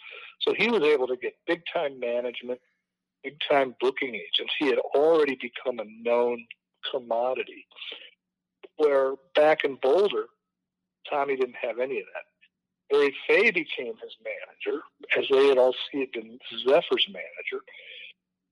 [0.41, 2.59] So he was able to get big time management,
[3.23, 4.53] big time booking agents.
[4.57, 6.45] He had already become a known
[6.91, 7.65] commodity.
[8.77, 10.25] Where back in Boulder,
[11.09, 12.23] Tommy didn't have any of that.
[12.89, 14.81] Barry Fey became his manager,
[15.17, 16.37] as they had all he had been
[16.67, 17.63] Zephyr's manager.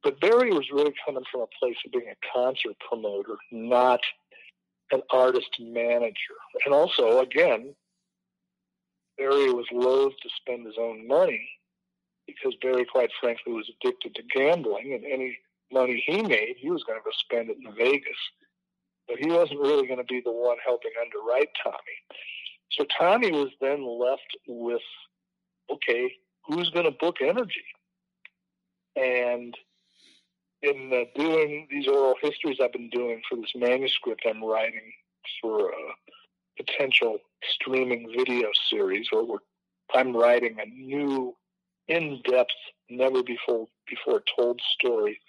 [0.01, 3.99] But Barry was really coming from a place of being a concert promoter, not
[4.91, 6.37] an artist manager.
[6.65, 7.75] And also, again,
[9.17, 11.49] Barry was loath to spend his own money
[12.25, 15.37] because Barry, quite frankly, was addicted to gambling, and any
[15.71, 18.17] money he made, he was going to spend it in Vegas.
[19.07, 21.77] But he wasn't really going to be the one helping underwrite Tommy.
[22.71, 24.81] So Tommy was then left with,
[25.71, 26.11] okay,
[26.45, 27.65] who's going to book energy?
[28.95, 29.55] And
[30.61, 34.91] in uh, doing these oral histories I've been doing for this manuscript I'm writing
[35.41, 39.39] for a potential streaming video series, or
[39.93, 41.35] I'm writing a new,
[41.87, 42.51] in-depth,
[42.89, 45.19] never before before told story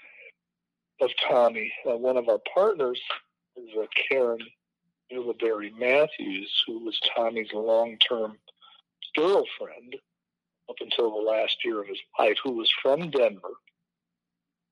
[1.01, 1.73] of Tommy.
[1.89, 3.01] Uh, one of our partners
[3.57, 4.39] is uh, Karen
[5.41, 8.37] Barry Matthews, who was Tommy's long-term
[9.17, 9.97] girlfriend
[10.69, 13.55] up until the last year of his life, who was from Denver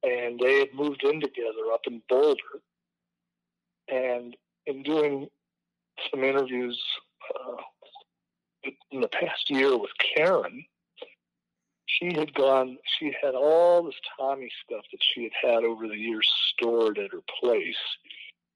[0.02, 2.62] and they had moved in together up in Boulder.
[3.88, 5.28] And in doing
[6.10, 6.80] some interviews
[7.34, 10.64] uh, in the past year with Karen,
[11.86, 15.96] she had gone, she had all this Tommy stuff that she had had over the
[15.96, 17.76] years stored at her place.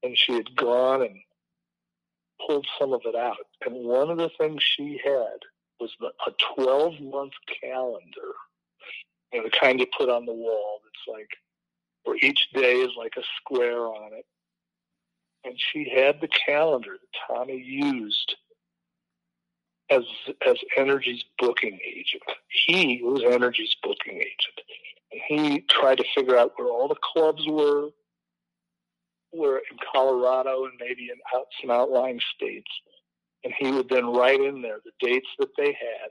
[0.02, 1.16] And she had gone and
[2.47, 3.36] pulled some of it out.
[3.64, 5.39] And one of the things she had
[5.81, 8.35] was the, a 12 month calendar
[9.33, 11.29] you know, the kind you put on the wall that's like,
[12.05, 14.27] where each day is like a square on it.
[15.45, 18.37] And she had the calendar that Tommy used
[19.91, 20.03] as
[20.47, 22.23] as Energy's booking agent.
[22.49, 24.61] He was Energy's booking agent.
[25.11, 27.89] And he tried to figure out where all the clubs were,
[29.33, 32.71] were in Colorado and maybe in out, some outlying states.
[33.45, 36.11] And he would then write in there the dates that they had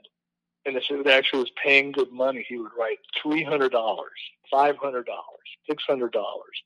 [0.64, 4.10] and if it actually was paying good money, he would write three hundred dollars,
[4.50, 5.22] five hundred dollars,
[5.68, 6.62] six hundred dollars,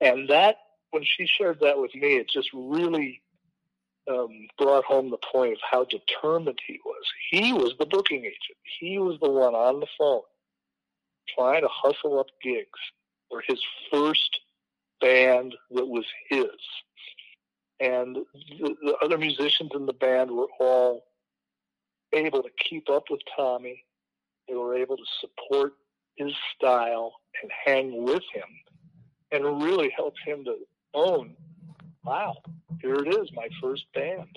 [0.00, 0.56] and that
[0.90, 3.22] when she shared that with me, it just really
[4.08, 7.04] um, brought home the point of how determined he was.
[7.30, 8.58] He was the booking agent.
[8.80, 10.22] He was the one on the phone
[11.36, 12.78] trying to hustle up gigs
[13.28, 13.60] for his
[13.90, 14.40] first
[15.00, 16.48] band that was his.
[17.78, 18.16] And
[18.58, 21.04] the, the other musicians in the band were all
[22.12, 23.84] able to keep up with Tommy.
[24.48, 25.74] They were able to support
[26.16, 28.48] his style and hang with him
[29.32, 30.56] and really help him to
[30.94, 31.36] own,
[32.04, 32.34] wow,
[32.82, 34.36] here it is, my first band.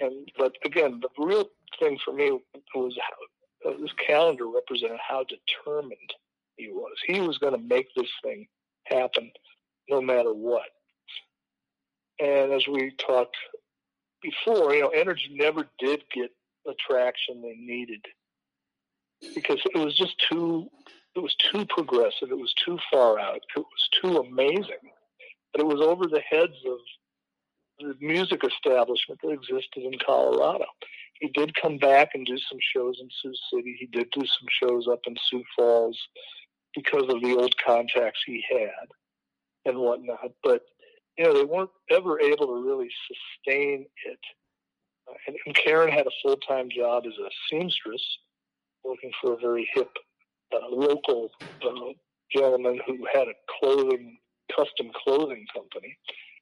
[0.00, 2.38] And but again, the real thing for me
[2.74, 6.12] was how uh, this calendar represented how determined
[6.56, 6.94] he was.
[7.06, 8.46] He was going to make this thing
[8.86, 9.30] happen
[9.88, 10.68] no matter what.
[12.20, 13.36] And as we talked
[14.22, 16.30] before, you know, energy never did get
[16.64, 18.04] the traction they needed.
[19.34, 20.68] Because it was just too
[21.16, 24.90] it was too progressive it was too far out it was too amazing.
[25.52, 26.78] But it was over the heads of
[27.78, 30.66] the music establishment that existed in colorado.
[31.20, 33.76] He did come back and do some shows in sioux city.
[33.78, 35.98] He did do some shows up in sioux falls
[36.74, 38.88] because of the old contacts he had
[39.64, 40.32] and whatnot.
[40.42, 40.62] But
[41.16, 44.18] you know they weren't ever able to really sustain it
[45.26, 48.02] and, and Karen had a full time job as a seamstress,
[48.84, 49.90] working for a very hip
[50.52, 51.30] uh, local
[51.64, 51.92] uh,
[52.32, 54.18] gentleman who had a clothing
[54.54, 55.96] custom clothing company.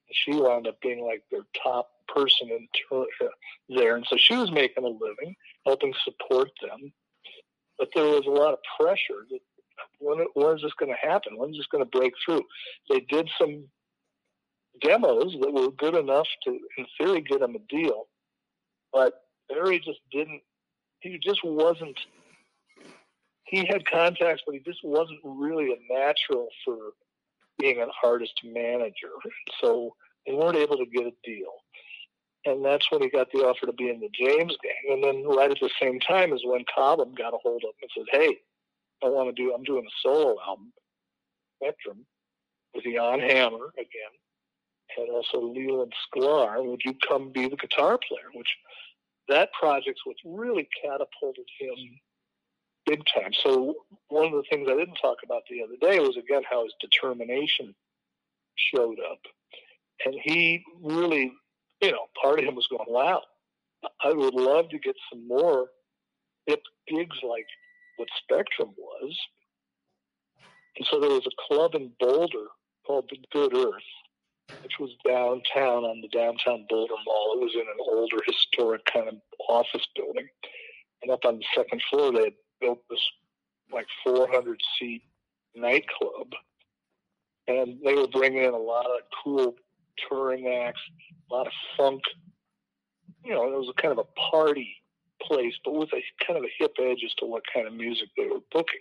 [0.08, 3.30] And she wound up being like their top person in ter- uh,
[3.68, 5.34] there, and so she was making a living,
[5.64, 6.92] helping support them.
[7.78, 9.26] But there was a lot of pressure.
[9.30, 9.40] That,
[9.98, 11.38] when, when is this going to happen?
[11.38, 12.42] When is this going to break through?
[12.90, 13.64] They did some
[14.80, 18.06] demos that were good enough to, in theory, get them a deal.
[18.92, 19.14] But
[19.48, 20.42] Barry just didn't.
[21.00, 21.98] He just wasn't.
[23.44, 26.76] He had contacts, but he just wasn't really a natural for
[27.58, 29.10] being an artist manager.
[29.60, 29.94] So
[30.26, 31.52] they weren't able to get a deal.
[32.44, 34.94] And that's when he got the offer to be in the James Gang.
[34.94, 37.82] And then right at the same time is when Cobham got a hold of him
[37.82, 38.38] and said, "Hey,
[39.02, 39.54] I want to do.
[39.54, 40.72] I'm doing a solo album,
[41.56, 42.04] Spectrum,
[42.74, 44.12] with Jan Hammer again,
[44.96, 46.64] and also Leland Sklar.
[46.64, 48.56] Would you come be the guitar player?" Which
[49.28, 52.00] that project's what really catapulted him
[52.84, 53.32] big time.
[53.32, 53.76] So
[54.08, 56.74] one of the things I didn't talk about the other day was again how his
[56.80, 57.74] determination
[58.56, 59.20] showed up,
[60.04, 61.32] and he really,
[61.80, 63.22] you know, part of him was going, "Wow,
[64.00, 65.70] I would love to get some more
[66.46, 67.46] hip gigs like
[67.96, 69.18] what Spectrum was."
[70.76, 72.48] And so there was a club in Boulder
[72.86, 73.82] called The Good Earth,
[74.62, 77.34] which was downtown on the downtown Boulder Mall.
[77.36, 79.14] It was in an older, historic kind of
[79.48, 80.28] office building.
[81.02, 83.00] And up on the second floor, they had built this
[83.72, 85.02] like 400 seat
[85.54, 86.32] nightclub.
[87.48, 89.54] And they were bringing in a lot of cool
[90.08, 90.80] touring acts,
[91.30, 92.02] a lot of funk.
[93.24, 94.76] You know, it was a kind of a party
[95.20, 98.08] place, but with a kind of a hip edge as to what kind of music
[98.16, 98.80] they were booking.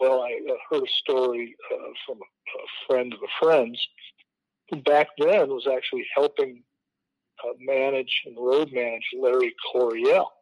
[0.00, 0.38] Well, I
[0.70, 2.26] heard a story uh, from a,
[2.86, 3.80] friend of a friend's
[4.84, 6.62] back then was actually helping
[7.44, 10.32] uh, manage and road manage Larry Coryell.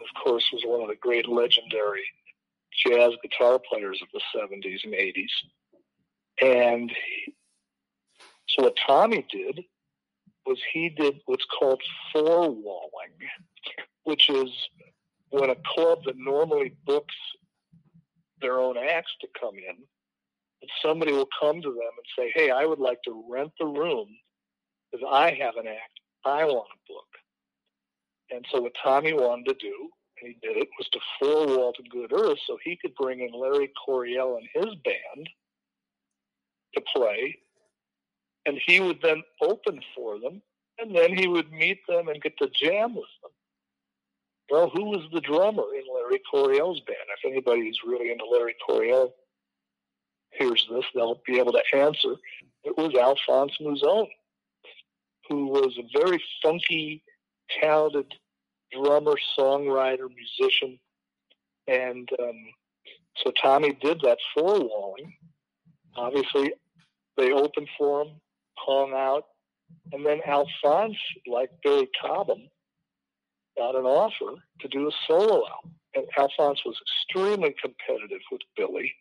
[0.00, 2.04] Of course, was one of the great legendary
[2.86, 5.30] jazz guitar players of the 70s and 80s.
[6.42, 6.92] And
[8.48, 9.64] so what Tommy did
[10.44, 11.80] was he did what's called
[12.12, 13.14] four walling,
[14.02, 14.50] which is
[15.30, 17.14] when a club that normally books
[18.40, 19.76] their own acts to come in,
[20.82, 24.08] somebody will come to them and say, Hey, I would like to rent the room
[24.90, 27.04] because I have an act I want to book.
[28.30, 32.12] And so what Tommy wanted to do, and he did it, was to four Good
[32.12, 35.28] Earth so he could bring in Larry Coryell and his band
[36.74, 37.38] to play.
[38.46, 40.42] And he would then open for them,
[40.78, 43.32] and then he would meet them and get to jam with them.
[44.50, 46.98] Well, who was the drummer in Larry Coryell's band?
[47.18, 49.14] If anybody's really into Larry Coryell
[50.38, 52.16] hears this, they'll be able to answer.
[52.64, 54.06] It was Alphonse Mouzon,
[55.28, 57.02] who was a very funky,
[57.60, 58.14] talented
[58.72, 60.78] drummer, songwriter, musician.
[61.66, 62.38] And um,
[63.22, 65.12] so Tommy did that four walling.
[65.96, 66.52] Obviously,
[67.16, 68.20] they opened for him,
[68.56, 69.24] hung out,
[69.92, 70.96] and then Alphonse,
[71.26, 72.48] like Billy Cobham,
[73.56, 75.74] got an offer to do a solo album.
[75.94, 78.92] And Alphonse was extremely competitive with Billy.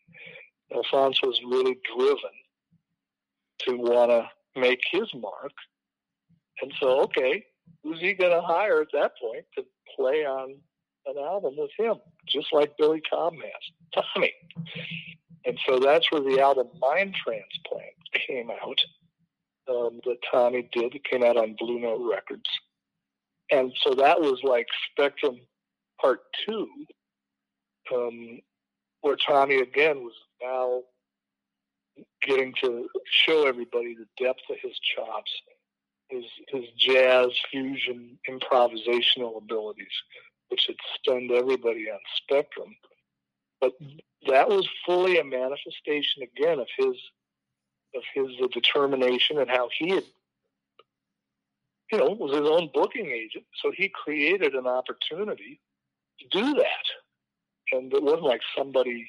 [0.71, 2.17] Alphonse was really driven
[3.59, 5.51] to want to make his mark.
[6.61, 7.45] And so, okay,
[7.83, 9.65] who's he going to hire at that point to
[9.95, 10.55] play on
[11.05, 11.95] an album with him,
[12.27, 14.03] just like Billy Cobham has?
[14.15, 14.31] Tommy.
[15.45, 18.79] And so that's where the album Mind Transplant came out
[19.69, 20.95] um, that Tommy did.
[20.95, 22.49] It came out on Blue Note Records
[23.53, 25.39] and so that was like Spectrum
[26.01, 26.67] Part Two,
[27.93, 28.39] um,
[29.01, 30.13] where Tommy again was
[30.43, 30.81] now
[32.21, 35.31] getting to show everybody the depth of his chops,
[36.09, 39.93] his his jazz fusion improvisational abilities,
[40.49, 42.75] which had stunned everybody on Spectrum.
[43.61, 43.73] But
[44.27, 46.95] that was fully a manifestation again of his
[47.95, 50.03] of his determination and how he had
[51.93, 53.45] you know, was his own booking agent.
[53.61, 55.61] So he created an opportunity
[56.19, 56.85] to do that.
[57.71, 59.07] And it wasn't like somebody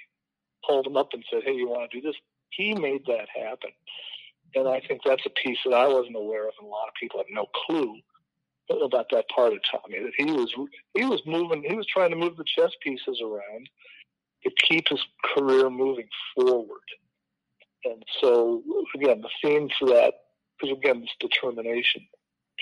[0.66, 2.16] called him up and said, hey, you want to do this?
[2.50, 3.70] He made that happen.
[4.54, 6.94] And I think that's a piece that I wasn't aware of, and a lot of
[7.00, 7.98] people have no clue
[8.70, 9.98] about that part of Tommy.
[10.02, 10.54] That he was
[10.94, 13.68] he was moving, he was trying to move the chess pieces around
[14.44, 15.00] to keep his
[15.34, 16.86] career moving forward.
[17.84, 18.62] And so,
[18.94, 20.14] again, the theme for that
[20.62, 22.06] is again this determination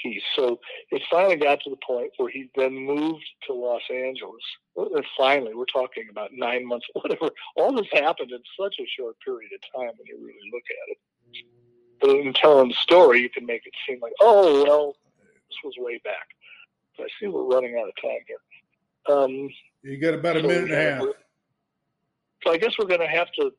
[0.00, 0.22] piece.
[0.36, 0.60] So
[0.90, 4.42] it finally got to the point where he then moved to Los Angeles.
[4.76, 7.30] And finally, we're talking about nine months, whatever.
[7.56, 10.92] All this happened in such a short period of time when you really look at
[10.92, 10.98] it.
[12.00, 14.96] But in telling the story, you can make it seem like, oh, well,
[15.48, 16.26] this was way back.
[16.98, 19.16] I see we're running out of time here.
[19.16, 19.48] Um,
[19.82, 21.02] you got about a so minute and a half.
[22.44, 23.50] So I guess we're going to have to.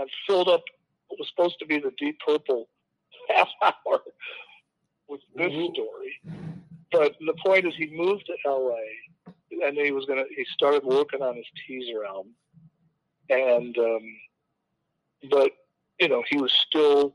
[0.00, 0.62] I've filled up
[1.08, 2.68] what was supposed to be the Deep Purple
[3.28, 4.00] half hour
[5.10, 6.20] with this story.
[6.92, 9.66] But the point is, he moved to L.A.
[9.66, 10.24] and he was gonna.
[10.34, 12.32] He started working on his teaser album,
[13.28, 14.02] and um,
[15.30, 15.52] but
[15.98, 17.14] you know he was still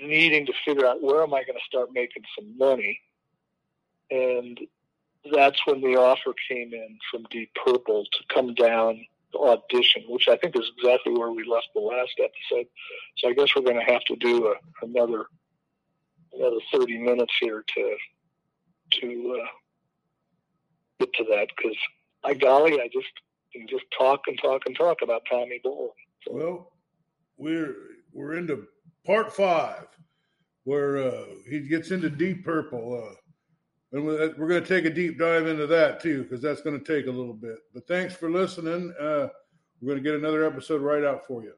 [0.00, 2.98] needing to figure out where am I going to start making some money,
[4.10, 4.58] and
[5.32, 10.28] that's when the offer came in from Deep Purple to come down to audition, which
[10.28, 12.66] I think is exactly where we left the last episode.
[13.18, 14.54] So I guess we're going to have to do a,
[14.84, 15.26] another
[16.32, 17.96] another 30 minutes here to
[19.00, 19.46] to uh,
[20.98, 21.76] get to that because
[22.24, 23.08] I golly, I just
[23.52, 25.94] can just talk and talk and talk about Tommy Bull.
[26.26, 26.72] So, well,
[27.36, 27.74] we're
[28.12, 28.66] we're into
[29.06, 29.86] part five
[30.64, 33.02] where uh, he gets into Deep Purple.
[33.04, 33.14] Uh,
[33.92, 36.84] and we're going to take a deep dive into that too, because that's going to
[36.84, 37.58] take a little bit.
[37.74, 38.94] But thanks for listening.
[39.00, 39.28] Uh,
[39.80, 41.54] we're going to get another episode right out for you.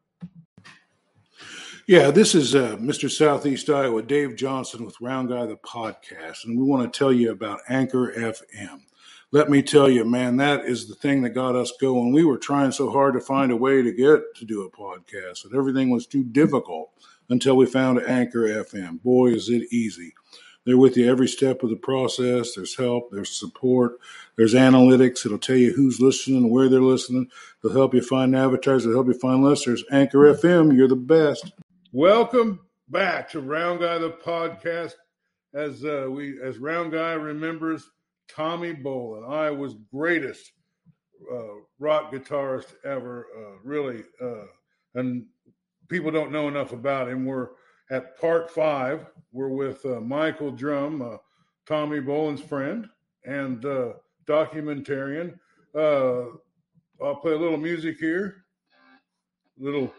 [1.89, 3.11] Yeah, this is uh, Mr.
[3.11, 7.33] Southeast Iowa, Dave Johnson with Round Guy the podcast, and we want to tell you
[7.33, 8.83] about Anchor FM.
[9.33, 12.13] Let me tell you, man, that is the thing that got us going.
[12.13, 15.45] We were trying so hard to find a way to get to do a podcast,
[15.45, 16.91] and everything was too difficult
[17.29, 19.03] until we found Anchor FM.
[19.03, 20.15] Boy, is it easy.
[20.65, 22.55] They're with you every step of the process.
[22.55, 23.99] There's help, there's support,
[24.37, 25.27] there's analytics.
[25.27, 27.29] It'll tell you who's listening, and where they're listening.
[27.61, 29.83] They'll help you find advertisers, they'll help you find listeners.
[29.91, 31.51] Anchor FM, you're the best.
[31.95, 34.95] Welcome back to Round Guy the podcast.
[35.53, 37.87] As uh, we, as Round Guy remembers,
[38.35, 40.53] Tommy Bolin, Iowa's greatest
[41.31, 43.27] uh, rock guitarist ever.
[43.37, 44.47] Uh, really, uh,
[44.95, 45.27] and
[45.89, 47.27] people don't know enough about him.
[47.27, 47.51] We're
[47.91, 49.05] at part five.
[49.31, 51.19] We're with uh, Michael Drumm, uh,
[51.67, 52.89] Tommy Bolin's friend
[53.27, 53.63] and
[54.27, 55.39] documentarian.
[55.77, 56.41] I'll
[57.21, 58.47] play a little music here,
[59.59, 59.93] little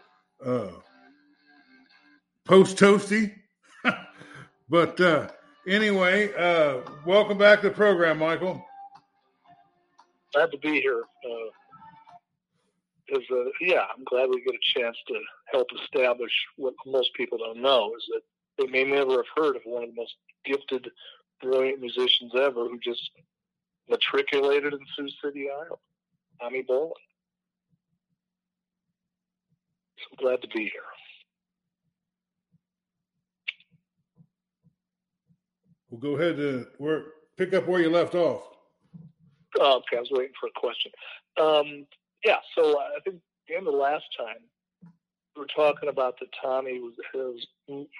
[2.44, 3.32] post toasty,
[4.68, 5.00] but
[5.66, 8.64] anyway, uh, welcome back to the program, Michael.
[10.34, 11.02] Glad to be here.
[11.24, 15.14] Uh, uh, yeah, I'm glad we get a chance to
[15.52, 18.22] help establish what most people don't know is that
[18.58, 20.14] they may never have heard of one of the most
[20.44, 20.88] gifted,
[21.42, 23.10] brilliant musicians ever who just
[23.88, 25.76] matriculated in Sioux City, Iowa,
[26.40, 26.92] Tommy Bolin.
[29.98, 30.82] So glad to be here.
[35.94, 37.04] We'll go ahead and work,
[37.36, 38.42] pick up where you left off.
[39.60, 40.90] Oh, okay, I was waiting for a question.
[41.40, 41.86] Um,
[42.24, 44.42] yeah, so I think the end of last time
[45.36, 47.46] we were talking about that Tommy was,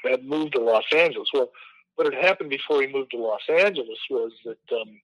[0.05, 1.29] had moved to Los Angeles.
[1.33, 1.51] Well,
[1.95, 5.01] what had happened before he moved to Los Angeles was that um,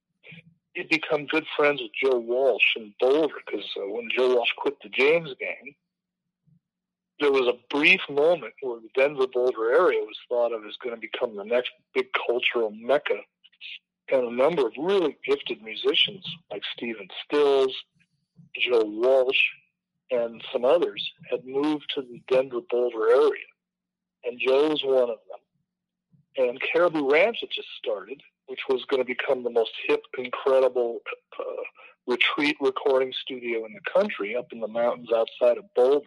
[0.75, 4.75] he'd become good friends with Joe Walsh in Boulder because uh, when Joe Walsh quit
[4.83, 5.77] the James Gang,
[7.20, 10.94] there was a brief moment where the Denver Boulder area was thought of as going
[10.94, 13.18] to become the next big cultural mecca.
[14.10, 17.76] And a number of really gifted musicians like Stephen Stills,
[18.59, 19.38] Joe Walsh,
[20.10, 23.47] and some others had moved to the Denver Boulder area.
[24.24, 25.40] And Joe was one of them.
[26.36, 31.01] And Caribou Ranch had just started, which was going to become the most hip, incredible
[31.38, 31.42] uh,
[32.06, 36.06] retreat recording studio in the country up in the mountains outside of Boulder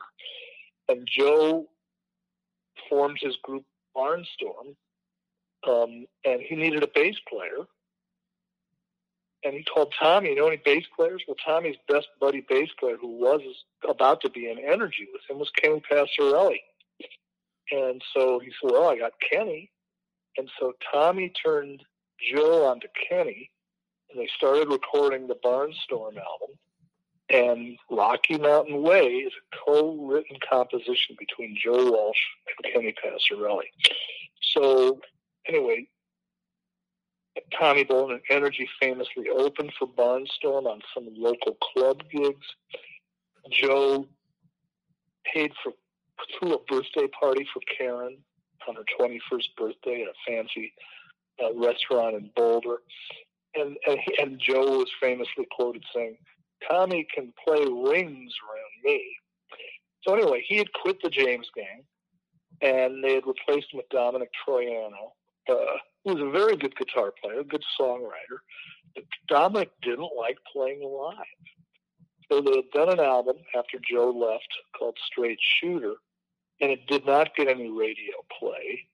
[0.89, 1.65] and Joe
[2.89, 3.63] formed his group
[3.95, 4.75] Barnstorm,
[5.67, 7.65] um, and he needed a bass player.
[9.45, 11.21] And he told Tommy, you know any bass players?
[11.27, 13.41] Well, Tommy's best buddy bass player, who was
[13.87, 16.59] about to be in Energy with him, was Kenny Passarelli.
[17.71, 19.69] And so he said, well, I got Kenny.
[20.37, 21.83] And so Tommy turned
[22.33, 23.51] Joe onto Kenny,
[24.09, 26.57] and they started recording the Barnstorm album.
[27.29, 32.17] And Rocky Mountain Way is a co-written composition between Joe Walsh
[32.47, 33.69] and Kenny Passarelli.
[34.41, 34.99] So
[35.47, 35.87] anyway,
[37.57, 42.45] Tommy Bolin and Energy famously opened for Barnstorm on some local club gigs.
[43.51, 44.07] Joe
[45.33, 45.73] paid for
[46.39, 48.17] threw a birthday party for Karen
[48.67, 50.73] on her 21st birthday at a fancy
[51.43, 52.77] uh, restaurant in Boulder.
[53.55, 56.17] And, and, and Joe was famously quoted saying,
[56.69, 59.15] Tommy can play rings around me.
[60.01, 61.83] So anyway, he had quit the James Gang,
[62.61, 65.11] and they had replaced him with Domenic Troiano,
[65.49, 68.39] uh, who was a very good guitar player, a good songwriter.
[68.95, 71.15] But Domenic didn't like playing live.
[72.31, 75.95] So they had done an album after Joe left called Straight Shooter,
[76.61, 78.87] and it did not get any radio play,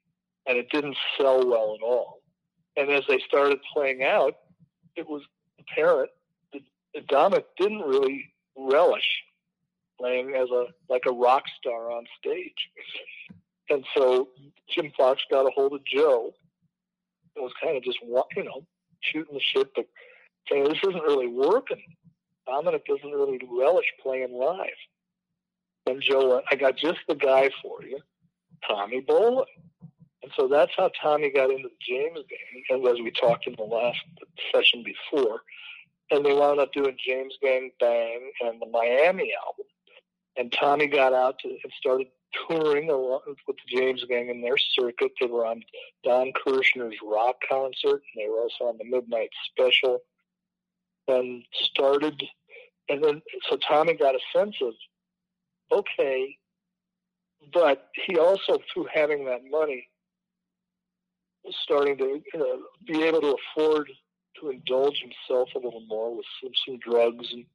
[0.48, 2.22] and it didn't sell well at all.
[2.78, 4.36] And as they started playing out,
[4.96, 5.22] it was
[5.60, 6.10] apparent
[6.96, 9.24] Domenic didn't really relish
[10.00, 12.70] playing as a like a rock star on stage.
[13.70, 14.30] And so
[14.70, 16.34] Jim Fox got a hold of Joe.
[17.36, 18.66] It was kind of just you know
[19.02, 19.86] shooting the shit, but
[20.50, 21.82] saying this isn't really working.
[22.48, 24.70] Domenic doesn't really relish playing live.
[25.86, 28.00] And Joe went, I got just the guy for you,
[28.68, 29.46] Tommy Bolin.
[30.22, 32.64] And so that's how Tommy got into the James Gang.
[32.70, 34.00] And as we talked in the last
[34.54, 35.42] session before,
[36.12, 39.66] and they wound up doing James Gang Bang and the Miami album.
[40.38, 42.08] And Tommy got out to and started
[42.48, 45.12] touring along with the James Gang in their circuit.
[45.20, 45.64] They were on
[46.04, 50.00] Don Kirshner's rock concert, and they were also on the Midnight Special,
[51.08, 52.24] and started.
[52.88, 54.74] And then, so Tommy got a sense of,
[55.72, 56.38] okay,
[57.54, 59.88] but he also, through having that money,
[61.44, 63.90] was starting to know, be able to afford
[64.40, 67.28] to indulge himself a little more with some, some drugs.
[67.32, 67.46] And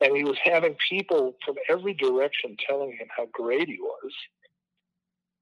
[0.00, 4.12] and he was having people from every direction telling him how great he was.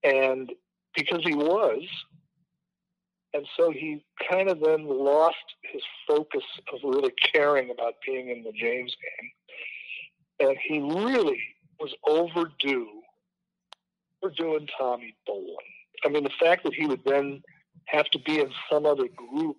[0.02, 0.50] And
[0.94, 1.82] because he was
[3.36, 5.36] and so he kind of then lost
[5.70, 6.42] his focus
[6.72, 10.48] of really caring about being in the James Gang.
[10.48, 11.42] And he really
[11.78, 12.88] was overdue
[14.20, 15.54] for doing Tommy Bolin.
[16.06, 17.42] I mean, the fact that he would then
[17.88, 19.58] have to be in some other group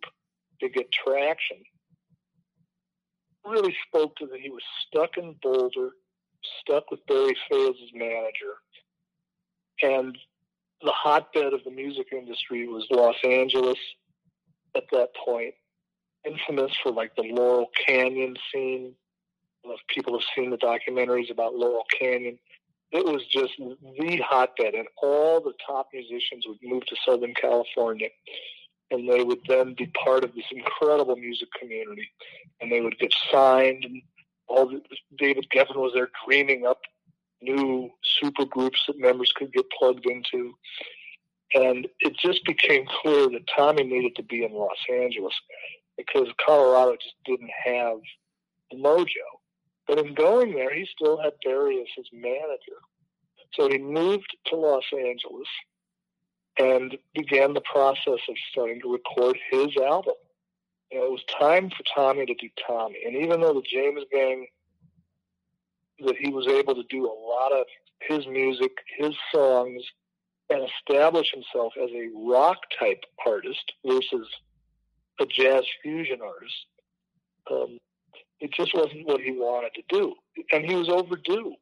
[0.61, 1.57] to get traction.
[3.45, 5.91] Really spoke to that he was stuck in Boulder,
[6.61, 8.55] stuck with Barry Fey as manager,
[9.81, 10.17] and
[10.81, 13.77] the hotbed of the music industry was Los Angeles
[14.75, 15.53] at that point,
[16.25, 18.93] infamous for like the Laurel Canyon scene.
[19.63, 22.37] If people have seen the documentaries about Laurel Canyon,
[22.91, 28.07] it was just the hotbed, and all the top musicians would move to Southern California,
[28.91, 32.09] and they would then be part of this incredible music community,
[32.61, 34.01] and they would get signed, and
[34.47, 34.81] all the,
[35.17, 36.81] David Geffen was there dreaming up
[37.41, 40.55] new super groups that members could get plugged into.
[41.53, 45.33] And it just became clear that Tommy needed to be in Los Angeles
[45.97, 47.97] because Colorado just didn't have
[48.71, 49.05] the mojo.
[49.87, 52.79] But in going there, he still had Barry as his manager.
[53.53, 55.47] So he moved to Los Angeles
[56.57, 60.15] and began the process of starting to record his album.
[60.89, 62.99] It was time for Tommy to do Tommy.
[63.05, 64.47] And even though the James Gang,
[65.99, 67.65] that he was able to do a lot of
[68.01, 69.83] his music, his songs,
[70.49, 74.27] and establish himself as a rock type artist versus
[75.19, 76.65] a jazz fusion artist.
[77.51, 77.79] Um,
[78.39, 80.13] it just wasn't what he wanted to do,
[80.51, 81.55] and he was overdue,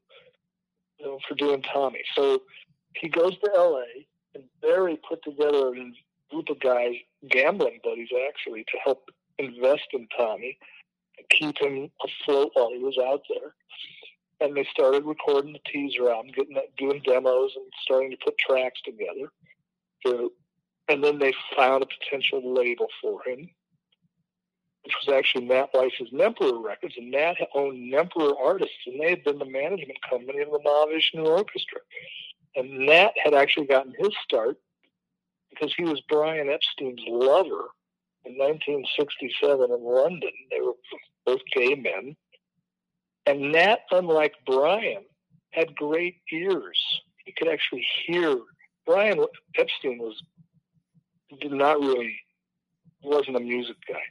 [1.00, 2.02] you know, for doing Tommy.
[2.16, 2.42] So
[2.96, 4.06] he goes to L.A.
[4.36, 5.92] and Barry put together a
[6.30, 6.94] group of guys,
[7.30, 9.10] gambling buddies actually, to help
[9.40, 10.58] invest in Tommy,
[11.30, 13.56] keep him afloat while he was out there.
[14.42, 18.38] And they started recording the teaser album, getting that, doing demos, and starting to put
[18.38, 19.32] tracks together.
[20.06, 20.32] To,
[20.90, 23.50] and then they found a potential label for him
[24.86, 29.24] which was actually Nat Weiss's Nemperor Records, and Nat owned Nemperor Artists, and they had
[29.24, 31.80] been the management company of the Mahavishnu Orchestra.
[32.56, 34.58] And Nat had actually gotten his start
[35.50, 37.70] because he was Brian Epstein's lover
[38.26, 40.32] in 1967 in London.
[40.52, 40.74] They were
[41.26, 42.16] both gay men.
[43.26, 45.04] And Nat, unlike Brian,
[45.52, 46.80] had great ears.
[47.26, 48.38] He could actually hear.
[48.86, 49.26] Brian
[49.58, 50.22] Epstein was
[51.42, 52.16] did not really
[53.02, 54.02] wasn't a music guy.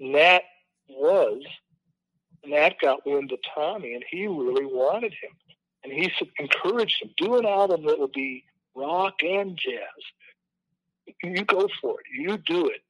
[0.00, 0.42] Nat
[0.88, 1.42] was,
[2.44, 5.30] Nat got wind of Tommy, and he really wanted him.
[5.84, 8.44] And he encouraged him, do an album that will be
[8.74, 11.12] rock and jazz.
[11.22, 12.06] You go for it.
[12.10, 12.82] You do it.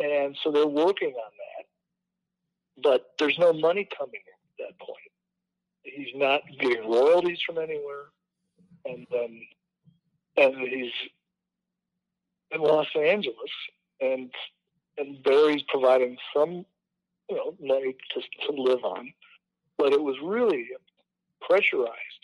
[0.00, 2.82] And so they're working on that.
[2.82, 4.98] But there's no money coming in at that point.
[5.84, 8.06] He's not getting royalties from anywhere.
[8.84, 9.40] And um,
[10.36, 10.92] and he's
[12.50, 13.50] in Los Angeles
[14.00, 14.30] and
[14.98, 16.66] and Barry's providing some,
[17.28, 19.12] you know, money to, to live on.
[19.78, 20.68] But it was really
[21.48, 22.22] pressurized.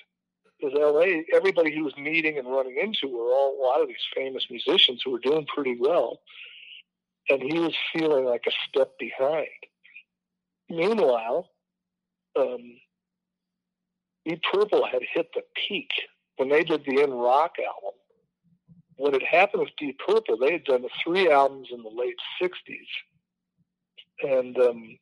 [0.59, 3.97] Because LA, everybody he was meeting and running into were all a lot of these
[4.15, 6.21] famous musicians who were doing pretty well,
[7.29, 9.47] and he was feeling like a step behind.
[10.69, 11.49] Meanwhile,
[12.37, 12.79] um,
[14.27, 15.91] Deep Purple had hit the peak
[16.37, 17.99] when they did the In Rock album.
[18.97, 22.59] What had happened with Deep Purple, they had done three albums in the late '60s,
[24.23, 24.99] and um,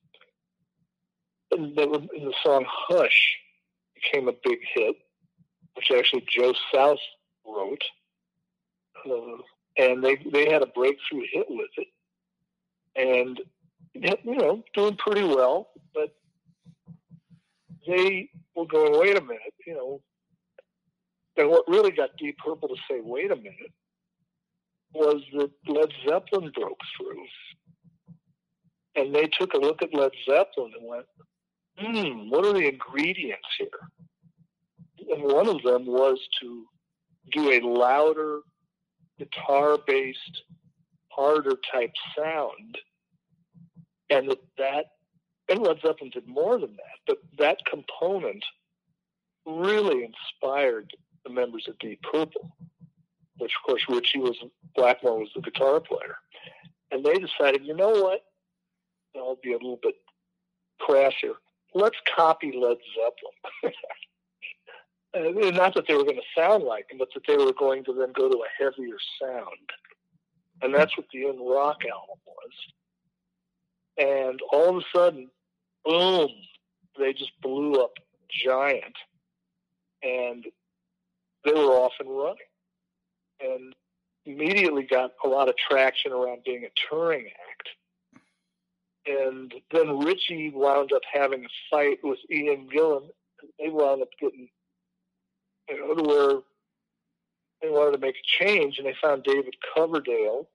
[1.51, 3.39] and, they were, the song "Hush"
[4.03, 4.97] became a big hit,
[5.75, 6.99] which actually Joe South
[7.47, 7.83] wrote,
[9.09, 9.43] uh,
[9.77, 11.89] and they they had a breakthrough hit with it,
[12.97, 13.41] and
[13.95, 16.15] you know doing pretty well, but
[17.87, 20.01] they were going, wait a minute, you know.
[21.37, 23.73] And what really got Deep Purple to say, wait a minute,
[24.95, 27.25] was that Led Zeppelin broke through.
[28.97, 31.05] And they took a look at Led Zeppelin and went,
[31.79, 33.69] hmm, what are the ingredients here?
[35.11, 36.65] And one of them was to
[37.33, 38.41] do a louder,
[39.19, 40.43] guitar based,
[41.09, 42.79] harder type sound.
[44.11, 44.85] And that, that,
[45.49, 48.45] and Led Zeppelin did more than that, but that component
[49.47, 50.91] really inspired
[51.25, 52.53] the members of Deep Purple
[53.39, 54.37] which of course Ritchie was
[54.75, 56.17] Blackmore was the guitar player,
[56.91, 58.21] and they decided, you know what?
[59.17, 59.95] I'll be a little bit
[60.81, 61.35] crass here.
[61.77, 63.75] Let's copy Led Zeppelin.
[65.15, 67.85] and not that they were going to sound like them, but that they were going
[67.85, 69.71] to then go to a heavier sound.
[70.63, 72.53] And that's what the In Rock album was.
[73.99, 75.29] And all of a sudden,
[75.85, 76.31] boom,
[76.99, 77.93] they just blew up
[78.47, 78.97] giant.
[80.03, 80.47] And
[81.45, 82.37] they were off and running
[83.41, 83.75] and
[84.25, 87.69] immediately got a lot of traction around being a touring act.
[89.07, 93.09] And then Ritchie wound up having a fight with Ian Gillan.
[93.59, 94.49] They wound up getting,
[95.69, 96.41] you know, to where
[97.63, 100.49] they wanted to make a change, and they found David Coverdale,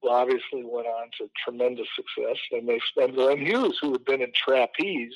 [0.00, 4.22] who obviously went on to tremendous success, and they found Glenn Hughes, who had been
[4.22, 5.14] in trapeze.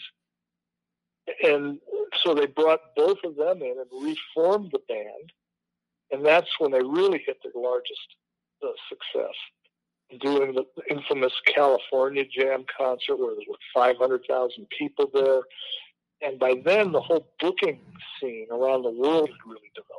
[1.44, 1.78] And
[2.22, 5.32] so they brought both of them in and reformed the band,
[6.10, 8.16] and that's when they really hit their largest
[8.62, 9.34] uh, success.
[10.20, 15.42] Doing the infamous California Jam concert where there were 500,000 people there.
[16.22, 17.80] And by then, the whole booking
[18.18, 19.98] scene around the world had really developed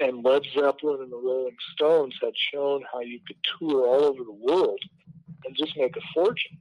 [0.00, 4.24] and Led Zeppelin and the Rolling Stones had shown how you could tour all over
[4.24, 4.80] the world
[5.44, 6.58] and just make a fortune.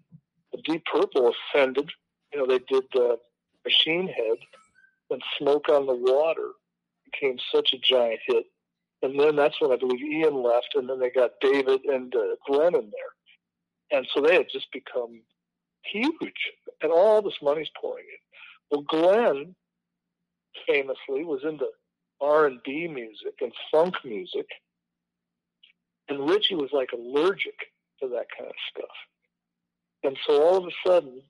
[0.51, 1.89] The Deep Purple ascended.
[2.31, 3.15] You know, they did uh,
[3.65, 4.37] Machine Head,
[5.09, 6.49] and Smoke on the Water
[7.05, 8.45] became such a giant hit.
[9.03, 12.35] And then that's when I believe Ian left, and then they got David and uh,
[12.47, 13.97] Glenn in there.
[13.99, 15.21] And so they had just become
[15.83, 16.51] huge,
[16.81, 18.17] and all this money's pouring in.
[18.71, 19.55] Well, Glenn
[20.67, 21.67] famously was into
[22.21, 24.47] R&B music and funk music.
[26.07, 27.57] And Ritchie was like allergic
[28.01, 28.95] to that kind of stuff.
[30.03, 31.21] And so all of a sudden,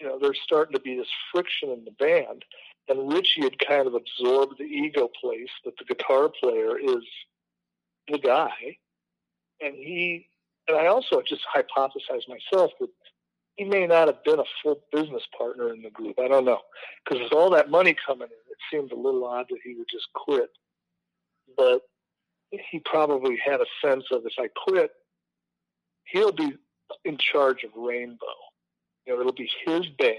[0.00, 2.44] you know, there's starting to be this friction in the band.
[2.88, 7.04] And Ritchie had kind of absorbed the ego place that the guitar player is
[8.08, 8.78] the guy.
[9.60, 10.28] And he,
[10.68, 12.88] and I also just hypothesized myself that
[13.56, 16.18] he may not have been a full business partner in the group.
[16.18, 16.60] I don't know.
[17.04, 19.88] Because with all that money coming in, it seemed a little odd that he would
[19.90, 20.50] just quit.
[21.56, 21.80] But
[22.50, 24.90] he probably had a sense of if I quit,
[26.04, 26.52] he'll be
[27.04, 28.26] in charge of Rainbow.
[29.06, 30.18] You know, it'll be his band.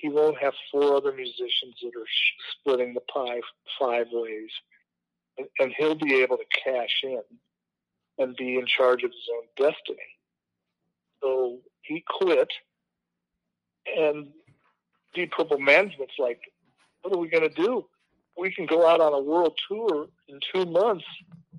[0.00, 2.06] He won't have four other musicians that are
[2.52, 3.40] splitting the pie
[3.78, 4.50] five ways.
[5.58, 7.22] And, he'll be able to cash in
[8.18, 9.98] and be in charge of his own destiny.
[11.22, 12.48] So he quit,
[13.96, 14.28] and
[15.14, 16.40] Deep Purple management's like,
[17.02, 17.86] what are we going to do?
[18.38, 21.04] We can go out on a world tour in two months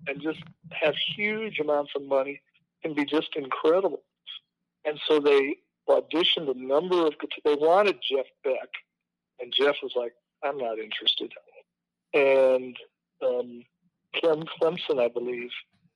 [0.07, 0.39] and just
[0.71, 2.41] have huge amounts of money
[2.83, 4.03] and be just incredible.
[4.85, 5.57] And so they
[5.99, 7.13] auditioned a number of
[7.43, 8.69] they wanted Jeff Beck,
[9.39, 10.13] and Jeff was like,
[10.43, 11.33] I'm not interested.
[12.13, 12.75] And
[13.23, 13.63] um,
[14.15, 15.49] Clem Clemson, I believe,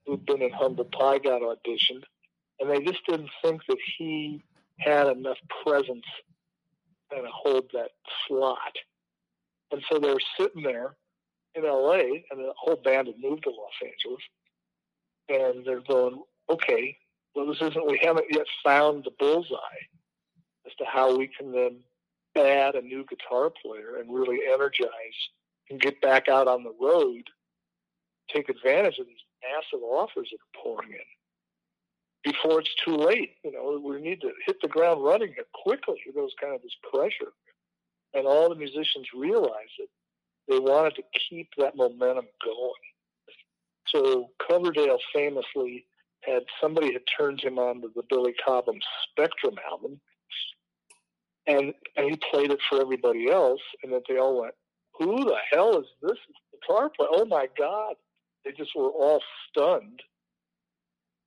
[0.06, 2.04] who'd been in Humble Pie, got auditioned,
[2.60, 4.44] and they just didn't think that he
[4.78, 6.06] had enough presence
[7.12, 7.92] to hold that
[8.28, 8.76] slot.
[9.72, 10.96] And so they were sitting there
[11.56, 14.24] in LA, and the whole band had moved to Los Angeles,
[15.30, 16.98] and they're going, okay,
[17.36, 19.58] well, this isn't, we haven't yet found the bullseye
[20.66, 21.78] as to how we can then
[22.38, 24.90] add a new guitar player and really energize
[25.70, 27.24] and get back out on the road,
[28.34, 33.36] take advantage of these massive offers that are pouring in before it's too late.
[33.44, 35.98] You know, we need to hit the ground running here quickly.
[36.14, 37.32] There was kind of this pressure.
[38.14, 39.88] And all the musicians realized that
[40.48, 42.74] they wanted to keep that momentum going.
[43.88, 45.86] So Coverdale famously
[46.22, 48.80] had somebody had turned him on to the Billy Cobham
[49.10, 50.00] Spectrum album,
[51.48, 54.56] and and he played it for everybody else, and then they all went,
[55.00, 56.18] "Who the hell is this
[56.52, 57.10] guitar player?
[57.12, 57.96] Oh my God!"
[58.44, 60.02] They just were all stunned,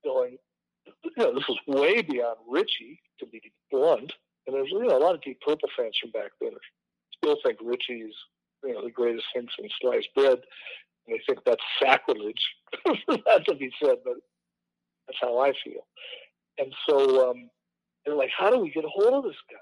[0.04, 0.38] going,
[0.86, 3.40] you know, this was way beyond Ritchie, to be
[3.70, 4.12] blunt.
[4.46, 6.52] And there's you know a lot of Deep Purple fans from back then
[7.18, 8.14] still think Ritchie's
[8.64, 10.38] you know the greatest thing since sliced bread,
[11.06, 12.42] and they think that's sacrilege
[12.84, 14.14] for that to be said, but
[15.08, 15.86] that's how I feel.
[16.58, 17.50] And so um,
[18.04, 19.56] they're like, how do we get a hold of this guy?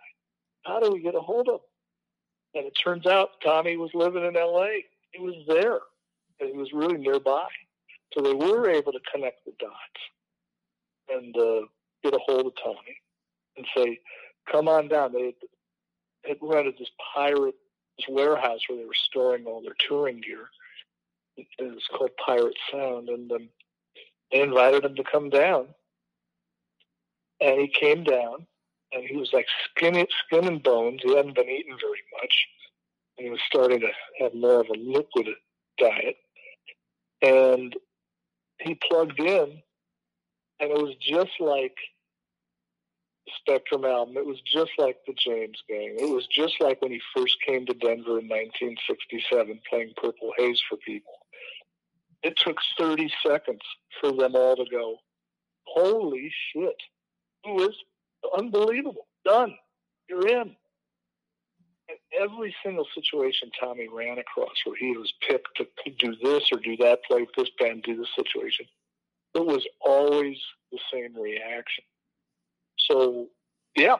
[0.64, 1.60] How do we get a hold of him?
[2.54, 4.84] And it turns out Tommy was living in L.A.
[5.12, 5.80] He was there,
[6.40, 7.46] and he was really nearby.
[8.12, 9.72] So they were able to connect the dots
[11.08, 11.66] and uh,
[12.02, 12.96] get a hold of Tony
[13.56, 14.00] and say,
[14.50, 15.34] "Come on down." They
[16.26, 17.54] had rented this pirate
[17.98, 20.48] this warehouse where they were storing all their touring gear.
[21.36, 23.48] It was called Pirate Sound, and um,
[24.32, 25.68] they invited him to come down.
[27.40, 28.46] And he came down,
[28.92, 31.00] and he was like skin, skin and bones.
[31.02, 32.46] He hadn't been eating very much,
[33.18, 33.90] and he was starting to
[34.20, 35.28] have more of a liquid
[35.78, 36.16] diet.
[37.20, 37.74] And
[38.58, 39.62] he plugged in
[40.60, 41.76] and it was just like
[43.40, 44.16] Spectrum album.
[44.16, 45.96] It was just like the James Gang.
[45.98, 50.62] It was just like when he first came to Denver in 1967, playing Purple Haze
[50.68, 51.12] for people.
[52.26, 53.60] It took 30 seconds
[54.00, 54.98] for them all to go,
[55.62, 56.82] "Holy shit!
[57.44, 57.76] Who is
[58.36, 59.06] unbelievable?
[59.24, 59.56] Done.
[60.08, 60.56] You're in."
[61.88, 66.58] And every single situation Tommy ran across where he was picked to do this or
[66.58, 68.66] do that, play with this band, do this situation,
[69.36, 70.36] it was always
[70.72, 71.84] the same reaction.
[72.76, 73.28] So,
[73.76, 73.98] yeah,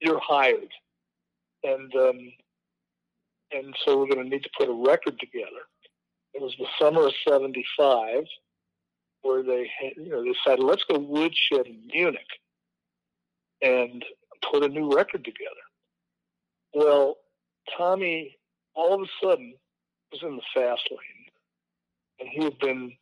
[0.00, 0.72] you're hired,
[1.62, 2.32] and um,
[3.52, 5.68] and so we're going to need to put a record together.
[6.34, 8.24] It was the summer of '75
[9.22, 12.40] where they you know decided let's go woodshed in Munich
[13.62, 14.04] and
[14.50, 15.50] put a new record together.
[16.74, 17.16] Well,
[17.76, 18.36] Tommy
[18.74, 19.54] all of a sudden
[20.12, 21.28] was in the fast lane,
[22.20, 22.92] and he had been,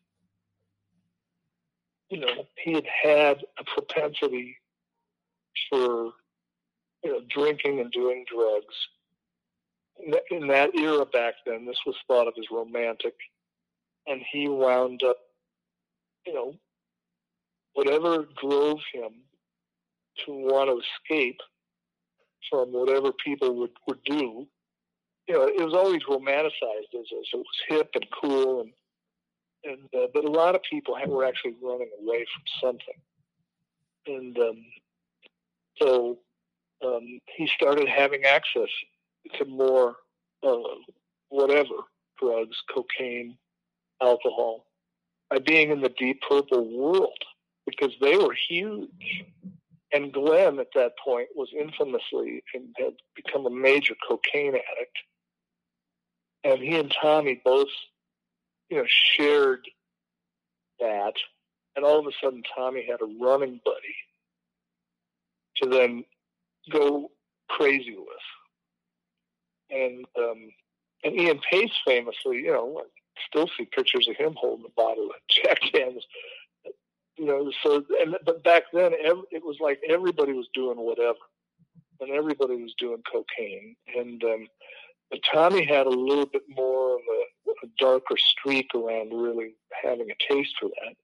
[2.08, 4.56] you know, he had had a propensity
[5.70, 6.12] for
[7.02, 8.74] you know drinking and doing drugs.
[10.30, 13.14] In that era back then, this was thought of as romantic,
[14.06, 15.16] and he wound up,
[16.26, 16.54] you know,
[17.74, 19.22] whatever drove him
[20.24, 21.40] to want to escape
[22.50, 24.46] from whatever people would, would do.
[25.28, 28.72] You know, it was always romanticized as, as it was hip and cool, and
[29.64, 33.00] and uh, but a lot of people were actually running away from something,
[34.06, 34.64] and um,
[35.80, 36.18] so
[36.84, 38.68] um, he started having access
[39.38, 39.96] to more
[40.46, 40.56] uh,
[41.28, 41.74] whatever
[42.20, 43.36] drugs, cocaine,
[44.00, 44.66] alcohol,
[45.30, 47.18] by being in the deep purple world
[47.66, 49.24] because they were huge.
[49.92, 54.98] And Glenn at that point was infamously and had become a major cocaine addict.
[56.44, 57.68] And he and Tommy both,
[58.68, 59.64] you know, shared
[60.80, 61.14] that.
[61.74, 63.96] And all of a sudden, Tommy had a running buddy
[65.56, 66.04] to then
[66.70, 67.10] go
[67.48, 68.06] crazy with.
[69.70, 70.50] And um,
[71.04, 72.82] and Ian Paice famously, you know,
[73.28, 76.06] still see pictures of him holding a bottle of Jack Daniels
[77.16, 81.18] you know, so and but back then it was like everybody was doing whatever,
[82.00, 84.46] and everybody was doing cocaine, and um,
[85.10, 90.10] but Tommy had a little bit more of a, a darker streak around really having
[90.10, 90.94] a taste for that.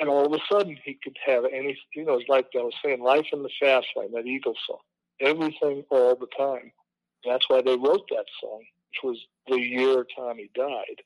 [0.00, 2.74] And all of a sudden, he could have any, you know, it's like I was
[2.84, 4.78] saying, life in the fast lane, that Eagles song,
[5.20, 6.72] everything all the time.
[7.24, 11.02] That's why they wrote that song, which was the year Tommy died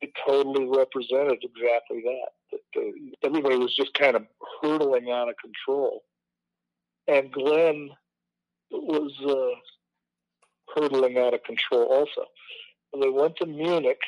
[0.00, 2.30] it totally represented exactly that.
[2.52, 2.90] that uh,
[3.22, 4.26] everybody was just kind of
[4.62, 6.02] hurtling out of control,
[7.06, 7.90] and Glenn
[8.70, 12.26] was uh, hurtling out of control also.
[12.98, 14.00] they went to Munich,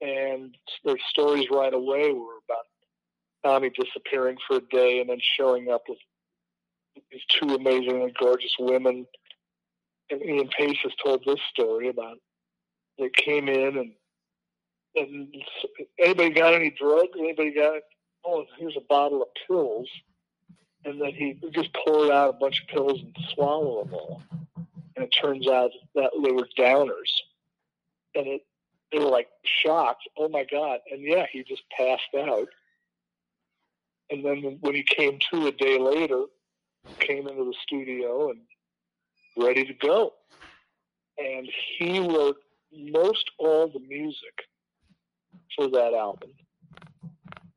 [0.00, 2.64] and their stories right away were about
[3.44, 5.98] Tommy disappearing for a day and then showing up with
[7.12, 9.06] these two amazingly gorgeous women.
[10.10, 12.18] And Ian Paice has told this story about
[12.98, 13.92] they came in and
[14.96, 15.34] and
[15.98, 17.10] anybody got any drugs?
[17.18, 17.82] Anybody got?
[18.24, 19.88] Oh, here's a bottle of pills,
[20.84, 24.22] and then he just poured out a bunch of pills and swallowed them all.
[24.96, 27.12] And it turns out that they were downers,
[28.14, 28.46] and it
[28.90, 30.08] they were like shocked.
[30.16, 30.80] Oh my god!
[30.90, 32.48] And yeah, he just passed out.
[34.10, 36.24] And then when he came to a day later,
[37.00, 38.40] came into the studio and
[39.36, 40.12] ready to go.
[41.18, 41.48] And
[41.78, 42.36] he wrote
[42.72, 44.48] most all the music
[45.54, 46.30] for that album.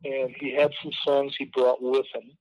[0.04, 2.32] And he had some songs he brought with him,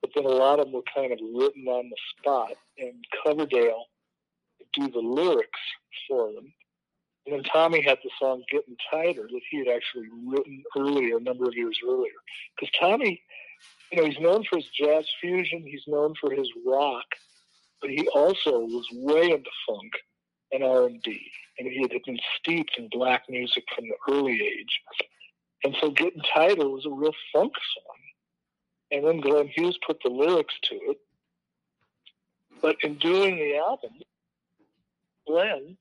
[0.00, 2.52] but then a lot of them were kind of written on the spot.
[2.76, 3.84] And Coverdale
[4.58, 5.60] would do the lyrics
[6.08, 6.52] for them.
[7.26, 11.20] And then Tommy had the song Getting Tighter that he had actually written earlier, a
[11.20, 12.10] number of years earlier.
[12.56, 13.22] Because Tommy,
[13.92, 17.04] you know, he's known for his jazz fusion, he's known for his rock,
[17.80, 19.92] but he also was way into funk
[20.52, 24.80] and R&B, and he had been steeped in black music from the early age.
[25.64, 27.96] And so Getting Tighter was a real funk song.
[28.90, 30.98] And then Glenn Hughes put the lyrics to it.
[32.62, 33.90] But in doing the album,
[35.26, 35.76] Glenn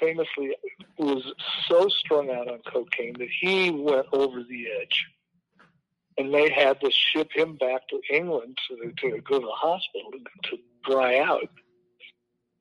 [0.00, 0.56] famously
[0.98, 1.32] was
[1.68, 5.06] so strung out on cocaine that he went over the edge.
[6.16, 10.10] And they had to ship him back to England to, to go to the hospital
[10.12, 11.48] to, to dry out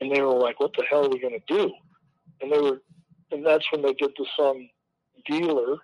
[0.03, 1.73] and they were like, "What the hell are we going to do?"
[2.41, 2.81] And they were,
[3.31, 4.67] and that's when they did the song
[5.25, 5.77] "Dealer,"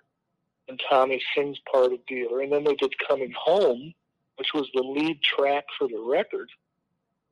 [0.68, 3.94] and Tommy sings part of "Dealer," and then they did "Coming Home,"
[4.36, 6.50] which was the lead track for the record.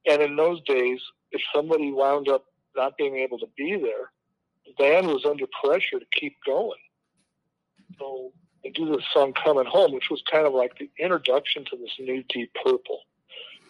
[0.06, 1.01] And in those days,
[1.31, 4.10] if somebody wound up not being able to be there,
[4.65, 6.78] the band was under pressure to keep going.
[7.98, 8.32] So
[8.69, 11.93] they do the song "Coming Home," which was kind of like the introduction to this
[11.99, 13.01] new Deep Purple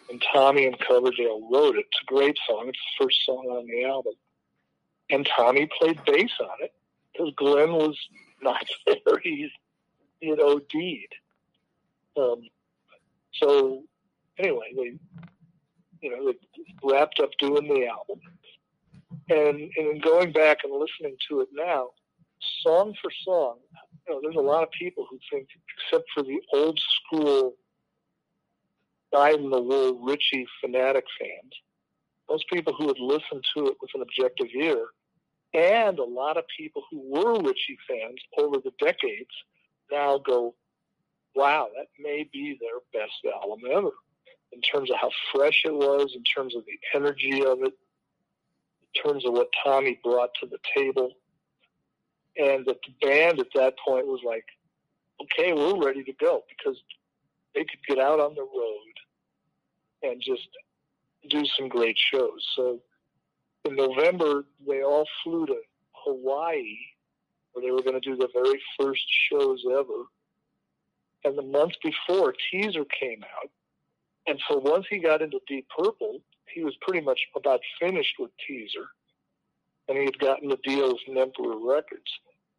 [0.09, 1.85] and Tommy and Coverdale wrote it.
[1.91, 2.65] It's a great song.
[2.67, 4.13] It's the first song on the album.
[5.09, 6.73] And Tommy played bass on it
[7.13, 7.97] because Glenn was
[8.41, 9.19] not there.
[9.23, 9.51] He's,
[10.19, 11.15] you know, OD'd.
[12.17, 12.41] Um,
[13.33, 13.83] so
[14.37, 14.97] anyway, they,
[16.01, 16.37] you know, they
[16.83, 18.19] wrapped up doing the album.
[19.29, 21.89] And, and going back and listening to it now,
[22.63, 23.57] song for song,
[24.09, 27.53] you know, there's a lot of people who think, except for the old school
[29.13, 31.53] dyed in the wool Ritchie fanatic fans,
[32.27, 34.85] those people who would listen to it with an objective ear
[35.53, 39.29] And a lot of people who were Ritchie fans over the decades
[39.91, 40.55] now go,
[41.35, 43.91] wow, that may be their best album ever
[44.51, 47.73] in terms of how fresh it was, in terms of the energy of it,
[48.83, 51.11] in terms of what Tommy brought to the table.
[52.39, 54.45] And the band at that point was like,
[55.21, 56.77] okay, we're ready to go because
[57.53, 58.93] they could get out on the road
[60.03, 60.47] and just
[61.29, 62.47] do some great shows.
[62.55, 62.79] So
[63.65, 65.57] in November, they all flew to
[65.91, 66.77] Hawaii,
[67.51, 70.05] where they were going to do the very first shows ever.
[71.25, 73.49] And the month before, Teaser came out.
[74.27, 76.19] And so once he got into Deep Purple,
[76.53, 78.87] he was pretty much about finished with Teaser.
[79.89, 82.09] And he had gotten the deal with Nemperor Records.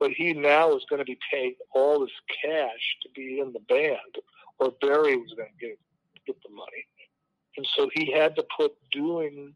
[0.01, 2.10] But he now was going to be paid all this
[2.43, 4.16] cash to be in the band,
[4.59, 5.78] or Barry was going to get,
[6.27, 6.86] get the money.
[7.56, 9.55] And so he had to put doing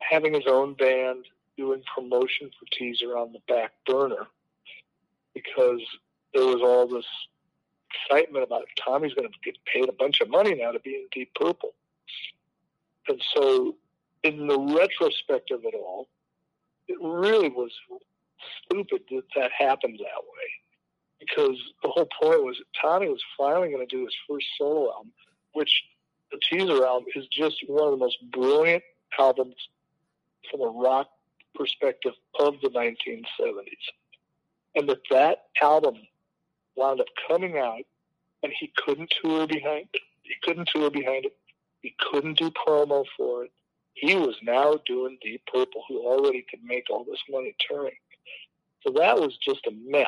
[0.00, 1.24] having his own band,
[1.56, 4.28] doing promotion for Teaser on the back burner
[5.34, 5.80] because
[6.34, 7.06] there was all this
[7.90, 11.06] excitement about Tommy's going to get paid a bunch of money now to be in
[11.12, 11.74] Deep Purple.
[13.08, 13.76] And so,
[14.22, 16.08] in the retrospect of it all,
[16.88, 17.72] it really was
[18.64, 20.48] stupid that that happened that way.
[21.20, 24.92] Because the whole point was that Tommy was finally going to do his first solo
[24.92, 25.12] album,
[25.52, 25.84] which
[26.30, 28.82] the teaser album is just one of the most brilliant
[29.18, 29.56] albums
[30.50, 31.08] from a rock
[31.54, 33.24] perspective of the 1970s.
[34.74, 35.96] And that that album
[36.76, 37.82] wound up coming out
[38.42, 40.02] and he couldn't tour behind it.
[40.22, 41.36] He couldn't tour behind it.
[41.82, 43.50] He couldn't do promo for it.
[43.94, 47.96] He was now doing Deep Purple, who already could make all this money touring.
[48.88, 50.06] So that was just a mess,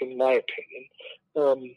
[0.00, 0.86] in my opinion.
[1.34, 1.76] Um,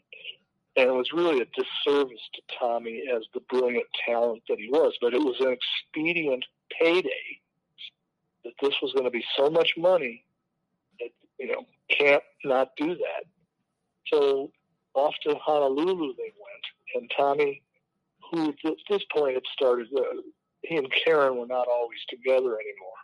[0.76, 4.92] and it was really a disservice to Tommy as the brilliant talent that he was.
[5.00, 6.44] But it was an expedient
[6.80, 7.40] payday
[8.44, 10.24] that this was going to be so much money
[11.00, 11.08] that
[11.40, 13.24] you know can't not do that.
[14.12, 14.52] So
[14.94, 17.62] off to Honolulu they went, and Tommy,
[18.30, 20.20] who at this point had started, uh,
[20.62, 23.00] he and Karen were not always together anymore.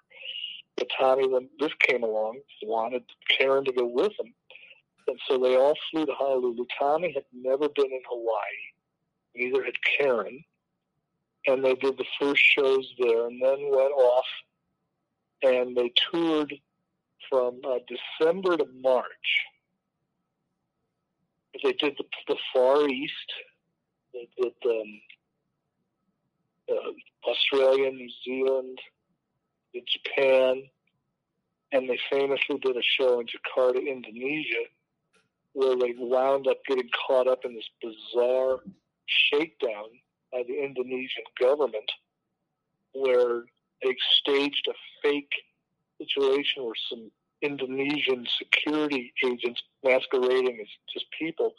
[0.76, 3.05] But Tommy, when this came along, wanted
[3.36, 4.33] Karen to go with him,
[5.07, 6.65] and so they all flew to Honolulu.
[6.78, 8.42] Tommy had never been in Hawaii,
[9.34, 10.44] neither had Karen,
[11.47, 14.26] and they did the first shows there, and then went off.
[15.44, 16.55] And they toured
[17.28, 19.07] from uh, December to March.
[21.62, 23.33] They did the, the Far East,
[24.15, 25.01] they did um,
[26.70, 28.78] uh, Australia, New Zealand,
[29.81, 30.65] Japan,
[31.73, 34.65] and they famously did a show in Jakarta, Indonesia,
[35.55, 38.60] where they wound up getting caught up in this bizarre
[39.07, 39.86] shakedown
[40.33, 41.91] by the Indonesian government,
[42.94, 43.44] where
[43.83, 45.33] they staged a fake
[45.99, 47.10] situation where some
[47.42, 51.55] Indonesian security agents masquerading as just people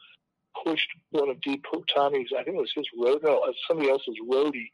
[0.63, 4.71] pushed one of Deep Tommy's, I think it was his road, no, somebody else's roadie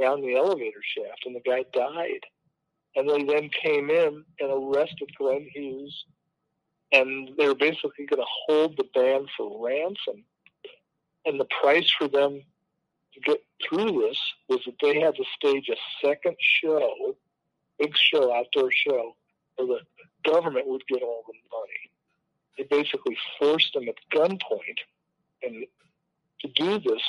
[0.00, 2.24] down the elevator shaft, and the guy died.
[2.96, 6.04] And they then came in and arrested Glenn Hughes,
[6.92, 10.24] and they were basically going to hold the band for ransom.
[11.24, 12.42] And the price for them
[13.14, 17.16] to get through this was that they had to stage a second show,
[17.78, 19.14] big show, outdoor show,
[19.56, 21.90] where the government would get all the money.
[22.58, 24.78] They basically forced them at gunpoint.
[25.42, 25.64] And
[26.40, 27.02] to do this,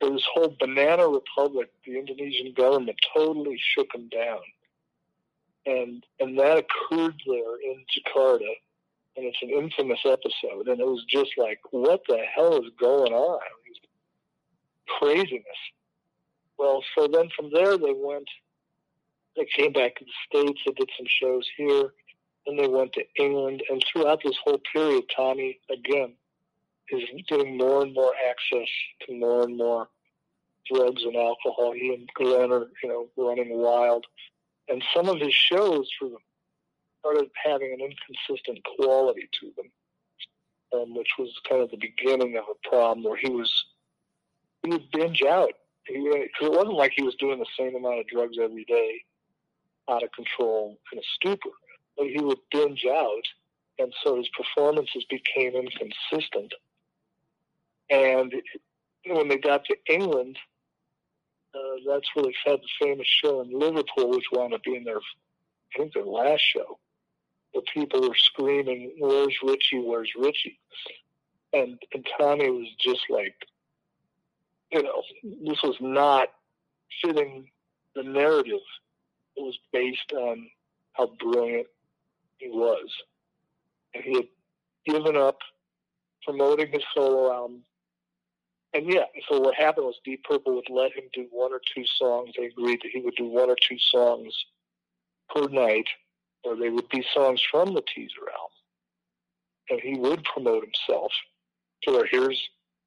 [0.00, 4.40] this whole banana republic, the Indonesian government totally shook them down.
[5.66, 8.52] And, and that occurred there in Jakarta.
[9.16, 10.68] And it's an infamous episode.
[10.68, 13.40] And it was just like, what the hell is going on?
[14.98, 15.44] craziness.
[16.58, 18.28] Well, so then from there they went,
[19.36, 21.92] they came back to the States, they did some shows here,
[22.46, 23.62] and they went to England.
[23.68, 26.12] And throughout this whole period, Tommy, again,
[26.90, 28.68] is getting more and more access
[29.06, 29.88] to more and more
[30.72, 31.72] drugs and alcohol.
[31.72, 34.06] He and Glenn are, you know, running wild.
[34.68, 36.18] And some of his shows for them
[37.00, 39.70] started having an inconsistent quality to them,
[40.72, 43.52] um, which was kind of the beginning of a problem where he was
[44.62, 45.52] he would binge out.
[45.86, 45.96] He,
[46.38, 49.04] cause it wasn't like he was doing the same amount of drugs every day,
[49.90, 51.50] out of control in a stupor.
[51.96, 53.22] But he would binge out,
[53.78, 56.54] and so his performances became inconsistent.
[57.90, 58.32] And
[59.06, 60.38] when they got to England,
[61.54, 64.98] uh, that's where they had the famous show in Liverpool, which wound up being their,
[64.98, 66.78] I think, their last show.
[67.54, 69.80] The people were screaming, "Where's Ritchie?
[69.80, 70.58] Where's Ritchie?"
[71.52, 73.36] And and Tommy was just like
[74.74, 76.28] you know, this was not
[77.02, 77.48] fitting
[77.94, 78.60] the narrative.
[79.36, 80.48] It was based on
[80.94, 81.68] how brilliant
[82.38, 82.88] he was.
[83.94, 84.28] And he had
[84.84, 85.38] given up
[86.24, 87.60] promoting his solo album.
[88.74, 91.84] And yeah, so what happened was Deep Purple would let him do one or two
[91.96, 92.32] songs.
[92.36, 94.34] They agreed that he would do one or two songs
[95.32, 95.86] per night,
[96.42, 98.50] or they would be songs from the teaser album.
[99.70, 101.12] And he would promote himself
[101.84, 102.42] to where here's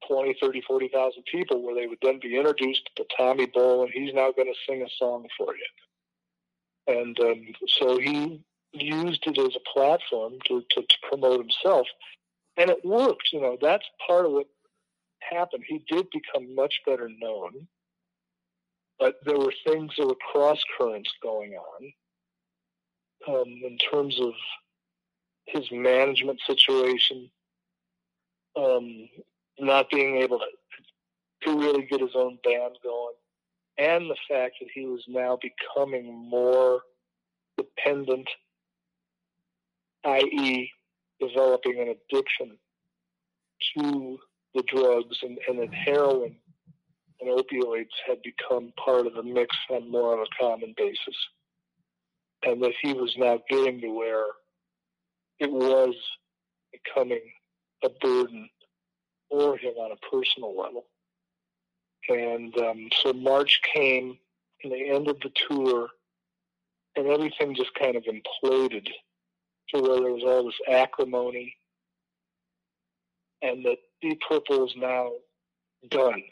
[0.06, 3.90] 20, 30, 40,000 people where they would then be introduced to Tommy Bolin.
[3.90, 6.94] He's now going to sing a song for you.
[7.00, 8.42] And um, so he
[8.72, 11.86] used it as a platform to, to, to promote himself.
[12.58, 13.30] And it worked.
[13.32, 14.46] You know, that's part of what
[15.20, 15.64] happened.
[15.66, 17.66] He did become much better known,
[18.98, 21.92] but there were things, there were cross currents going on
[23.28, 24.32] um, in terms of
[25.46, 27.30] his management situation,
[28.56, 29.08] um,
[29.58, 30.46] not being able to,
[31.42, 33.14] to really get his own band going,
[33.78, 36.80] and the fact that he was now becoming more
[37.56, 38.28] dependent,
[40.04, 40.70] i.e.,
[41.20, 42.56] developing an addiction
[43.76, 44.18] to
[44.58, 46.34] the drugs and, and that heroin
[47.20, 51.16] and opioids had become part of the mix on more of a common basis.
[52.44, 54.26] And that he was now getting to where
[55.38, 55.94] it was
[56.72, 57.22] becoming
[57.84, 58.48] a burden
[59.30, 60.86] for him on a personal level.
[62.08, 64.18] And um, so March came
[64.62, 65.88] and the end of the tour,
[66.96, 68.88] and everything just kind of imploded
[69.68, 71.54] to where there was all this acrimony,
[73.42, 75.10] and that Deep Purple is now
[75.90, 76.22] done.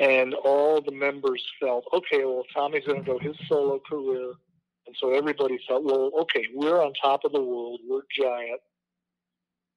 [0.00, 4.32] And all the members felt, okay, well, Tommy's going to go his solo career.
[4.86, 7.80] And so everybody felt, well, okay, we're on top of the world.
[7.88, 8.60] We're giant.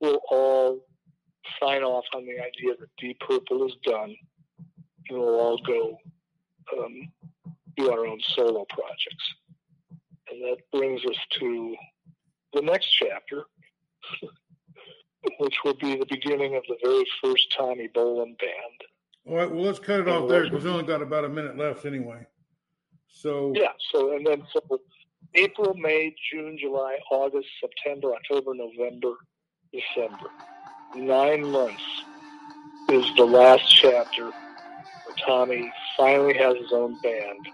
[0.01, 0.79] We'll all
[1.61, 4.15] sign off on the idea that Deep Purple is done.
[5.09, 5.97] And we'll all go
[6.77, 7.11] um,
[7.77, 9.33] do our own solo projects.
[10.29, 11.75] And that brings us to
[12.53, 13.45] the next chapter,
[15.39, 18.81] which will be the beginning of the very first Tommy Bolin band.
[19.25, 21.57] All right, well, let's cut it off there because we only got about a minute
[21.57, 22.25] left anyway.
[23.09, 24.61] So yeah, so and then so
[25.35, 29.13] April, May, June, July, August, September, October, November,
[29.73, 30.29] December.
[30.95, 31.83] Nine months
[32.89, 37.47] is the last chapter where Tommy finally has his own band.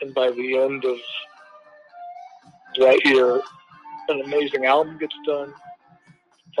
[0.00, 0.98] And by the end of
[2.78, 3.40] that year,
[4.08, 5.52] an amazing album gets done.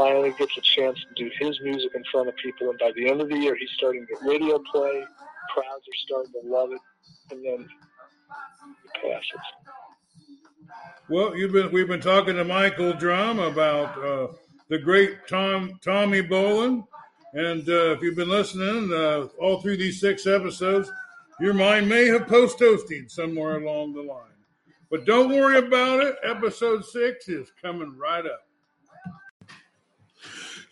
[0.00, 2.70] Finally gets a chance to do his music in front of people.
[2.70, 5.04] And by the end of the year, he's starting to get radio play.
[5.52, 6.80] Crowds are starting to love it.
[7.30, 7.68] And then
[8.82, 9.40] he passes.
[11.10, 14.28] Well, you've been we've been talking to Michael Drumm about uh,
[14.68, 16.86] the great Tom Tommy Bolin,
[17.34, 20.90] and uh, if you've been listening uh, all through these six episodes,
[21.40, 24.30] your mind may have post toasted somewhere along the line.
[24.90, 26.16] But don't worry about it.
[26.24, 28.46] Episode six is coming right up.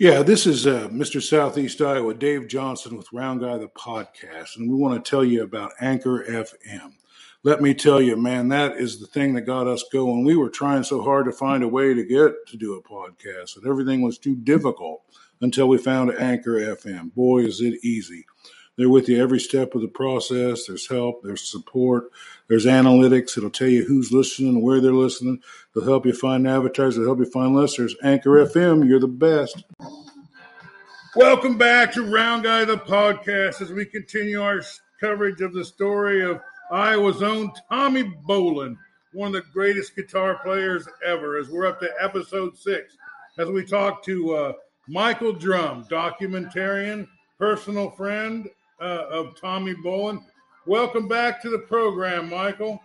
[0.00, 1.20] Yeah, this is uh, Mr.
[1.20, 5.42] Southeast Iowa, Dave Johnson with Round Guy the podcast, and we want to tell you
[5.42, 6.92] about Anchor FM.
[7.42, 10.24] Let me tell you, man, that is the thing that got us going.
[10.24, 13.56] We were trying so hard to find a way to get to do a podcast,
[13.56, 15.02] and everything was too difficult
[15.40, 17.12] until we found Anchor FM.
[17.12, 18.24] Boy, is it easy.
[18.78, 20.66] They're with you every step of the process.
[20.66, 22.12] There's help, there's support,
[22.46, 23.36] there's analytics.
[23.36, 25.42] It'll tell you who's listening, and where they're listening.
[25.74, 27.96] They'll help you find advertisers, they'll help you find listeners.
[28.04, 29.64] Anchor FM, you're the best.
[31.16, 34.62] Welcome back to Round Guy the podcast as we continue our
[35.00, 36.40] coverage of the story of
[36.70, 38.76] Iowa's own Tommy Bolin,
[39.12, 42.96] one of the greatest guitar players ever, as we're up to episode six.
[43.38, 44.52] As we talk to uh,
[44.86, 47.08] Michael Drumm, documentarian,
[47.40, 48.48] personal friend,
[48.80, 50.24] uh, of Tommy Bolin.
[50.66, 52.82] Welcome back to the program, Michael.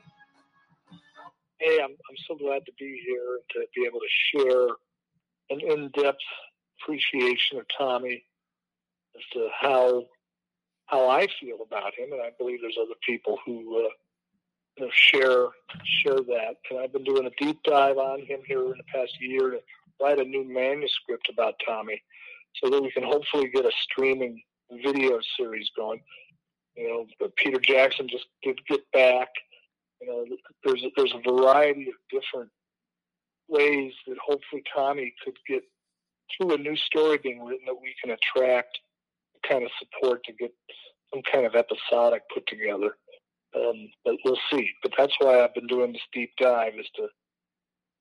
[1.60, 4.08] Hey, I'm, I'm so glad to be here to be able to
[4.38, 4.68] share
[5.50, 6.20] an in-depth
[6.82, 8.24] appreciation of Tommy
[9.16, 10.06] as to how
[10.88, 13.90] how I feel about him, and I believe there's other people who uh,
[14.78, 15.48] you know, share
[15.86, 16.56] share that.
[16.70, 19.60] And I've been doing a deep dive on him here in the past year to
[20.02, 22.02] write a new manuscript about Tommy,
[22.62, 24.42] so that we can hopefully get a streaming
[24.72, 26.02] video series going.
[26.76, 29.30] You know, but Peter Jackson just did get back.
[30.02, 30.26] You know,
[30.64, 32.50] there's a, there's a variety of different
[33.48, 35.64] ways that hopefully Tommy could get
[36.36, 38.80] through a new story being written that we can attract
[39.48, 40.52] kind of support to get
[41.14, 42.98] some kind of episodic put together.
[43.56, 44.70] Um, but we'll see.
[44.82, 47.08] But that's why I've been doing this deep dive is to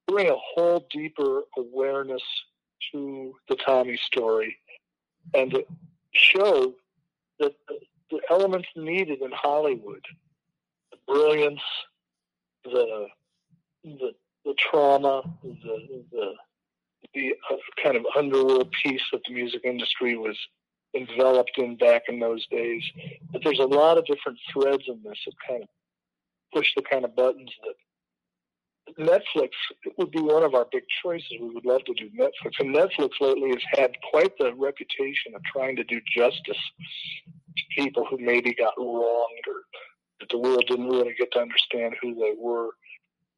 [0.08, 2.22] bring a whole deeper awareness
[2.92, 4.56] to the Tommy story
[5.34, 5.64] and to
[6.14, 6.74] show
[7.38, 7.78] that the,
[8.10, 10.04] the elements needed in Hollywood,
[10.90, 11.60] the brilliance,
[12.64, 13.08] the
[13.84, 14.12] the
[14.44, 16.34] the trauma, the the
[17.14, 20.38] the uh, kind of underworld piece that the music industry was
[20.94, 22.82] enveloped in back in those days.
[23.30, 25.68] But there's a lot of different threads in this that kind of
[26.52, 27.74] push the kind of buttons that
[28.98, 29.50] Netflix
[29.96, 31.32] would be one of our big choices.
[31.40, 32.60] We would love to do Netflix.
[32.60, 36.42] And Netflix lately has had quite the reputation of trying to do justice
[37.56, 39.62] to people who maybe got wronged or
[40.20, 42.70] that the world didn't really get to understand who they were.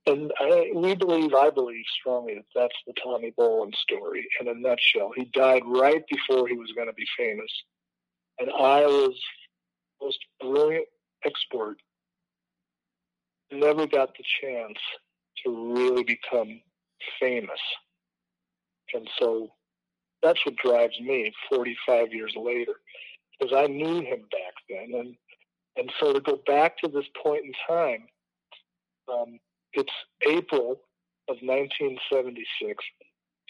[0.06, 4.54] And I, we believe, I believe strongly that that's the Tommy Bolin story in a
[4.54, 5.12] nutshell.
[5.16, 7.50] He died right before he was going to be famous.
[8.38, 9.18] And I was
[10.00, 10.86] most brilliant
[11.24, 11.76] expert
[13.54, 14.78] never got the chance
[15.44, 16.60] to really become
[17.20, 17.60] famous.
[18.92, 19.48] And so
[20.22, 22.74] that's what drives me 45 years later,
[23.38, 24.98] because I knew him back then.
[24.98, 25.16] And,
[25.76, 28.06] and so to go back to this point in time,
[29.12, 29.38] um,
[29.72, 29.92] it's
[30.26, 30.80] April
[31.28, 32.84] of 1976.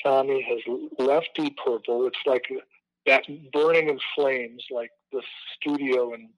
[0.02, 0.60] Tommy has
[0.98, 2.06] left Deep Purple.
[2.06, 2.44] It's like
[3.06, 5.22] that burning in flames, like the
[5.56, 6.30] studio in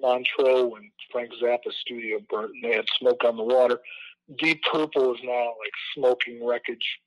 [0.00, 3.80] Montreux when Frank Zappa's studio burnt and they had smoke on the water.
[4.38, 6.98] Deep Purple is now like smoking wreckage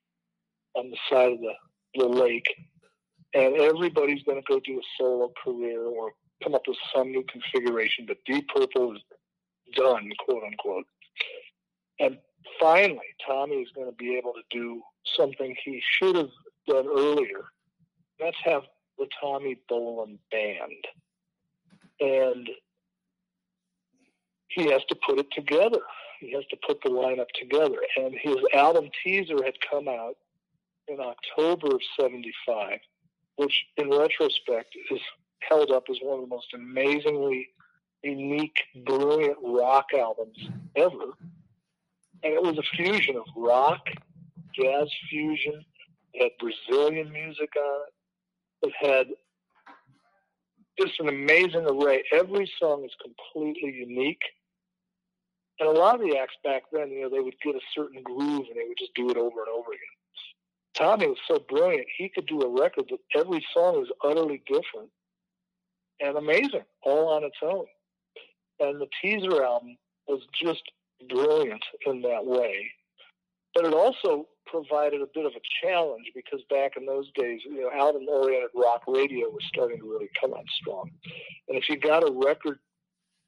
[0.76, 1.54] on the side of the,
[1.96, 2.48] the lake.
[3.34, 6.12] And everybody's going to go do a solo career or
[6.44, 9.02] come up with some new configuration, but Deep Purple is
[9.76, 10.86] done, quote unquote.
[12.00, 12.18] And
[12.60, 14.82] finally, Tommy is going to be able to do
[15.18, 16.30] something he should have
[16.68, 17.44] done earlier.
[18.20, 18.64] That's have
[18.98, 20.86] the Tommy Bolin Band.
[22.00, 22.50] And
[24.50, 25.80] he has to put it together.
[26.20, 27.78] He has to put the lineup together.
[27.98, 30.16] And his album teaser had come out
[30.88, 32.80] in October of 75,
[33.38, 35.00] which in retrospect is
[35.48, 37.48] held up as one of the most amazingly
[38.04, 40.38] unique, brilliant rock albums
[40.76, 41.14] ever.
[42.24, 43.82] And it was a fusion of rock,
[44.54, 45.64] jazz fusion,
[46.14, 48.68] it had Brazilian music on it.
[48.68, 49.08] It had
[50.80, 52.04] just an amazing array.
[52.12, 54.22] Every song is completely unique
[55.60, 58.02] and a lot of the acts back then, you know, they would get a certain
[58.04, 59.96] groove and they would just do it over and over again.
[60.76, 64.90] Tommy was so brilliant; he could do a record that every song was utterly different
[66.00, 67.66] and amazing, all on its own.
[68.60, 70.64] And the teaser album was just
[71.10, 72.72] brilliant in that way.
[73.54, 77.62] But it also provided a bit of a challenge because back in those days, you
[77.62, 80.90] know, album-oriented rock radio was starting to really come on strong.
[81.48, 82.60] And if you got a record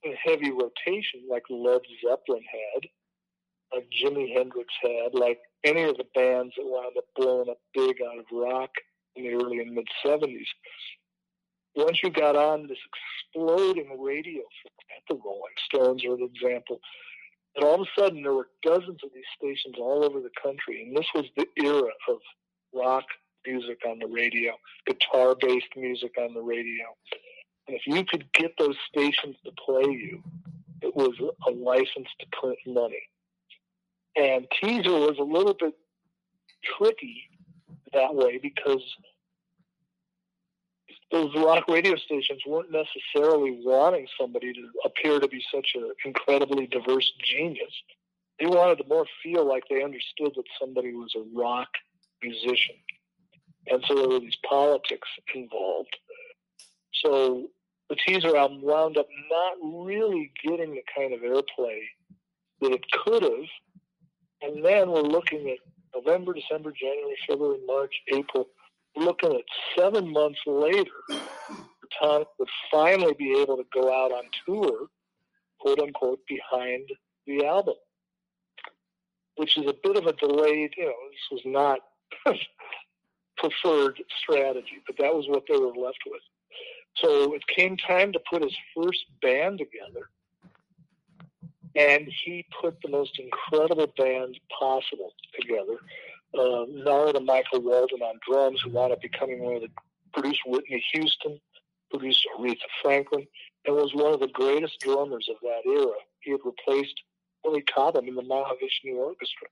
[0.03, 2.89] in heavy rotation like Led Zeppelin had,
[3.73, 7.97] like Jimi Hendrix had, like any of the bands that wound up blowing up big
[8.01, 8.71] out of rock
[9.15, 10.45] in the early and mid 70s.
[11.75, 12.77] Once you got on this
[13.33, 14.41] exploding radio,
[14.95, 16.79] at the Rolling Stones are an example,
[17.55, 20.83] and all of a sudden there were dozens of these stations all over the country,
[20.83, 22.17] and this was the era of
[22.73, 23.05] rock
[23.45, 24.53] music on the radio,
[24.85, 26.85] guitar based music on the radio.
[27.71, 30.21] And if you could get those stations to play you,
[30.81, 31.13] it was
[31.47, 33.01] a license to print money.
[34.17, 35.73] And teaser was a little bit
[36.77, 37.29] tricky
[37.93, 38.81] that way because
[41.13, 46.67] those rock radio stations weren't necessarily wanting somebody to appear to be such an incredibly
[46.67, 47.71] diverse genius.
[48.37, 51.69] They wanted to more feel like they understood that somebody was a rock
[52.21, 52.75] musician.
[53.67, 55.95] And so there were these politics involved.
[57.01, 57.47] So
[57.91, 61.81] the teaser album wound up not really getting the kind of airplay
[62.61, 63.49] that it could have.
[64.41, 65.57] And then we're looking at
[65.93, 68.47] November, December, January, February, March, April.
[68.95, 69.43] Looking at
[69.77, 70.89] seven months later,
[72.01, 74.87] Tom would finally be able to go out on tour,
[75.59, 76.87] quote unquote, behind
[77.27, 77.75] the album,
[79.35, 81.79] which is a bit of a delayed, you know, this was not
[83.37, 86.21] preferred strategy, but that was what they were left with.
[87.01, 90.09] So it came time to put his first band together.
[91.75, 95.77] And he put the most incredible band possible together.
[96.37, 99.69] Uh, Narada Michael Walden on drums, who wound up becoming one of the
[100.13, 101.39] produced Whitney Houston,
[101.89, 103.25] produced Aretha Franklin,
[103.65, 105.95] and was one of the greatest drummers of that era.
[106.21, 107.01] He had replaced
[107.43, 109.47] Billy Cobham in the Mahavishnu Orchestra.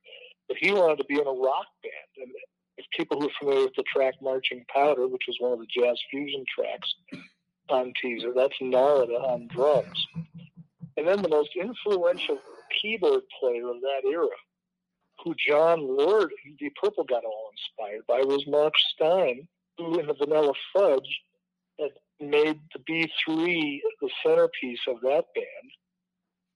[0.47, 2.27] But he wanted to be in a rock band.
[2.27, 2.31] And
[2.77, 5.67] if people who are familiar with the track Marching Powder, which was one of the
[5.67, 6.93] jazz fusion tracks
[7.69, 10.07] on teaser, that's Narada on drums.
[10.97, 12.39] And then the most influential
[12.81, 14.27] keyboard player of that era,
[15.23, 20.13] who Jon Lord, Deep Purple got all inspired by, was Mark Stein, who in the
[20.13, 21.21] Vanilla Fudge
[21.79, 25.71] had made the B3 the centerpiece of that band.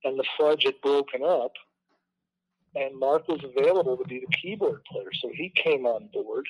[0.04, 1.54] And the Fudge had broken up
[2.76, 6.46] and Mark was available to be the keyboard player, so he came on board.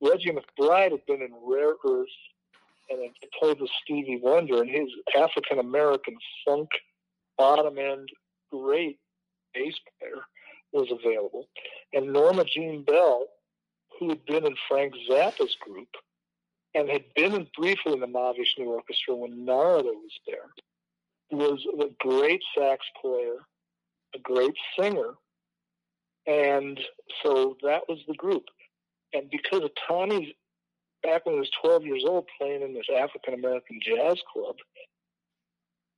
[0.00, 2.08] Reggie McBride had been in Rare Earth
[2.88, 6.68] and had played with Stevie Wonder, and his African American funk
[7.36, 8.08] bottom end
[8.50, 8.98] great
[9.54, 10.22] bass player
[10.72, 11.48] was available.
[11.92, 13.26] And Norma Jean Bell,
[13.98, 15.88] who had been in Frank Zappa's group
[16.74, 20.50] and had been in briefly in the Mavish Mahavishnu Orchestra when Narada was there,
[21.30, 23.38] was a great sax player,
[24.14, 25.14] a great singer,
[26.26, 26.78] and
[27.22, 28.44] so that was the group.
[29.12, 30.32] And because of Tommy's,
[31.06, 34.56] back when he was 12 years old, playing in this African American jazz club,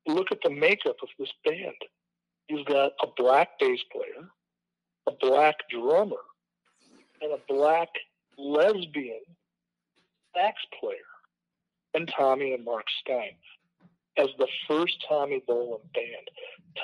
[0.06, 1.74] look at the makeup of this band.
[2.48, 4.28] You've got a black bass player,
[5.06, 6.22] a black drummer,
[7.20, 7.88] and a black
[8.36, 9.20] lesbian
[10.34, 10.96] sax player,
[11.94, 13.32] and Tommy and Mark Stein
[14.18, 16.28] as the first Tommy Bolin band.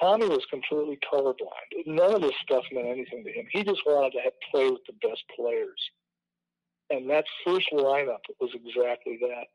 [0.01, 1.87] Tommy was completely colorblind.
[1.87, 3.47] None of this stuff meant anything to him.
[3.51, 5.81] He just wanted to play with the best players.
[6.95, 9.47] And that first lineup was exactly that.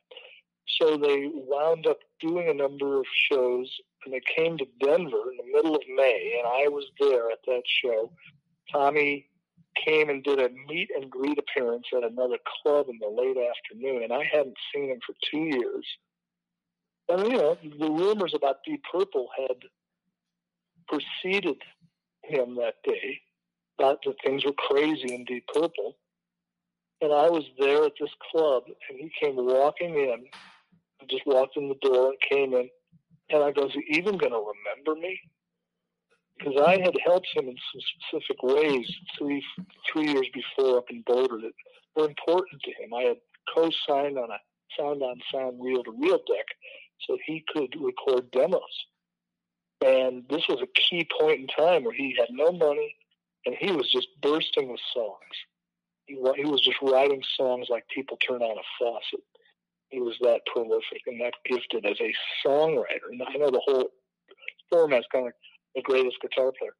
[0.77, 3.71] So they wound up doing a number of shows,
[4.05, 7.39] and they came to Denver in the middle of May, and I was there at
[7.47, 8.11] that show.
[8.71, 9.27] Tommy
[9.85, 14.03] came and did a meet and greet appearance at another club in the late afternoon,
[14.03, 15.85] and I hadn't seen him for two years.
[17.07, 19.57] And you know, the rumors about Deep Purple had
[20.87, 21.57] preceded
[22.23, 23.21] him that day,
[23.79, 25.95] that that things were crazy in Deep Purple.
[27.01, 30.25] And I was there at this club, and he came walking in,
[31.09, 32.69] just walked in the door and came in,
[33.29, 35.19] and I go, "Is he even going to remember me?"
[36.37, 39.43] Because I had helped him in some specific ways three
[39.91, 41.53] three years before up in Boulder that
[41.95, 42.93] were important to him.
[42.93, 43.17] I had
[43.53, 44.39] co-signed on a
[44.77, 46.45] sound on sound reel to reel deck
[47.07, 48.85] so he could record demos.
[49.85, 52.95] And this was a key point in time where he had no money
[53.45, 55.35] and he was just bursting with songs.
[56.09, 59.23] He, he was just writing songs like people turn on a faucet.
[59.89, 62.13] He was that prolific and that gifted as a
[62.45, 63.11] songwriter.
[63.11, 63.89] And I know the whole
[64.71, 65.33] format's kind of
[65.75, 66.73] the greatest guitar player.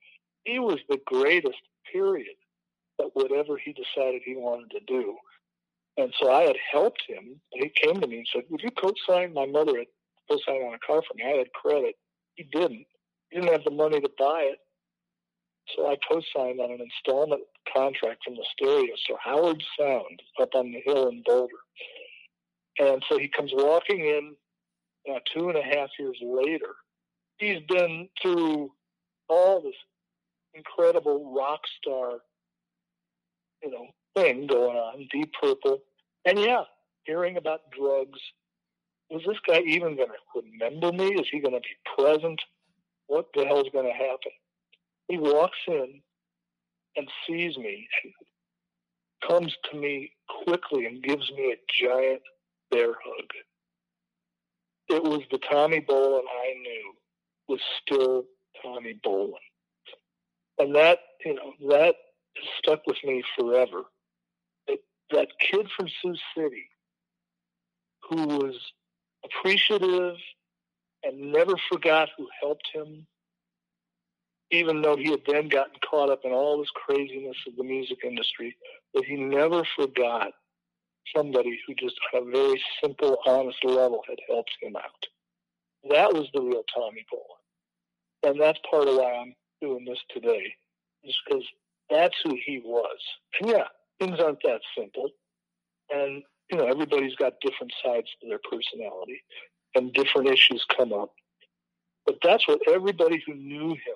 [0.45, 1.59] He was the greatest,
[1.91, 2.35] period,
[2.99, 5.16] at whatever he decided he wanted to do.
[5.98, 7.40] And so I had helped him.
[7.51, 9.33] He came to me and said, Would you co sign?
[9.33, 9.88] My mother had
[10.30, 11.24] co-signed on a car for me.
[11.25, 11.95] I had credit.
[12.35, 12.85] He didn't.
[13.30, 14.59] He didn't have the money to buy it.
[15.75, 17.41] So I co-signed on an installment
[17.73, 21.53] contract from the stereo So Howard Sound up on the hill in Boulder.
[22.80, 24.35] And so he comes walking in
[25.09, 26.75] uh, two and a half years later.
[27.38, 28.72] He's been through
[29.27, 29.75] all this
[30.53, 32.19] incredible rock star,
[33.64, 35.80] you know, thing going on, Deep Purple.
[36.25, 36.64] And yeah,
[37.06, 38.19] hearing about drugs
[39.09, 41.07] is this guy even going to remember me?
[41.15, 42.39] Is he going to be present?
[43.07, 44.31] What the hell is going to happen?
[45.10, 46.02] He walks in
[46.96, 47.88] and sees me
[49.28, 50.12] comes to me
[50.44, 52.22] quickly and gives me a giant
[52.72, 53.30] bear hug.
[54.88, 56.94] It was the Tommy Bolin I knew
[57.48, 58.26] was still
[58.64, 59.34] Tommy Bolin.
[60.58, 61.96] And that, you know, that
[62.58, 63.84] stuck with me forever.
[64.68, 64.80] That,
[65.12, 66.70] that kid from Sioux City
[68.10, 68.56] who was
[69.24, 70.16] appreciative
[71.04, 73.06] and never forgot who helped him,
[74.52, 78.00] even though he had then gotten caught up in all this craziness of the music
[78.03, 78.56] industry,
[78.94, 80.32] that he never forgot
[81.16, 85.06] somebody who just on a very simple, honest level had helped him out.
[85.90, 88.32] That was the real Tommy Bolin.
[88.32, 90.53] And that's part of why I'm doing this today,
[91.03, 91.45] is because
[91.90, 92.98] that's who he was.
[93.40, 93.66] And yeah,
[94.00, 95.10] things aren't that simple.
[95.94, 99.22] And you know, everybody's got different sides to their personality
[99.76, 101.11] and different issues come up.
[102.06, 103.95] But that's what everybody who knew him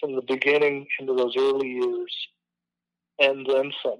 [0.00, 2.14] from the beginning into those early years
[3.18, 3.98] and then some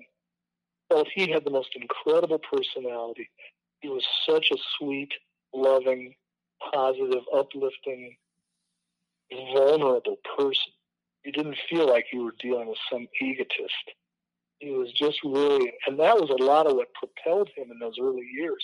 [0.89, 3.29] felt he had the most incredible personality.
[3.81, 5.13] He was such a sweet,
[5.55, 6.15] loving,
[6.73, 8.17] positive, uplifting,
[9.55, 10.73] vulnerable person.
[11.25, 13.93] You didn't feel like you were dealing with some egotist
[14.63, 17.97] he was just really, and that was a lot of what propelled him in those
[18.01, 18.63] early years.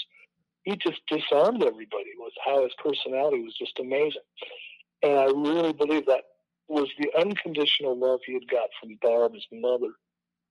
[0.62, 4.22] He just disarmed everybody with how his personality was just amazing.
[5.02, 6.22] And I really believe that
[6.68, 9.92] was the unconditional love he had got from Barb, his mother,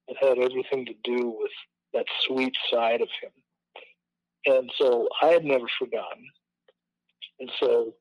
[0.07, 1.51] that had everything to do with
[1.93, 3.31] that sweet side of him.
[4.45, 6.25] And so I had never forgotten.
[7.39, 7.93] And so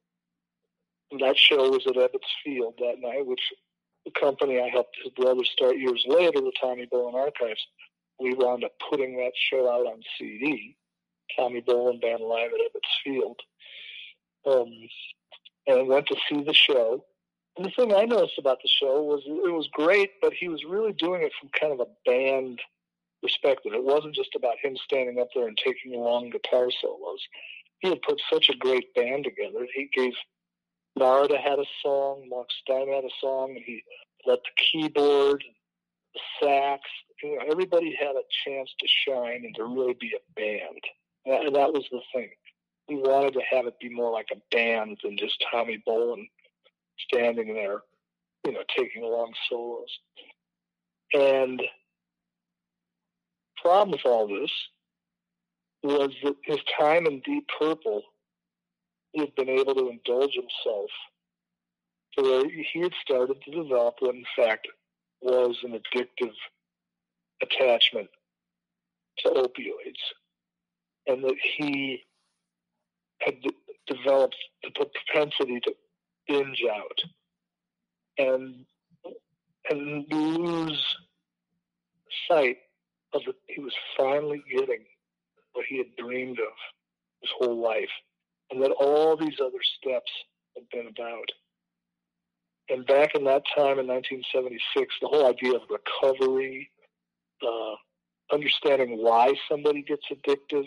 [1.20, 3.40] that show was at Ebbets Field that night, which
[4.04, 7.66] the company I helped his brother start years later, the Tommy Bolin Archives,
[8.18, 10.76] we wound up putting that show out on CD,
[11.36, 13.40] Tommy Bolin Band Live at Ebbets Field.
[14.46, 14.72] Um,
[15.66, 17.04] and I went to see the show.
[17.56, 20.64] And the thing I noticed about the show was it was great, but he was
[20.64, 22.60] really doing it from kind of a band
[23.22, 23.72] perspective.
[23.72, 27.20] It wasn't just about him standing up there and taking long guitar solos.
[27.78, 29.66] He had put such a great band together.
[29.74, 30.12] He gave
[30.96, 33.82] Narada had a song, Mark Stein had a song, and he
[34.26, 35.44] let the keyboard,
[36.14, 36.82] the sax,
[37.22, 40.80] you know, everybody had a chance to shine and to really be a band.
[41.24, 42.30] And that was the thing.
[42.88, 46.28] We wanted to have it be more like a band than just Tommy Bolin
[46.98, 47.80] standing there,
[48.44, 49.98] you know, taking long solos.
[51.14, 51.62] And
[53.62, 54.50] problem with all this
[55.82, 58.02] was that his time in Deep Purple,
[59.12, 60.90] he had been able to indulge himself
[62.16, 64.68] to where he had started to develop what, in fact,
[65.20, 66.32] was an addictive
[67.42, 68.08] attachment
[69.18, 70.02] to opioids,
[71.06, 72.02] and that he
[73.20, 73.50] had d-
[73.86, 75.74] developed the propensity to
[76.28, 77.00] binge out
[78.18, 78.64] and
[79.70, 80.96] and lose
[82.28, 82.58] sight
[83.12, 84.84] of that he was finally getting
[85.52, 86.52] what he had dreamed of
[87.20, 87.90] his whole life,
[88.50, 90.10] and that all these other steps
[90.54, 91.28] had been about.
[92.68, 96.70] And back in that time in 1976, the whole idea of recovery,
[97.46, 97.74] uh,
[98.32, 100.66] understanding why somebody gets addictive,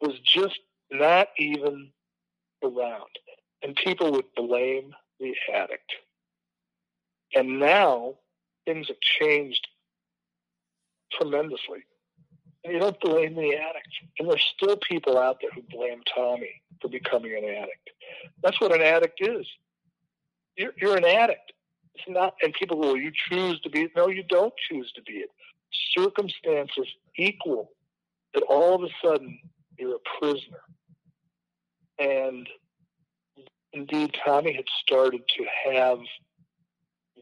[0.00, 0.58] was just
[0.90, 1.90] not even
[2.62, 3.10] around.
[3.62, 5.92] And people would blame the addict.
[7.34, 8.14] And now
[8.66, 9.66] things have changed
[11.12, 11.84] tremendously.
[12.64, 13.88] You don't blame the addict.
[14.18, 17.90] And there's still people out there who blame Tommy for becoming an addict.
[18.42, 19.46] That's what an addict is.
[20.56, 21.52] You're, you're an addict.
[21.94, 23.92] It's not, and people go, well, you choose to be it.
[23.96, 25.30] No, you don't choose to be it.
[25.96, 27.70] Circumstances equal
[28.34, 29.38] that all of a sudden
[29.78, 30.60] you're a prisoner.
[31.98, 32.48] And
[33.72, 35.98] indeed, Tommy had started to have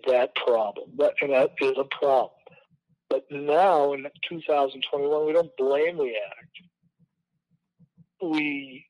[0.07, 0.91] that problem.
[0.99, 2.33] That, and that is a problem.
[3.09, 6.59] But now in 2021, we don't blame the addict.
[8.23, 8.87] We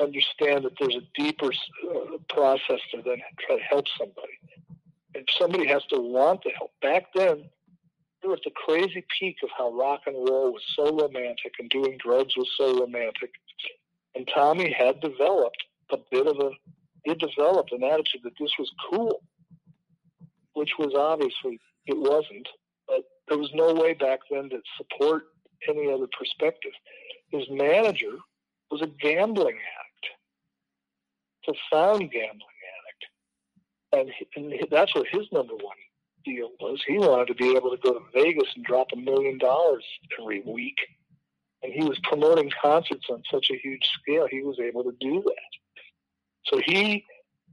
[0.00, 4.38] understand that there's a deeper uh, process to then try to help somebody.
[5.14, 6.72] And somebody has to want to help.
[6.82, 7.48] Back then,
[8.22, 11.70] we were at the crazy peak of how rock and roll was so romantic and
[11.70, 13.30] doing drugs was so romantic.
[14.14, 16.50] And Tommy had developed a bit of a,
[17.04, 19.22] he developed an attitude that this was cool,
[20.54, 22.48] which was obviously, it wasn't.
[22.86, 25.24] But there was no way back then to support
[25.68, 26.72] any other perspective.
[27.30, 28.16] His manager
[28.70, 30.06] was a gambling addict,
[31.70, 32.58] profound gambling
[33.92, 34.16] addict.
[34.36, 35.76] And, and that's what his number one
[36.24, 36.82] deal was.
[36.86, 39.84] He wanted to be able to go to Vegas and drop a million dollars
[40.18, 40.76] every week.
[41.62, 45.22] And he was promoting concerts on such a huge scale, he was able to do
[45.24, 45.58] that.
[46.44, 47.04] So he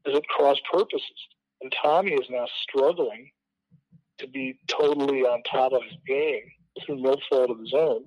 [0.05, 1.27] is at cross purposes.
[1.61, 3.31] And Tommy is now struggling
[4.19, 6.43] to be totally on top of his game
[6.85, 8.05] through no fault of his own.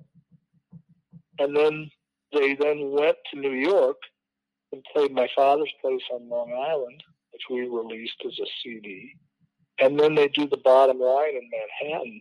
[1.38, 1.90] And then
[2.32, 3.96] they then went to New York
[4.72, 9.14] and played my father's place on Long Island, which we released as a CD.
[9.80, 12.20] And then they do the bottom line in Manhattan.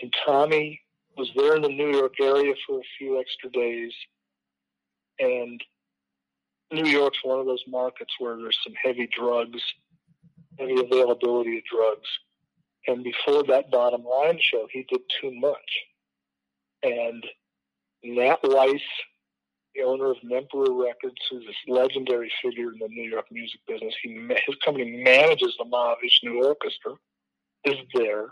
[0.00, 0.80] And Tommy
[1.16, 3.92] was there in the New York area for a few extra days.
[5.18, 5.60] And
[6.72, 9.62] New York's one of those markets where there's some heavy drugs,
[10.58, 12.08] heavy availability of drugs.
[12.86, 15.56] And before that bottom line show, he did too much.
[16.82, 17.24] And
[18.02, 18.82] Nat Weiss,
[19.74, 23.94] the owner of Nemperor Records, who's this legendary figure in the New York music business,
[24.02, 26.94] he his company manages the Mahavishnu Orchestra,
[27.64, 28.28] is there.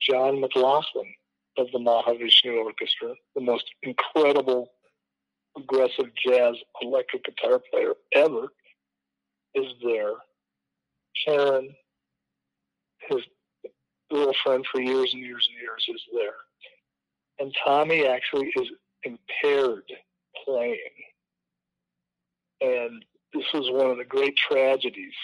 [0.00, 1.14] John McLaughlin
[1.56, 4.68] of the Mahavishnu Orchestra, the most incredible
[5.56, 8.48] aggressive jazz electric guitar player ever,
[9.54, 10.14] is there.
[11.14, 11.70] Sharon,
[13.08, 13.20] his
[14.10, 16.34] girlfriend for years and years and years is there.
[17.38, 18.68] And Tommy actually is
[19.04, 19.90] impaired
[20.44, 20.78] playing.
[22.60, 25.14] And this was one of the great tragedies,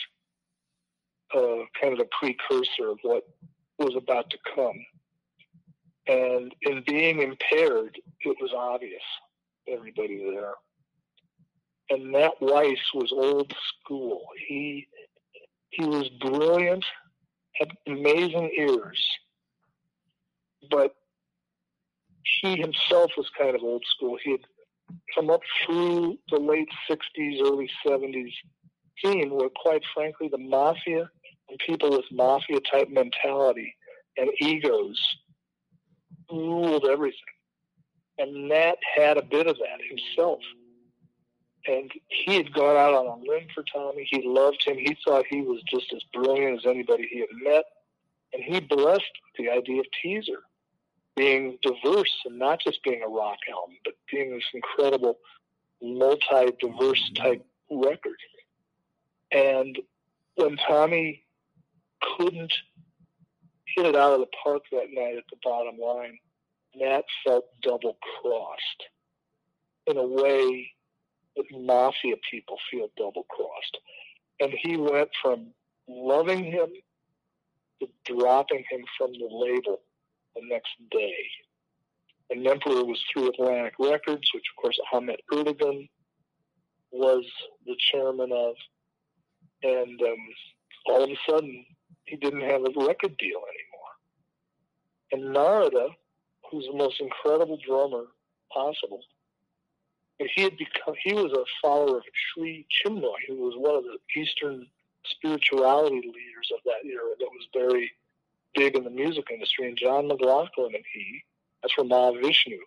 [1.34, 3.24] uh, kind of a precursor of what
[3.78, 4.78] was about to come.
[6.06, 9.02] And in being impaired, it was obvious,
[9.72, 10.54] everybody there.
[11.90, 13.52] And Nat Weiss was old
[13.84, 14.26] school.
[14.48, 14.86] He
[15.70, 16.84] he was brilliant
[17.60, 19.06] had amazing ears,
[20.70, 20.94] but
[22.40, 24.16] he himself was kind of old school.
[24.22, 24.40] He had
[25.14, 28.32] come up through the late 60s, early 70s
[29.02, 31.08] scene where, quite frankly, the mafia
[31.48, 33.74] and people with mafia type mentality
[34.16, 35.00] and egos
[36.30, 37.18] ruled everything.
[38.20, 40.40] And Nat had a bit of that himself.
[41.66, 44.06] and he had gone out on a limb for Tommy.
[44.10, 44.76] He loved him.
[44.78, 47.64] He thought he was just as brilliant as anybody he had met.
[48.32, 49.04] And he blessed
[49.38, 50.42] the idea of Teaser
[51.16, 55.18] being diverse and not just being a rock album, but being this incredible
[55.82, 58.16] multi-diverse type record.
[59.32, 59.78] And
[60.36, 61.24] when Tommy
[62.16, 62.52] couldn't
[63.76, 66.18] hit it out of the park that night at the bottom line,
[66.74, 68.82] Nat felt double crossed
[69.86, 70.70] in a way
[71.36, 73.78] that mafia people feel double crossed.
[74.40, 75.48] And he went from
[75.88, 76.68] loving him
[77.80, 79.80] to dropping him from the label
[80.34, 81.14] the next day.
[82.30, 85.88] And Nemperor was through Atlantic Records, which of course Ahmet Ertegun
[86.92, 87.24] was
[87.66, 88.54] the chairman of.
[89.62, 90.16] And um,
[90.86, 91.64] all of a sudden,
[92.04, 93.90] he didn't have a record deal anymore.
[95.12, 95.88] And Narada,
[96.50, 98.04] who's the most incredible drummer
[98.52, 99.02] possible,
[100.34, 102.04] he had become he was a follower of
[102.34, 104.66] Sri Chinmoy, who was one of the Eastern
[105.04, 107.90] spirituality leaders of that era that was very
[108.54, 109.68] big in the music industry.
[109.68, 111.22] And John McLaughlin and he,
[111.62, 112.58] that's from Mahavishnu.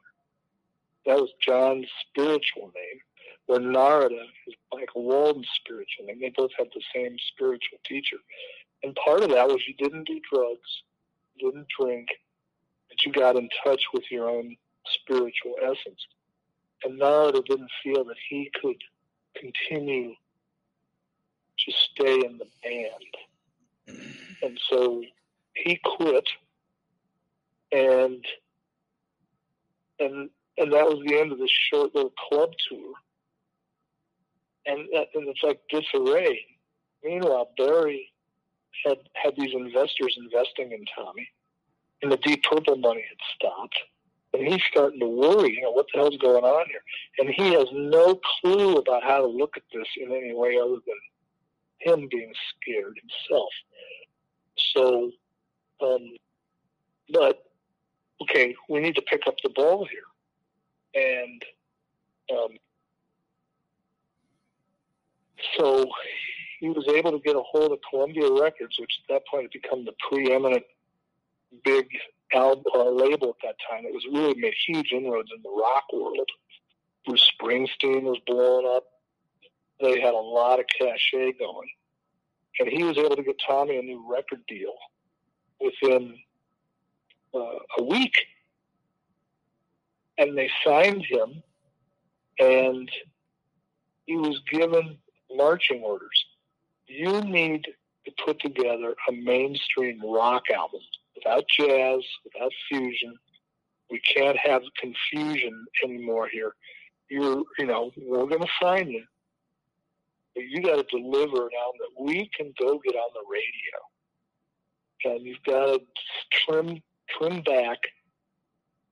[1.05, 3.01] That was John's spiritual name.
[3.45, 6.21] Where Narada is Michael Walden's spiritual name.
[6.21, 8.15] They both had the same spiritual teacher.
[8.83, 10.83] And part of that was you didn't do drugs,
[11.37, 12.07] didn't drink,
[13.06, 16.07] you got in touch with your own spiritual essence.
[16.83, 18.82] And Narada didn't feel that he could
[19.35, 20.14] continue
[21.59, 23.98] to stay in the band.
[24.41, 25.03] And so
[25.56, 26.27] he quit
[27.73, 28.23] and
[29.99, 32.93] and and that was the end of this short little club tour.
[34.65, 36.40] And and it's like disarray.
[37.03, 38.11] Meanwhile, Barry
[38.85, 41.27] had had these investors investing in Tommy,
[42.03, 43.75] and the Deep Purple money had stopped.
[44.33, 46.82] And he's starting to worry, you know, what the hell's going on here?
[47.19, 50.77] And he has no clue about how to look at this in any way other
[50.85, 50.99] than
[51.80, 53.49] him being scared himself.
[54.75, 55.11] So,
[55.82, 56.15] um,
[57.11, 57.43] but
[58.22, 61.43] okay, we need to pick up the ball here, and
[62.32, 62.57] um,
[65.57, 65.85] so
[66.59, 69.61] he was able to get a hold of Columbia Records, which at that point had
[69.61, 70.64] become the preeminent
[71.64, 71.88] big
[72.33, 73.85] album uh, label at that time.
[73.85, 76.30] It was really made huge inroads in the rock world.
[77.06, 78.85] Bruce Springsteen was blowing up.
[79.82, 81.69] They had a lot of cachet going,
[82.59, 84.73] and he was able to get Tommy a new record deal
[85.59, 86.17] within
[87.33, 88.14] uh, a week.
[90.17, 91.43] And they signed him,
[92.40, 92.90] and
[94.06, 94.98] he was given
[95.35, 96.25] marching orders.
[96.88, 97.65] You need
[98.06, 100.82] to put together a mainstream rock album
[101.16, 103.16] without jazz, without fusion.
[103.90, 106.53] We can't have confusion anymore here.
[107.09, 109.03] You're, you know, we're going to sign you,
[110.33, 115.16] but you got to deliver an album that we can go get on the radio.
[115.16, 115.82] And you've got to
[116.32, 117.80] trim trim back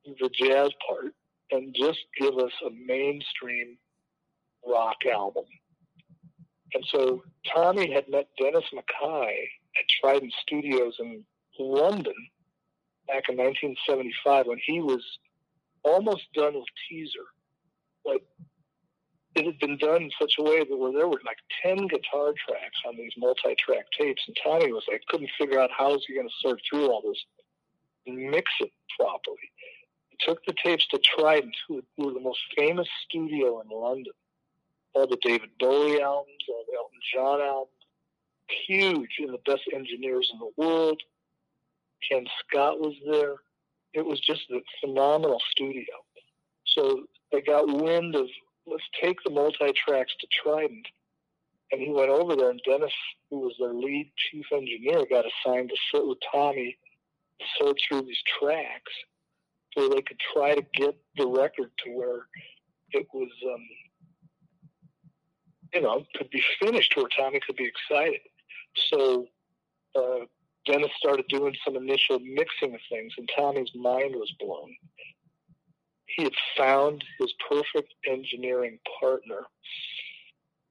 [0.05, 1.13] the jazz part
[1.51, 3.77] and just give us a mainstream
[4.67, 5.45] rock album.
[6.73, 11.23] And so Tommy had met Dennis MacKay at Trident Studios in
[11.61, 12.15] London
[13.07, 15.03] back in 1975 when he was
[15.83, 17.27] almost done with Teaser.
[18.05, 18.23] Like
[19.35, 22.33] it had been done in such a way that where there were like 10 guitar
[22.47, 26.15] tracks on these multi-track tapes and Tommy was like couldn't figure out how is he
[26.15, 27.23] going to sort through all this
[28.07, 29.37] and mix it properly.
[30.09, 34.13] He took the tapes to Trident, who were the most famous studio in London.
[34.93, 37.69] All the David Bowie albums, all the Elton John albums,
[38.67, 41.01] huge and the best engineers in the world.
[42.09, 43.35] Ken Scott was there.
[43.93, 45.83] It was just a phenomenal studio.
[46.65, 48.27] So they got wind of
[48.65, 50.87] let's take the multi tracks to Trident.
[51.71, 52.91] And he went over there, and Dennis,
[53.29, 56.77] who was their lead chief engineer, got assigned to sit with Tommy,
[57.57, 58.91] sort through these tracks,
[59.77, 62.27] so they could try to get the record to where
[62.91, 63.67] it was, um,
[65.73, 68.19] you know, could be finished, where Tommy could be excited.
[68.75, 69.27] So
[69.95, 70.25] uh,
[70.65, 74.75] Dennis started doing some initial mixing of things, and Tommy's mind was blown.
[76.05, 79.43] He had found his perfect engineering partner,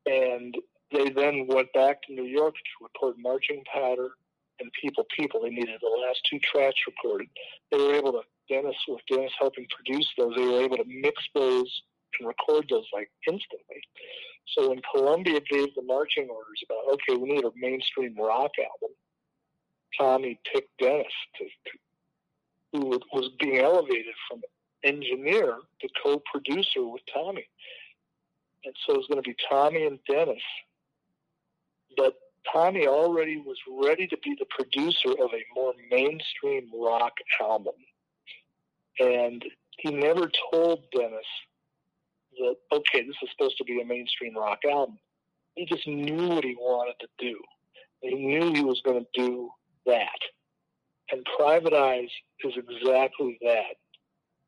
[0.07, 0.55] and
[0.93, 4.11] they then went back to New York to record Marching Powder
[4.61, 5.43] and People People.
[5.43, 7.29] They needed the last two tracks recorded.
[7.71, 11.23] They were able to, Dennis, with Dennis helping produce those, they were able to mix
[11.35, 11.83] those
[12.19, 13.81] and record those like instantly.
[14.55, 18.95] So when Columbia gave the marching orders about, okay, we need a mainstream rock album,
[19.99, 21.79] Tommy picked Dennis, to, to,
[22.73, 24.41] who was being elevated from
[24.85, 27.47] engineer to co-producer with Tommy.
[28.65, 30.43] and so it was going to be Tommy and Dennis.
[31.97, 32.15] But
[32.51, 37.75] Tommy already was ready to be the producer of a more mainstream rock album.
[38.99, 39.45] And
[39.79, 41.27] he never told Dennis
[42.39, 44.99] that, okay, this is supposed to be a mainstream rock album.
[45.55, 47.39] He just knew what he wanted to do.
[48.01, 49.51] He knew he was going to do
[49.87, 50.19] that.
[51.13, 52.09] And Private Eyes
[52.45, 53.77] is exactly that.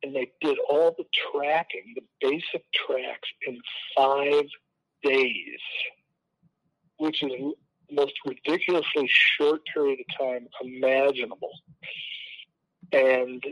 [0.02, 3.60] And they did all the tracking, the basic tracks, in
[3.96, 4.44] five
[5.02, 5.60] days,
[6.96, 7.52] which is the
[7.90, 11.52] most ridiculously short period of time imaginable.
[12.92, 13.44] And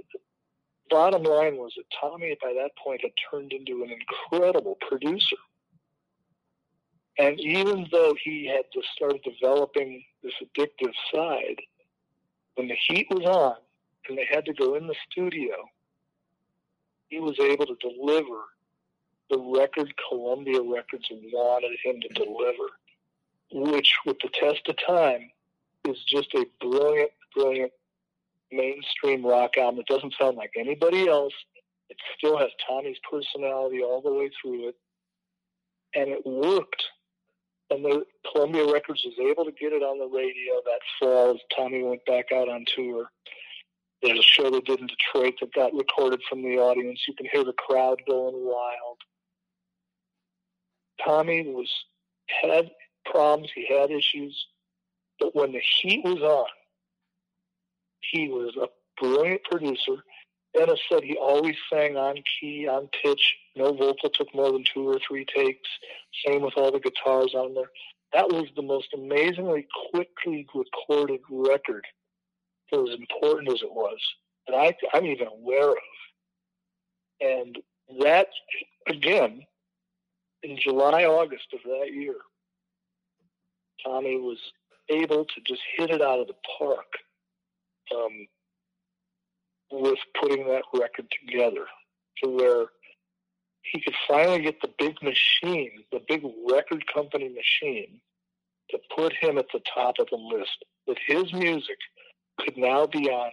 [0.89, 5.37] bottom line was that Tommy, by that point, had turned into an incredible producer.
[7.21, 11.61] And even though he had to start developing this addictive side,
[12.55, 13.57] when the heat was on
[14.09, 15.55] and they had to go in the studio,
[17.09, 18.41] he was able to deliver
[19.29, 22.71] the record Columbia Records wanted him to deliver,
[23.53, 25.31] which, with the test of time,
[25.87, 27.73] is just a brilliant, brilliant
[28.51, 29.81] mainstream rock album.
[29.81, 31.35] It doesn't sound like anybody else.
[31.91, 34.77] It still has Tommy's personality all the way through it.
[35.95, 36.83] And it worked.
[37.71, 41.41] And the Columbia Records was able to get it on the radio that fall as
[41.57, 43.07] Tommy went back out on tour.
[44.03, 47.01] There's a show they did in Detroit that got recorded from the audience.
[47.07, 48.99] You can hear the crowd going wild.
[51.05, 51.71] Tommy was
[52.43, 52.71] had
[53.05, 54.47] problems, he had issues,
[55.19, 56.47] but when the heat was on,
[58.01, 58.69] he was a
[59.01, 60.05] brilliant producer.
[60.57, 63.35] Dennis said he always sang on key, on pitch.
[63.57, 65.69] No vocal took more than two or three takes.
[66.27, 67.71] Same with all the guitars on there.
[68.13, 71.87] That was the most amazingly quickly recorded record
[72.69, 73.99] for as important as it was
[74.47, 75.77] that I, I'm even aware of.
[77.21, 77.59] And
[78.01, 78.29] that,
[78.89, 79.43] again,
[80.43, 82.17] in July, August of that year,
[83.85, 84.39] Tommy was
[84.89, 86.87] able to just hit it out of the park
[87.95, 88.27] um,
[89.71, 91.67] with putting that record together
[92.23, 92.67] to where
[93.63, 98.01] he could finally get the big machine, the big record company machine,
[98.71, 100.65] to put him at the top of the list.
[100.87, 101.77] That his music
[102.39, 103.31] could now be on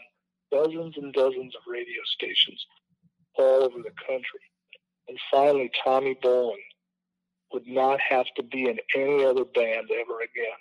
[0.52, 2.66] dozens and dozens of radio stations
[3.36, 4.42] all over the country.
[5.08, 6.56] And finally, Tommy Bolin
[7.54, 10.60] would not have to be in any other band ever again.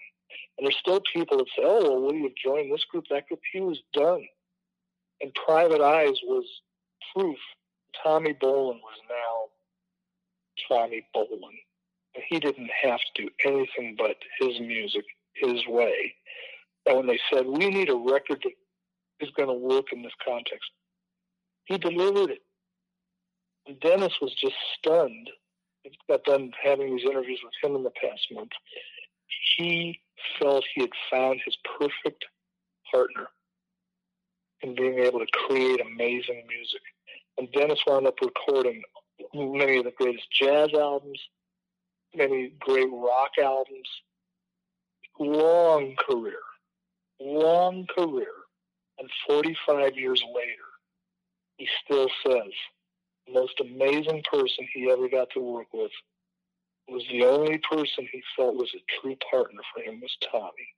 [0.56, 3.40] And there's still people that say, oh, well, will you join this group, that group?
[3.52, 4.24] He was done.
[5.20, 6.44] And Private Eyes was
[7.14, 7.38] proof
[8.02, 9.48] Tommy Bolin was now
[10.68, 11.58] Tommy Bolin.
[12.28, 15.04] He didn't have to do anything but his music,
[15.34, 16.14] his way.
[16.86, 18.52] And when they said, we need a record that
[19.20, 20.70] is going to work in this context,
[21.64, 22.42] he delivered it.
[23.66, 25.28] And Dennis was just stunned.
[25.84, 28.52] I got done having these interviews with him in the past month.
[29.56, 30.00] He
[30.38, 32.24] felt he had found his perfect
[32.90, 33.28] partner
[34.62, 36.81] in being able to create amazing music.
[37.39, 38.83] And Dennis wound up recording
[39.35, 41.20] many of the greatest jazz albums,
[42.15, 43.89] many great rock albums.
[45.18, 46.43] Long career,
[47.18, 48.26] long career.
[48.99, 50.67] And 45 years later,
[51.57, 52.52] he still says
[53.26, 55.91] the most amazing person he ever got to work with
[56.89, 60.68] was the only person he felt was a true partner for him was Tommy.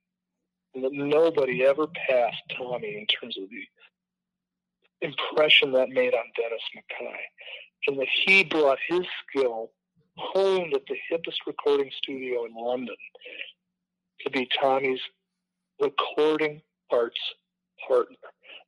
[0.75, 7.19] Nobody ever passed Tommy in terms of the impression that made on Dennis MacKay.
[7.87, 9.71] And that he brought his skill
[10.17, 12.95] honed at the hippest recording studio in London
[14.21, 14.99] to be Tommy's
[15.79, 17.19] recording arts
[17.87, 18.17] partner.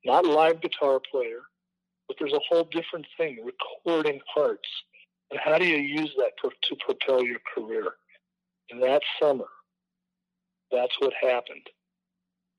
[0.06, 1.42] Not live guitar player,
[2.08, 4.70] but there's a whole different thing, recording arts
[5.32, 7.94] and how do you use that to propel your career?
[8.70, 9.48] And that summer,
[10.72, 11.68] that's what happened.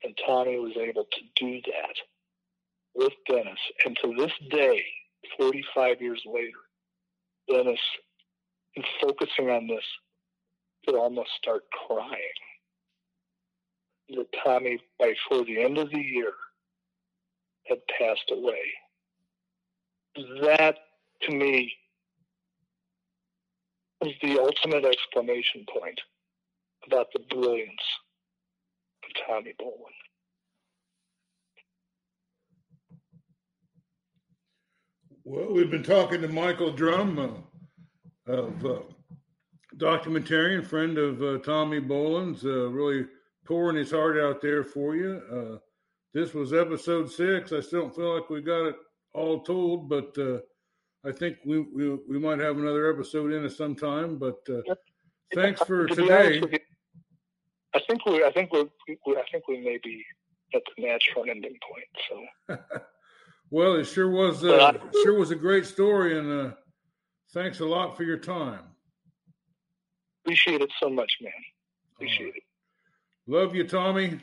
[0.03, 1.95] And Tommy was able to do that
[2.95, 3.59] with Dennis.
[3.85, 4.83] And to this day,
[5.37, 6.59] 45 years later,
[7.49, 7.79] Dennis,
[8.75, 9.83] in focusing on this,
[10.85, 12.19] could almost start crying.
[14.09, 16.33] That Tommy, by for the end of the year,
[17.67, 18.59] had passed away.
[20.41, 20.75] That,
[21.23, 21.71] to me,
[24.01, 25.99] is the ultimate exclamation point
[26.85, 27.71] about the brilliance
[29.27, 29.93] Tommy Bolin.
[35.25, 38.79] Well, we've been talking to Michael Drumm, uh, of uh,
[39.77, 43.05] documentarian, friend of uh, Tommy Bolin's, uh, really
[43.45, 45.21] pouring his heart out there for you.
[45.31, 45.57] Uh,
[46.13, 47.51] this was episode six.
[47.53, 48.75] I still don't feel like we got it
[49.13, 50.39] all told, but uh,
[51.05, 54.17] I think we, we we might have another episode in at some time.
[54.17, 54.75] But uh,
[55.33, 56.41] thanks for to today.
[57.75, 60.05] I think we I think we I think we may be
[60.53, 62.57] at the natural ending point.
[62.57, 62.57] So.
[63.49, 66.53] well, it sure was uh, sure was a great story, and uh,
[67.33, 68.61] thanks a lot for your time.
[70.23, 71.33] Appreciate it so much, man.
[71.95, 72.35] Appreciate right.
[72.35, 72.43] it.
[73.27, 74.19] Love you, Tommy.